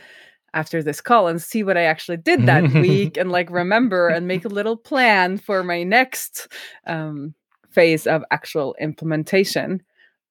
after 0.55 0.83
this 0.83 1.01
call 1.01 1.29
and 1.29 1.41
see 1.41 1.63
what 1.63 1.77
i 1.77 1.83
actually 1.83 2.19
did 2.19 2.45
that 2.47 2.63
week 2.75 3.17
and 3.17 3.33
like 3.33 3.51
remember 3.51 4.09
and 4.09 4.29
make 4.29 4.45
a 4.45 4.49
little 4.49 4.77
plan 4.77 5.39
for 5.39 5.63
my 5.63 5.83
next 5.83 6.49
um 6.87 7.35
phase 7.71 8.07
of 8.07 8.23
actual 8.31 8.75
implementation 8.81 9.83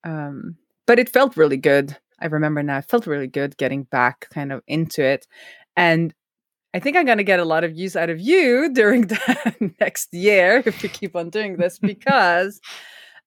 um 0.04 0.56
but 0.86 1.00
it 1.00 1.10
felt 1.10 1.38
really 1.38 1.58
good 1.58 1.98
I 2.22 2.28
remember 2.28 2.62
now, 2.62 2.78
it 2.78 2.86
felt 2.86 3.08
really 3.08 3.28
good 3.28 3.58
getting 3.58 3.84
back 3.84 4.30
kind 4.30 4.52
of 4.52 4.62
into 4.68 5.04
it. 5.04 5.28
And 5.76 6.14
I 6.74 6.80
think 6.80 6.96
I'm 6.96 7.06
going 7.06 7.18
to 7.18 7.24
get 7.24 7.40
a 7.40 7.46
lot 7.46 7.64
of 7.64 7.76
use 7.76 7.96
out 7.96 8.10
of 8.10 8.20
you 8.20 8.72
during 8.74 9.02
the 9.08 9.74
next 9.80 10.14
year 10.14 10.64
if 10.66 10.82
you 10.84 10.90
keep 10.90 11.16
on 11.16 11.30
doing 11.30 11.58
this 11.58 11.80
because 11.80 12.60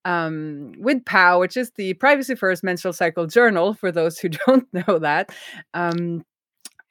um, 0.04 0.72
with 0.78 1.04
POW, 1.04 1.40
which 1.40 1.56
is 1.56 1.70
the 1.72 1.94
Privacy 1.94 2.34
First 2.34 2.62
Menstrual 2.62 2.92
Cycle 2.92 3.26
Journal, 3.26 3.74
for 3.74 3.90
those 3.90 4.18
who 4.18 4.28
don't 4.46 4.66
know 4.72 4.98
that, 4.98 5.30
um, 5.72 6.24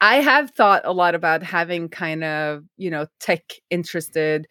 I 0.02 0.16
have 0.18 0.52
thought 0.52 0.82
a 0.86 0.92
lot 0.94 1.16
about 1.16 1.44
having 1.44 1.88
kind 1.90 2.24
of, 2.24 2.64
you 2.78 2.90
know, 2.90 3.08
tech 3.20 3.54
interested 3.70 4.48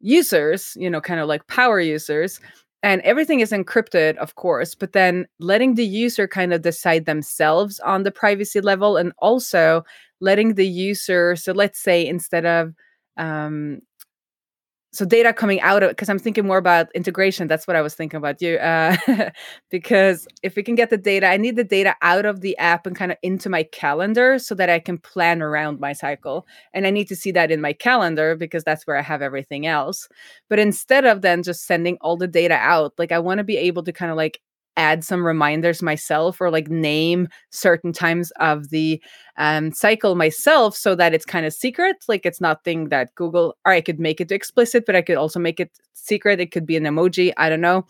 users, 0.00 0.72
you 0.76 0.90
know, 0.90 1.00
kind 1.00 1.20
of 1.20 1.28
like 1.28 1.46
power 1.46 1.78
users 1.78 2.40
and 2.82 3.00
everything 3.02 3.40
is 3.40 3.52
encrypted 3.52 4.16
of 4.16 4.34
course 4.36 4.74
but 4.74 4.92
then 4.92 5.26
letting 5.38 5.74
the 5.74 5.84
user 5.84 6.26
kind 6.26 6.52
of 6.52 6.62
decide 6.62 7.04
themselves 7.04 7.78
on 7.80 8.02
the 8.02 8.10
privacy 8.10 8.60
level 8.60 8.96
and 8.96 9.12
also 9.18 9.84
letting 10.20 10.54
the 10.54 10.66
user 10.66 11.36
so 11.36 11.52
let's 11.52 11.78
say 11.80 12.06
instead 12.06 12.46
of 12.46 12.74
um, 13.16 13.80
so 14.92 15.04
data 15.04 15.32
coming 15.32 15.60
out 15.60 15.82
of 15.82 15.90
because 15.90 16.08
i'm 16.08 16.18
thinking 16.18 16.46
more 16.46 16.58
about 16.58 16.90
integration 16.94 17.46
that's 17.46 17.66
what 17.66 17.76
i 17.76 17.82
was 17.82 17.94
thinking 17.94 18.18
about 18.18 18.42
you 18.42 18.56
uh, 18.56 18.96
because 19.70 20.26
if 20.42 20.56
we 20.56 20.62
can 20.62 20.74
get 20.74 20.90
the 20.90 20.96
data 20.96 21.26
i 21.28 21.36
need 21.36 21.56
the 21.56 21.64
data 21.64 21.94
out 22.02 22.26
of 22.26 22.40
the 22.40 22.56
app 22.58 22.86
and 22.86 22.96
kind 22.96 23.12
of 23.12 23.18
into 23.22 23.48
my 23.48 23.62
calendar 23.62 24.38
so 24.38 24.54
that 24.54 24.68
i 24.68 24.78
can 24.78 24.98
plan 24.98 25.42
around 25.42 25.78
my 25.78 25.92
cycle 25.92 26.46
and 26.74 26.86
i 26.86 26.90
need 26.90 27.06
to 27.06 27.16
see 27.16 27.30
that 27.30 27.50
in 27.50 27.60
my 27.60 27.72
calendar 27.72 28.34
because 28.34 28.64
that's 28.64 28.86
where 28.86 28.96
i 28.96 29.02
have 29.02 29.22
everything 29.22 29.66
else. 29.66 30.08
But 30.48 30.58
instead 30.58 31.04
of 31.04 31.22
then 31.22 31.42
just 31.42 31.66
sending 31.66 31.96
all 32.00 32.16
the 32.16 32.28
data 32.28 32.54
out 32.54 32.92
like 32.98 33.12
i 33.12 33.18
want 33.18 33.38
to 33.38 33.44
be 33.44 33.56
able 33.56 33.84
to 33.84 33.92
kind 33.92 34.10
of 34.10 34.16
like 34.16 34.40
add 34.80 35.04
some 35.04 35.26
reminders 35.26 35.82
myself 35.82 36.40
or 36.40 36.50
like 36.50 36.68
name 36.70 37.28
certain 37.50 37.92
times 37.92 38.32
of 38.40 38.70
the 38.70 39.00
um, 39.36 39.72
cycle 39.72 40.14
myself 40.14 40.74
so 40.74 40.94
that 40.94 41.12
it's 41.12 41.26
kind 41.26 41.44
of 41.44 41.52
secret 41.52 41.96
like 42.08 42.24
it's 42.24 42.40
nothing 42.40 42.88
that 42.88 43.14
google 43.14 43.54
or 43.66 43.72
i 43.72 43.80
could 43.82 44.00
make 44.00 44.22
it 44.22 44.32
explicit 44.32 44.84
but 44.86 44.96
i 44.96 45.02
could 45.02 45.18
also 45.18 45.38
make 45.38 45.60
it 45.60 45.70
secret 45.92 46.40
it 46.40 46.50
could 46.50 46.64
be 46.64 46.76
an 46.76 46.84
emoji 46.84 47.32
i 47.36 47.48
don't 47.48 47.60
know. 47.60 47.84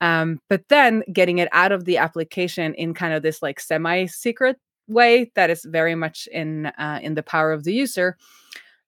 Um, 0.00 0.38
but 0.50 0.68
then 0.68 1.02
getting 1.12 1.38
it 1.38 1.48
out 1.52 1.72
of 1.72 1.86
the 1.86 1.96
application 1.96 2.74
in 2.74 2.92
kind 2.92 3.14
of 3.14 3.22
this 3.22 3.42
like 3.42 3.58
semi 3.58 4.06
secret 4.06 4.58
way 4.86 5.32
that 5.34 5.48
is 5.48 5.64
very 5.64 5.94
much 5.94 6.28
in 6.30 6.66
uh, 6.66 6.98
in 7.02 7.14
the 7.14 7.22
power 7.22 7.52
of 7.52 7.64
the 7.64 7.72
user 7.72 8.16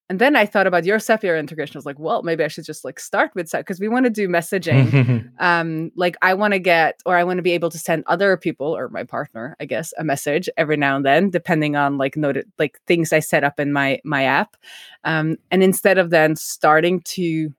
and 0.09 0.21
then 0.21 0.37
I 0.37 0.47
thought 0.47 0.69
about 0.69 0.85
your 0.85 0.99
Zapier 0.99 1.39
integration. 1.39 1.77
I 1.77 1.79
was 1.79 1.87
like, 1.87 1.99
well, 1.99 2.23
maybe 2.23 2.45
I 2.45 2.49
should 2.49 2.65
just 2.65 2.85
like 2.85 3.01
start 3.01 3.33
with 3.35 3.51
Zapier 3.51 3.61
because 3.61 3.81
we 3.81 3.89
want 3.89 4.05
to 4.05 4.11
do 4.11 4.29
messaging. 4.29 5.29
um, 5.41 5.91
like 5.97 6.17
I 6.23 6.33
want 6.35 6.53
to 6.53 6.61
get, 6.61 7.01
or 7.05 7.17
I 7.17 7.25
want 7.25 7.39
to 7.39 7.43
be 7.43 7.51
able 7.53 7.71
to 7.71 7.79
send 7.79 8.05
other 8.07 8.37
people 8.37 8.77
or 8.77 8.89
my 8.89 9.03
partner, 9.03 9.57
I 9.59 9.65
guess, 9.65 9.93
a 9.99 10.05
message 10.05 10.49
every 10.57 10.77
now 10.77 10.95
and 10.95 11.05
then, 11.05 11.31
depending 11.31 11.75
on 11.75 11.99
like 11.99 12.17
noted 12.17 12.51
like 12.57 12.81
things 12.87 13.13
I 13.13 13.19
set 13.19 13.43
up 13.43 13.59
in 13.59 13.73
my 13.73 14.01
my 14.05 14.23
app. 14.23 14.57
Um, 15.03 15.39
and 15.51 15.63
instead 15.63 15.99
of 15.99 16.11
then 16.11 16.37
starting 16.37 17.01
to 17.01 17.53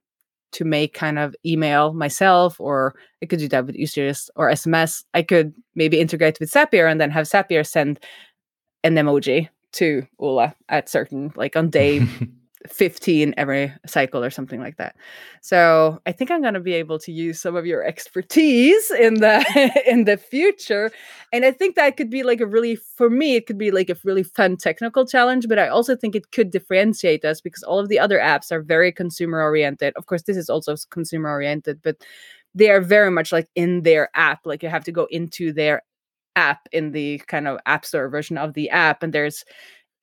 to 0.53 0.63
make 0.63 0.93
kind 0.93 1.19
of 1.19 1.35
email 1.45 1.91
myself, 1.91 2.61
or 2.61 2.95
I 3.21 3.25
could 3.25 3.39
do 3.39 3.49
that 3.49 3.65
with 3.65 3.75
Users 3.75 4.29
or 4.37 4.49
SMS, 4.49 5.03
I 5.13 5.21
could 5.21 5.53
maybe 5.75 5.99
integrate 5.99 6.39
with 6.39 6.49
Zapier 6.49 6.89
and 6.89 7.01
then 7.01 7.11
have 7.11 7.27
Zapier 7.27 7.67
send 7.67 7.99
an 8.85 8.95
emoji 8.95 9.49
to 9.77 10.05
Ola 10.19 10.55
at 10.69 10.89
certain 10.89 11.31
like 11.35 11.55
on 11.55 11.69
day 11.69 12.05
15 12.67 13.33
every 13.37 13.71
cycle 13.85 14.23
or 14.23 14.29
something 14.29 14.59
like 14.59 14.77
that. 14.77 14.95
So 15.41 15.99
I 16.05 16.11
think 16.11 16.31
I'm 16.31 16.41
going 16.41 16.53
to 16.53 16.59
be 16.59 16.73
able 16.73 16.99
to 16.99 17.11
use 17.11 17.39
some 17.39 17.55
of 17.55 17.65
your 17.65 17.83
expertise 17.83 18.91
in 18.91 19.15
the 19.15 19.43
in 19.85 20.05
the 20.05 20.17
future. 20.17 20.91
And 21.31 21.45
I 21.45 21.51
think 21.51 21.75
that 21.75 21.97
could 21.97 22.09
be 22.09 22.23
like 22.23 22.41
a 22.41 22.45
really 22.45 22.75
for 22.75 23.09
me 23.09 23.35
it 23.35 23.45
could 23.45 23.57
be 23.57 23.71
like 23.71 23.89
a 23.89 23.95
really 24.03 24.23
fun 24.23 24.57
technical 24.57 25.05
challenge, 25.05 25.47
but 25.47 25.59
I 25.59 25.67
also 25.67 25.95
think 25.95 26.15
it 26.15 26.31
could 26.31 26.51
differentiate 26.51 27.25
us 27.25 27.41
because 27.41 27.63
all 27.63 27.79
of 27.79 27.89
the 27.89 27.99
other 27.99 28.19
apps 28.19 28.51
are 28.51 28.61
very 28.61 28.91
consumer 28.91 29.41
oriented. 29.41 29.93
Of 29.95 30.05
course 30.05 30.23
this 30.23 30.37
is 30.37 30.49
also 30.49 30.75
consumer 30.89 31.29
oriented, 31.29 31.81
but 31.81 31.97
they 32.55 32.69
are 32.69 32.81
very 32.81 33.11
much 33.11 33.31
like 33.31 33.47
in 33.55 33.83
their 33.83 34.09
app 34.15 34.39
like 34.45 34.63
you 34.63 34.69
have 34.69 34.83
to 34.85 34.91
go 34.91 35.07
into 35.11 35.53
their 35.53 35.83
app 36.37 36.69
in 36.71 36.91
the 36.91 37.17
kind 37.27 37.47
of 37.47 37.59
app 37.65 37.83
store 37.85 38.07
version 38.07 38.37
of 38.37 38.53
the 38.53 38.69
app 38.69 39.03
and 39.03 39.11
there's 39.11 39.43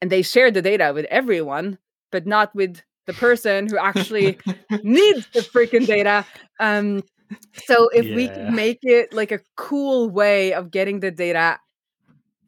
and 0.03 0.11
they 0.11 0.21
share 0.21 0.51
the 0.51 0.61
data 0.61 0.93
with 0.95 1.07
everyone 1.07 1.79
but 2.11 2.27
not 2.27 2.55
with 2.55 2.83
the 3.07 3.13
person 3.13 3.69
who 3.69 3.77
actually 3.79 4.39
needs 4.83 5.27
the 5.33 5.41
freaking 5.41 5.87
data. 5.87 6.25
Um, 6.61 7.03
so 7.67 7.89
if 7.95 8.07
yeah. 8.07 8.17
we 8.17 8.51
make 8.51 8.79
it 8.83 9.13
like 9.13 9.33
a 9.33 9.41
cool 9.57 10.11
way 10.11 10.53
of 10.55 10.71
getting 10.71 11.01
the 11.01 11.11
data 11.11 11.59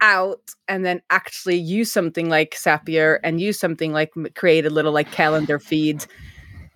out 0.01 0.51
and 0.69 0.85
then 0.85 1.01
actually 1.11 1.57
use 1.57 1.91
something 1.91 2.29
like 2.29 2.55
Zapier 2.55 3.19
and 3.25 3.41
use 3.41 3.59
something 3.59 3.93
like 3.93 4.13
create 4.35 4.67
a 4.67 4.71
little 4.71 4.93
like 4.93 5.11
calendar 5.11 5.59
feed, 5.59 6.07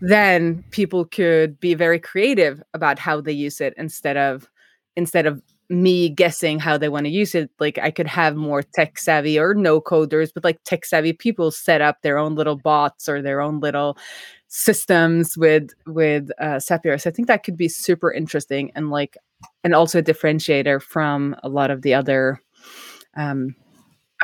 then 0.00 0.64
people 0.70 1.04
could 1.04 1.60
be 1.60 1.74
very 1.74 1.98
creative 1.98 2.62
about 2.72 2.98
how 2.98 3.20
they 3.20 3.32
use 3.32 3.60
it 3.60 3.74
instead 3.76 4.16
of 4.16 4.48
instead 4.96 5.26
of 5.26 5.42
me 5.70 6.08
guessing 6.08 6.58
how 6.58 6.76
they 6.76 6.88
want 6.88 7.06
to 7.06 7.10
use 7.10 7.32
it 7.32 7.48
like 7.60 7.78
i 7.78 7.92
could 7.92 8.06
have 8.06 8.34
more 8.34 8.60
tech 8.60 8.98
savvy 8.98 9.38
or 9.38 9.54
no 9.54 9.80
coders 9.80 10.30
but 10.34 10.42
like 10.42 10.58
tech 10.64 10.84
savvy 10.84 11.12
people 11.12 11.52
set 11.52 11.80
up 11.80 12.02
their 12.02 12.18
own 12.18 12.34
little 12.34 12.56
bots 12.56 13.08
or 13.08 13.22
their 13.22 13.40
own 13.40 13.60
little 13.60 13.96
systems 14.48 15.38
with 15.38 15.70
with 15.86 16.28
uh 16.40 16.56
Zapier. 16.56 17.00
So 17.00 17.08
i 17.08 17.12
think 17.12 17.28
that 17.28 17.44
could 17.44 17.56
be 17.56 17.68
super 17.68 18.12
interesting 18.12 18.72
and 18.74 18.90
like 18.90 19.16
and 19.62 19.72
also 19.72 20.00
a 20.00 20.02
differentiator 20.02 20.82
from 20.82 21.36
a 21.44 21.48
lot 21.48 21.70
of 21.70 21.82
the 21.82 21.94
other 21.94 22.42
um 23.16 23.54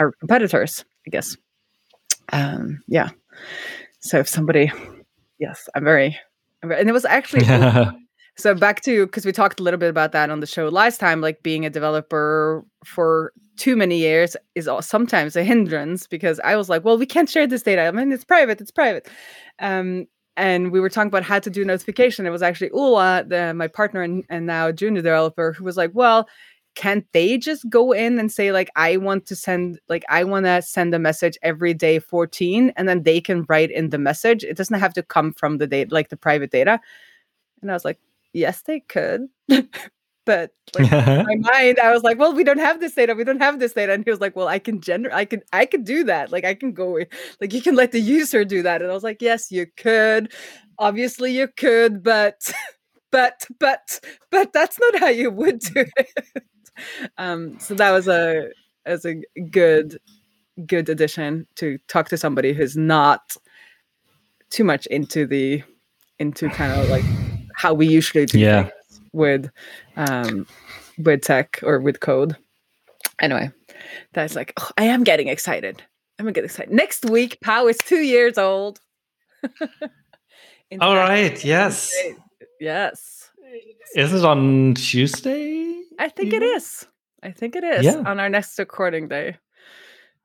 our 0.01 0.13
competitors 0.19 0.85
i 1.07 1.11
guess 1.11 1.37
um 2.33 2.83
yeah 2.89 3.11
so 4.01 4.19
if 4.19 4.29
somebody 4.29 4.73
yes 5.39 5.69
i'm 5.77 5.85
very, 5.85 6.19
I'm 6.61 6.71
very 6.71 6.81
and 6.81 6.91
it 6.91 6.93
was 6.93 7.05
actually 7.05 7.45
So 8.39 8.55
back 8.55 8.83
to 8.83 9.07
because 9.07 9.25
we 9.25 9.33
talked 9.33 9.61
a 9.61 9.63
little 9.63 9.79
bit 9.79 9.89
about 9.89 10.13
that 10.13 10.29
on 10.29 10.41
the 10.41 10.47
show 10.47 10.69
last 10.69 10.99
time, 10.99 11.21
like 11.21 11.43
being 11.43 11.65
a 11.65 11.71
developer 11.71 12.65
for 12.85 13.33
too 13.57 13.77
many 13.77 13.97
years 13.97 14.37
is 14.55 14.69
sometimes 14.81 15.37
a 15.37 15.45
hindrance 15.45 16.07
because 16.07 16.39
I 16.41 16.57
was 16.57 16.69
like, 16.69 16.85
well, 16.85 16.99
we 16.99 17.07
can't 17.07 17.31
share 17.31 17.47
this 17.47 17.63
data. 17.63 17.83
I 17.83 17.91
mean, 17.91 18.13
it's 18.13 18.25
private, 18.25 18.61
it's 18.61 18.71
private. 18.71 19.09
Um, 19.59 20.07
and 20.37 20.71
we 20.71 20.81
were 20.81 20.91
talking 20.91 21.09
about 21.09 21.23
how 21.23 21.39
to 21.39 21.49
do 21.49 21.65
notification. 21.65 22.27
It 22.27 22.31
was 22.31 22.43
actually 22.43 22.71
Ola, 22.71 23.25
the, 23.27 23.55
my 23.55 23.69
partner 23.69 24.03
and, 24.03 24.23
and 24.29 24.45
now 24.45 24.71
junior 24.71 25.01
developer, 25.01 25.55
who 25.55 25.65
was 25.65 25.79
like, 25.79 25.93
well, 25.95 26.29
can't 26.75 27.07
they 27.13 27.39
just 27.39 27.69
go 27.71 27.93
in 27.93 28.19
and 28.19 28.31
say 28.31 28.53
like 28.53 28.69
i 28.77 28.99
want 28.99 29.25
to 29.25 29.35
send 29.35 29.81
like 29.89 30.05
i 30.11 30.23
want 30.23 30.45
to 30.45 30.61
send 30.61 30.95
a 30.95 30.99
message 30.99 31.39
every 31.43 31.73
day 31.73 31.99
14 31.99 32.71
and 32.77 32.87
then 32.87 33.03
they 33.03 33.19
can 33.19 33.47
write 33.49 33.71
in 33.71 33.89
the 33.89 33.97
message 33.99 34.45
it 34.45 34.59
doesn't 34.59 34.79
have 34.79 34.93
to 34.93 35.03
come 35.03 35.33
from 35.33 35.57
the 35.57 35.67
data 35.67 35.93
like 35.93 36.11
the 36.11 36.19
private 36.19 36.51
data 36.51 36.79
and 37.63 37.71
i 37.71 37.75
was 37.75 37.85
like 37.87 37.99
yes, 38.37 38.63
they 38.63 38.81
could. 38.81 39.29
but 39.49 40.51
like 40.75 40.93
in 40.93 41.27
my 41.27 41.37
mind, 41.53 41.79
I 41.81 41.91
was 41.93 42.03
like, 42.03 42.19
well, 42.19 42.35
we 42.35 42.45
don't 42.45 42.59
have 42.59 42.81
this 42.81 42.95
data. 42.95 43.15
We 43.15 43.25
don't 43.25 43.41
have 43.41 43.59
this 43.59 43.73
data. 43.73 43.93
And 43.93 44.05
he 44.05 44.11
was 44.11 44.21
like, 44.21 44.37
well, 44.37 44.49
I 44.49 44.59
can 44.59 44.81
gender, 44.81 45.11
I 45.13 45.25
can, 45.25 45.43
I 45.53 45.65
can 45.65 45.83
do 45.83 46.05
that. 46.05 46.31
Like 46.31 46.45
I 46.45 46.55
can 46.55 46.73
go, 46.73 46.99
like 47.41 47.53
you 47.53 47.63
can 47.63 47.75
let 47.75 47.93
the 47.93 48.01
user 48.01 48.45
do 48.45 48.63
that. 48.63 48.83
And 48.83 48.91
I 48.91 48.95
was 48.95 49.05
like, 49.05 49.23
yes, 49.23 49.51
you 49.51 49.67
could. 49.77 50.33
Obviously, 50.79 51.37
you 51.37 51.49
could, 51.49 52.03
but, 52.03 52.53
but, 53.11 53.47
but, 53.59 54.01
but 54.31 54.53
that's 54.53 54.79
not 54.79 54.99
how 54.99 55.09
you 55.09 55.31
would 55.31 55.61
do 55.61 55.87
it. 55.97 56.35
um, 57.17 57.59
so 57.59 57.75
that 57.75 57.93
was 57.93 58.07
a, 58.09 58.51
as 58.85 59.07
a 59.07 59.15
good, 59.51 59.99
good 60.67 60.89
addition 60.89 61.47
to 61.57 61.79
talk 61.89 62.09
to 62.11 62.19
somebody 62.19 62.53
who's 62.53 62.77
not 62.77 63.37
too 64.51 64.65
much 64.65 64.87
into 64.87 65.27
the, 65.27 65.63
into 66.19 66.49
kind 66.51 66.79
of 66.79 66.89
like 66.89 67.05
how 67.57 67.73
we 67.75 67.87
usually 67.87 68.27
do 68.27 68.39
yeah. 68.39 68.69
with 69.13 69.51
um, 69.97 70.47
with 70.99 71.23
tech 71.23 71.61
or 71.63 71.81
with 71.81 72.01
code. 72.01 72.37
Anyway, 73.21 73.51
that's 74.13 74.37
like 74.37 74.53
oh, 74.61 74.71
I 74.79 74.85
am 74.85 75.03
getting 75.03 75.29
excited. 75.29 75.83
I'm 76.19 76.27
getting 76.27 76.45
excited. 76.45 76.73
Next 76.73 77.05
week, 77.07 77.39
Pow 77.43 77.67
is 77.67 77.79
two 77.79 78.03
years 78.03 78.39
old. 78.39 78.79
All 80.81 80.97
right. 80.97 81.43
Yes. 81.45 81.95
Yes. 82.61 83.31
Is 83.95 84.13
it 84.13 84.25
on 84.25 84.75
Tuesday? 84.75 85.83
I 85.99 86.09
think 86.09 86.33
it 86.33 86.43
is. 86.43 86.87
I 87.23 87.31
think 87.31 87.57
it 87.57 87.65
is 87.65 87.85
yeah. 87.85 88.03
on 88.05 88.21
our 88.21 88.29
next 88.29 88.59
recording 88.59 89.09
day. 89.09 89.37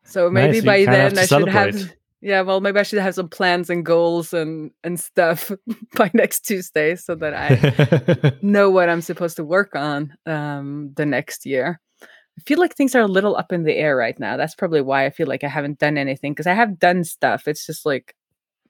So 0.04 0.30
maybe 0.30 0.62
nice. 0.62 0.66
by 0.66 0.86
then 0.92 1.18
I 1.18 1.26
should 1.26 1.48
have 1.48 1.94
yeah, 2.22 2.42
well, 2.42 2.62
maybe 2.62 2.80
I 2.80 2.84
should 2.84 3.00
have 3.00 3.16
some 3.16 3.30
plans 3.30 3.70
and 3.70 3.86
goals 3.86 4.34
and 4.34 4.72
and 4.84 5.00
stuff 5.00 5.52
by 5.96 6.12
next 6.14 6.42
Tuesday 6.42 6.96
so 6.96 7.16
that 7.16 7.34
I 7.34 8.38
know 8.42 8.70
what 8.70 8.90
I'm 8.90 9.02
supposed 9.02 9.38
to 9.38 9.44
work 9.44 9.76
on 9.76 10.14
um, 10.26 10.94
the 10.96 11.06
next 11.06 11.46
year. 11.46 11.80
I 12.02 12.42
feel 12.46 12.60
like 12.60 12.76
things 12.76 12.96
are 12.96 13.02
a 13.02 13.08
little 13.08 13.36
up 13.36 13.52
in 13.52 13.64
the 13.64 13.76
air 13.76 13.96
right 13.96 14.18
now. 14.20 14.38
That's 14.38 14.56
probably 14.56 14.82
why 14.82 15.06
I 15.06 15.10
feel 15.10 15.28
like 15.28 15.44
I 15.44 15.50
haven't 15.50 15.80
done 15.80 15.98
anything 15.98 16.32
because 16.32 16.48
I 16.48 16.54
have 16.54 16.80
done 16.80 17.04
stuff. 17.04 17.48
It's 17.48 17.66
just 17.66 17.86
like 17.86 18.16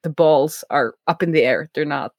the 0.01 0.09
balls 0.09 0.63
are 0.69 0.95
up 1.07 1.21
in 1.21 1.31
the 1.31 1.43
air. 1.43 1.69
They're 1.75 1.85
not 1.85 2.13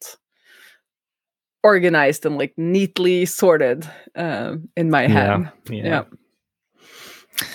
organized 1.64 2.26
and 2.26 2.38
like 2.38 2.54
neatly 2.56 3.26
sorted 3.26 3.88
um, 4.14 4.68
in 4.76 4.90
my 4.90 5.08
head. 5.08 5.50
Yeah. 5.68 5.76
yeah. 5.76 5.84
yeah. 5.84 6.04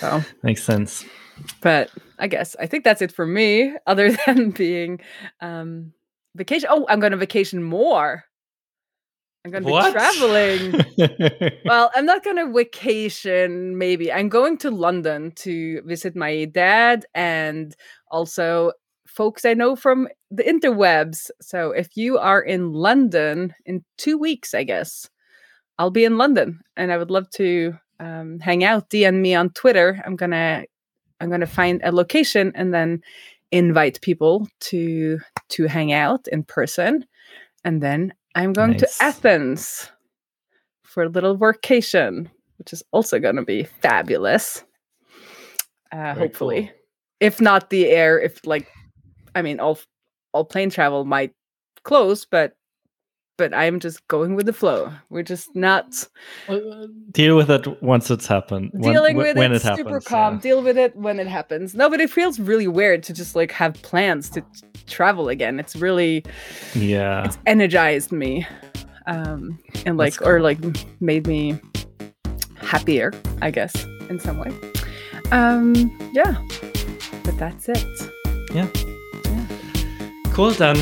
So 0.00 0.22
makes 0.42 0.64
sense 0.64 1.04
but 1.60 1.90
I 2.18 2.26
guess 2.26 2.56
I 2.58 2.66
think 2.66 2.84
that's 2.84 3.02
it 3.02 3.12
for 3.12 3.26
me, 3.26 3.74
other 3.86 4.16
than 4.26 4.50
being 4.50 5.00
um 5.40 5.92
vacation. 6.36 6.68
Oh, 6.70 6.86
I'm 6.88 7.00
going 7.00 7.12
to 7.12 7.18
vacation 7.18 7.62
more. 7.62 8.24
I'm 9.44 9.52
going 9.52 9.64
to 9.64 9.68
be 9.68 9.92
traveling. 9.92 11.52
well, 11.64 11.90
I'm 11.94 12.04
not 12.04 12.24
going 12.24 12.36
to 12.36 12.52
vacation, 12.52 13.78
maybe. 13.78 14.12
I'm 14.12 14.28
going 14.28 14.58
to 14.58 14.70
London 14.70 15.30
to 15.36 15.80
visit 15.82 16.16
my 16.16 16.44
dad 16.46 17.06
and 17.14 17.74
also 18.10 18.72
folks 19.06 19.44
I 19.44 19.54
know 19.54 19.74
from 19.74 20.08
the 20.30 20.42
interwebs. 20.42 21.30
So 21.40 21.70
if 21.70 21.96
you 21.96 22.18
are 22.18 22.40
in 22.40 22.72
London 22.72 23.54
in 23.64 23.84
two 23.96 24.18
weeks, 24.18 24.54
I 24.54 24.64
guess, 24.64 25.08
I'll 25.78 25.90
be 25.90 26.04
in 26.04 26.18
London, 26.18 26.60
and 26.76 26.92
I 26.92 26.98
would 26.98 27.10
love 27.10 27.30
to 27.30 27.74
um, 28.00 28.40
hang 28.40 28.64
out. 28.64 28.90
DM 28.90 29.20
me 29.20 29.34
on 29.34 29.50
Twitter. 29.50 30.02
I'm 30.04 30.16
gonna 30.16 30.64
I'm 31.20 31.30
gonna 31.30 31.46
find 31.46 31.80
a 31.84 31.92
location 31.92 32.52
and 32.54 32.72
then 32.72 33.02
invite 33.50 34.00
people 34.02 34.48
to 34.60 35.18
to 35.50 35.66
hang 35.66 35.92
out 35.92 36.28
in 36.28 36.42
person, 36.44 37.04
and 37.64 37.82
then 37.82 38.12
I'm 38.34 38.52
going 38.52 38.72
Nice. 38.72 38.98
to 38.98 39.04
Athens 39.04 39.90
for 40.82 41.02
a 41.02 41.08
little 41.08 41.36
workation, 41.36 42.28
which 42.58 42.72
is 42.72 42.82
also 42.92 43.18
going 43.18 43.36
to 43.36 43.44
be 43.44 43.64
fabulous. 43.64 44.64
Uh, 45.90 46.14
hopefully, 46.14 46.66
cool. 46.66 46.74
if 47.20 47.40
not 47.40 47.70
the 47.70 47.86
air, 47.86 48.20
if 48.20 48.46
like, 48.46 48.68
I 49.34 49.42
mean, 49.42 49.58
all 49.60 49.78
all 50.32 50.44
plane 50.44 50.70
travel 50.70 51.04
might 51.06 51.32
close, 51.84 52.26
but 52.26 52.57
but 53.38 53.54
I'm 53.54 53.80
just 53.80 54.06
going 54.08 54.34
with 54.34 54.44
the 54.44 54.52
flow. 54.52 54.92
We're 55.08 55.22
just 55.22 55.56
not 55.56 56.06
Uh, 56.48 56.58
Deal 57.12 57.36
with 57.36 57.50
it 57.50 57.82
once 57.82 58.10
it's 58.10 58.26
happened. 58.26 58.70
when- 58.74 58.92
dealing 58.92 59.16
wh- 59.16 59.20
with 59.20 59.36
when 59.38 59.52
it, 59.52 59.56
it 59.56 59.62
super 59.62 59.76
happens. 59.88 60.04
calm. 60.04 60.34
yeah. 60.34 60.40
Deal 60.40 60.62
with 60.62 60.76
it 60.76 60.94
when 60.94 61.18
it 61.18 61.26
happens. 61.26 61.74
No, 61.74 61.88
but 61.88 62.00
it 62.00 62.10
feels 62.10 62.38
really 62.38 62.68
weird 62.68 63.02
to 63.04 63.14
just 63.14 63.34
like 63.34 63.50
have 63.52 63.72
plans 63.82 64.28
to 64.30 64.40
t- 64.42 64.46
travel 64.86 65.28
again. 65.30 65.58
It's 65.58 65.74
really 65.76 66.24
Yeah. 66.74 67.24
it's 67.24 67.38
energized 67.46 68.12
me, 68.12 68.46
um, 69.06 69.58
and 69.86 69.96
like 69.96 70.14
That's 70.14 70.26
or 70.28 70.40
like 70.40 70.58
made 71.00 71.26
me 71.26 71.58
happier, 72.56 73.12
I 73.40 73.50
guess, 73.50 73.72
in 74.10 74.18
some 74.20 74.38
way. 74.38 74.52
Um, 75.30 75.72
yeah, 76.12 76.36
but 77.24 77.38
that's 77.38 77.68
it. 77.68 78.87
Cool. 80.38 80.52
Then, 80.52 80.76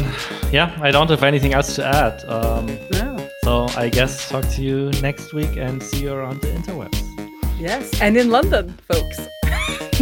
yeah, 0.53 0.77
I 0.83 0.91
don't 0.91 1.09
have 1.09 1.23
anything 1.23 1.55
else 1.55 1.77
to 1.77 1.83
add. 1.87 2.23
Um, 2.29 2.67
No. 2.93 3.17
so 3.43 3.67
I 3.75 3.89
guess 3.89 4.29
talk 4.29 4.45
to 4.57 4.63
you 4.63 4.91
next 5.01 5.33
week 5.33 5.57
and 5.57 5.83
see 5.83 6.03
you 6.03 6.13
around 6.13 6.43
the 6.43 6.49
interwebs 6.49 7.01
Yes, 7.59 7.89
and 8.03 8.19
in 8.19 8.29
London, 8.29 8.77
folks. 8.87 9.19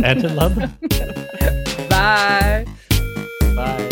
and 0.02 0.24
in 0.24 0.34
London. 0.34 0.72
Bye. 1.88 2.64
Bye. 3.54 3.88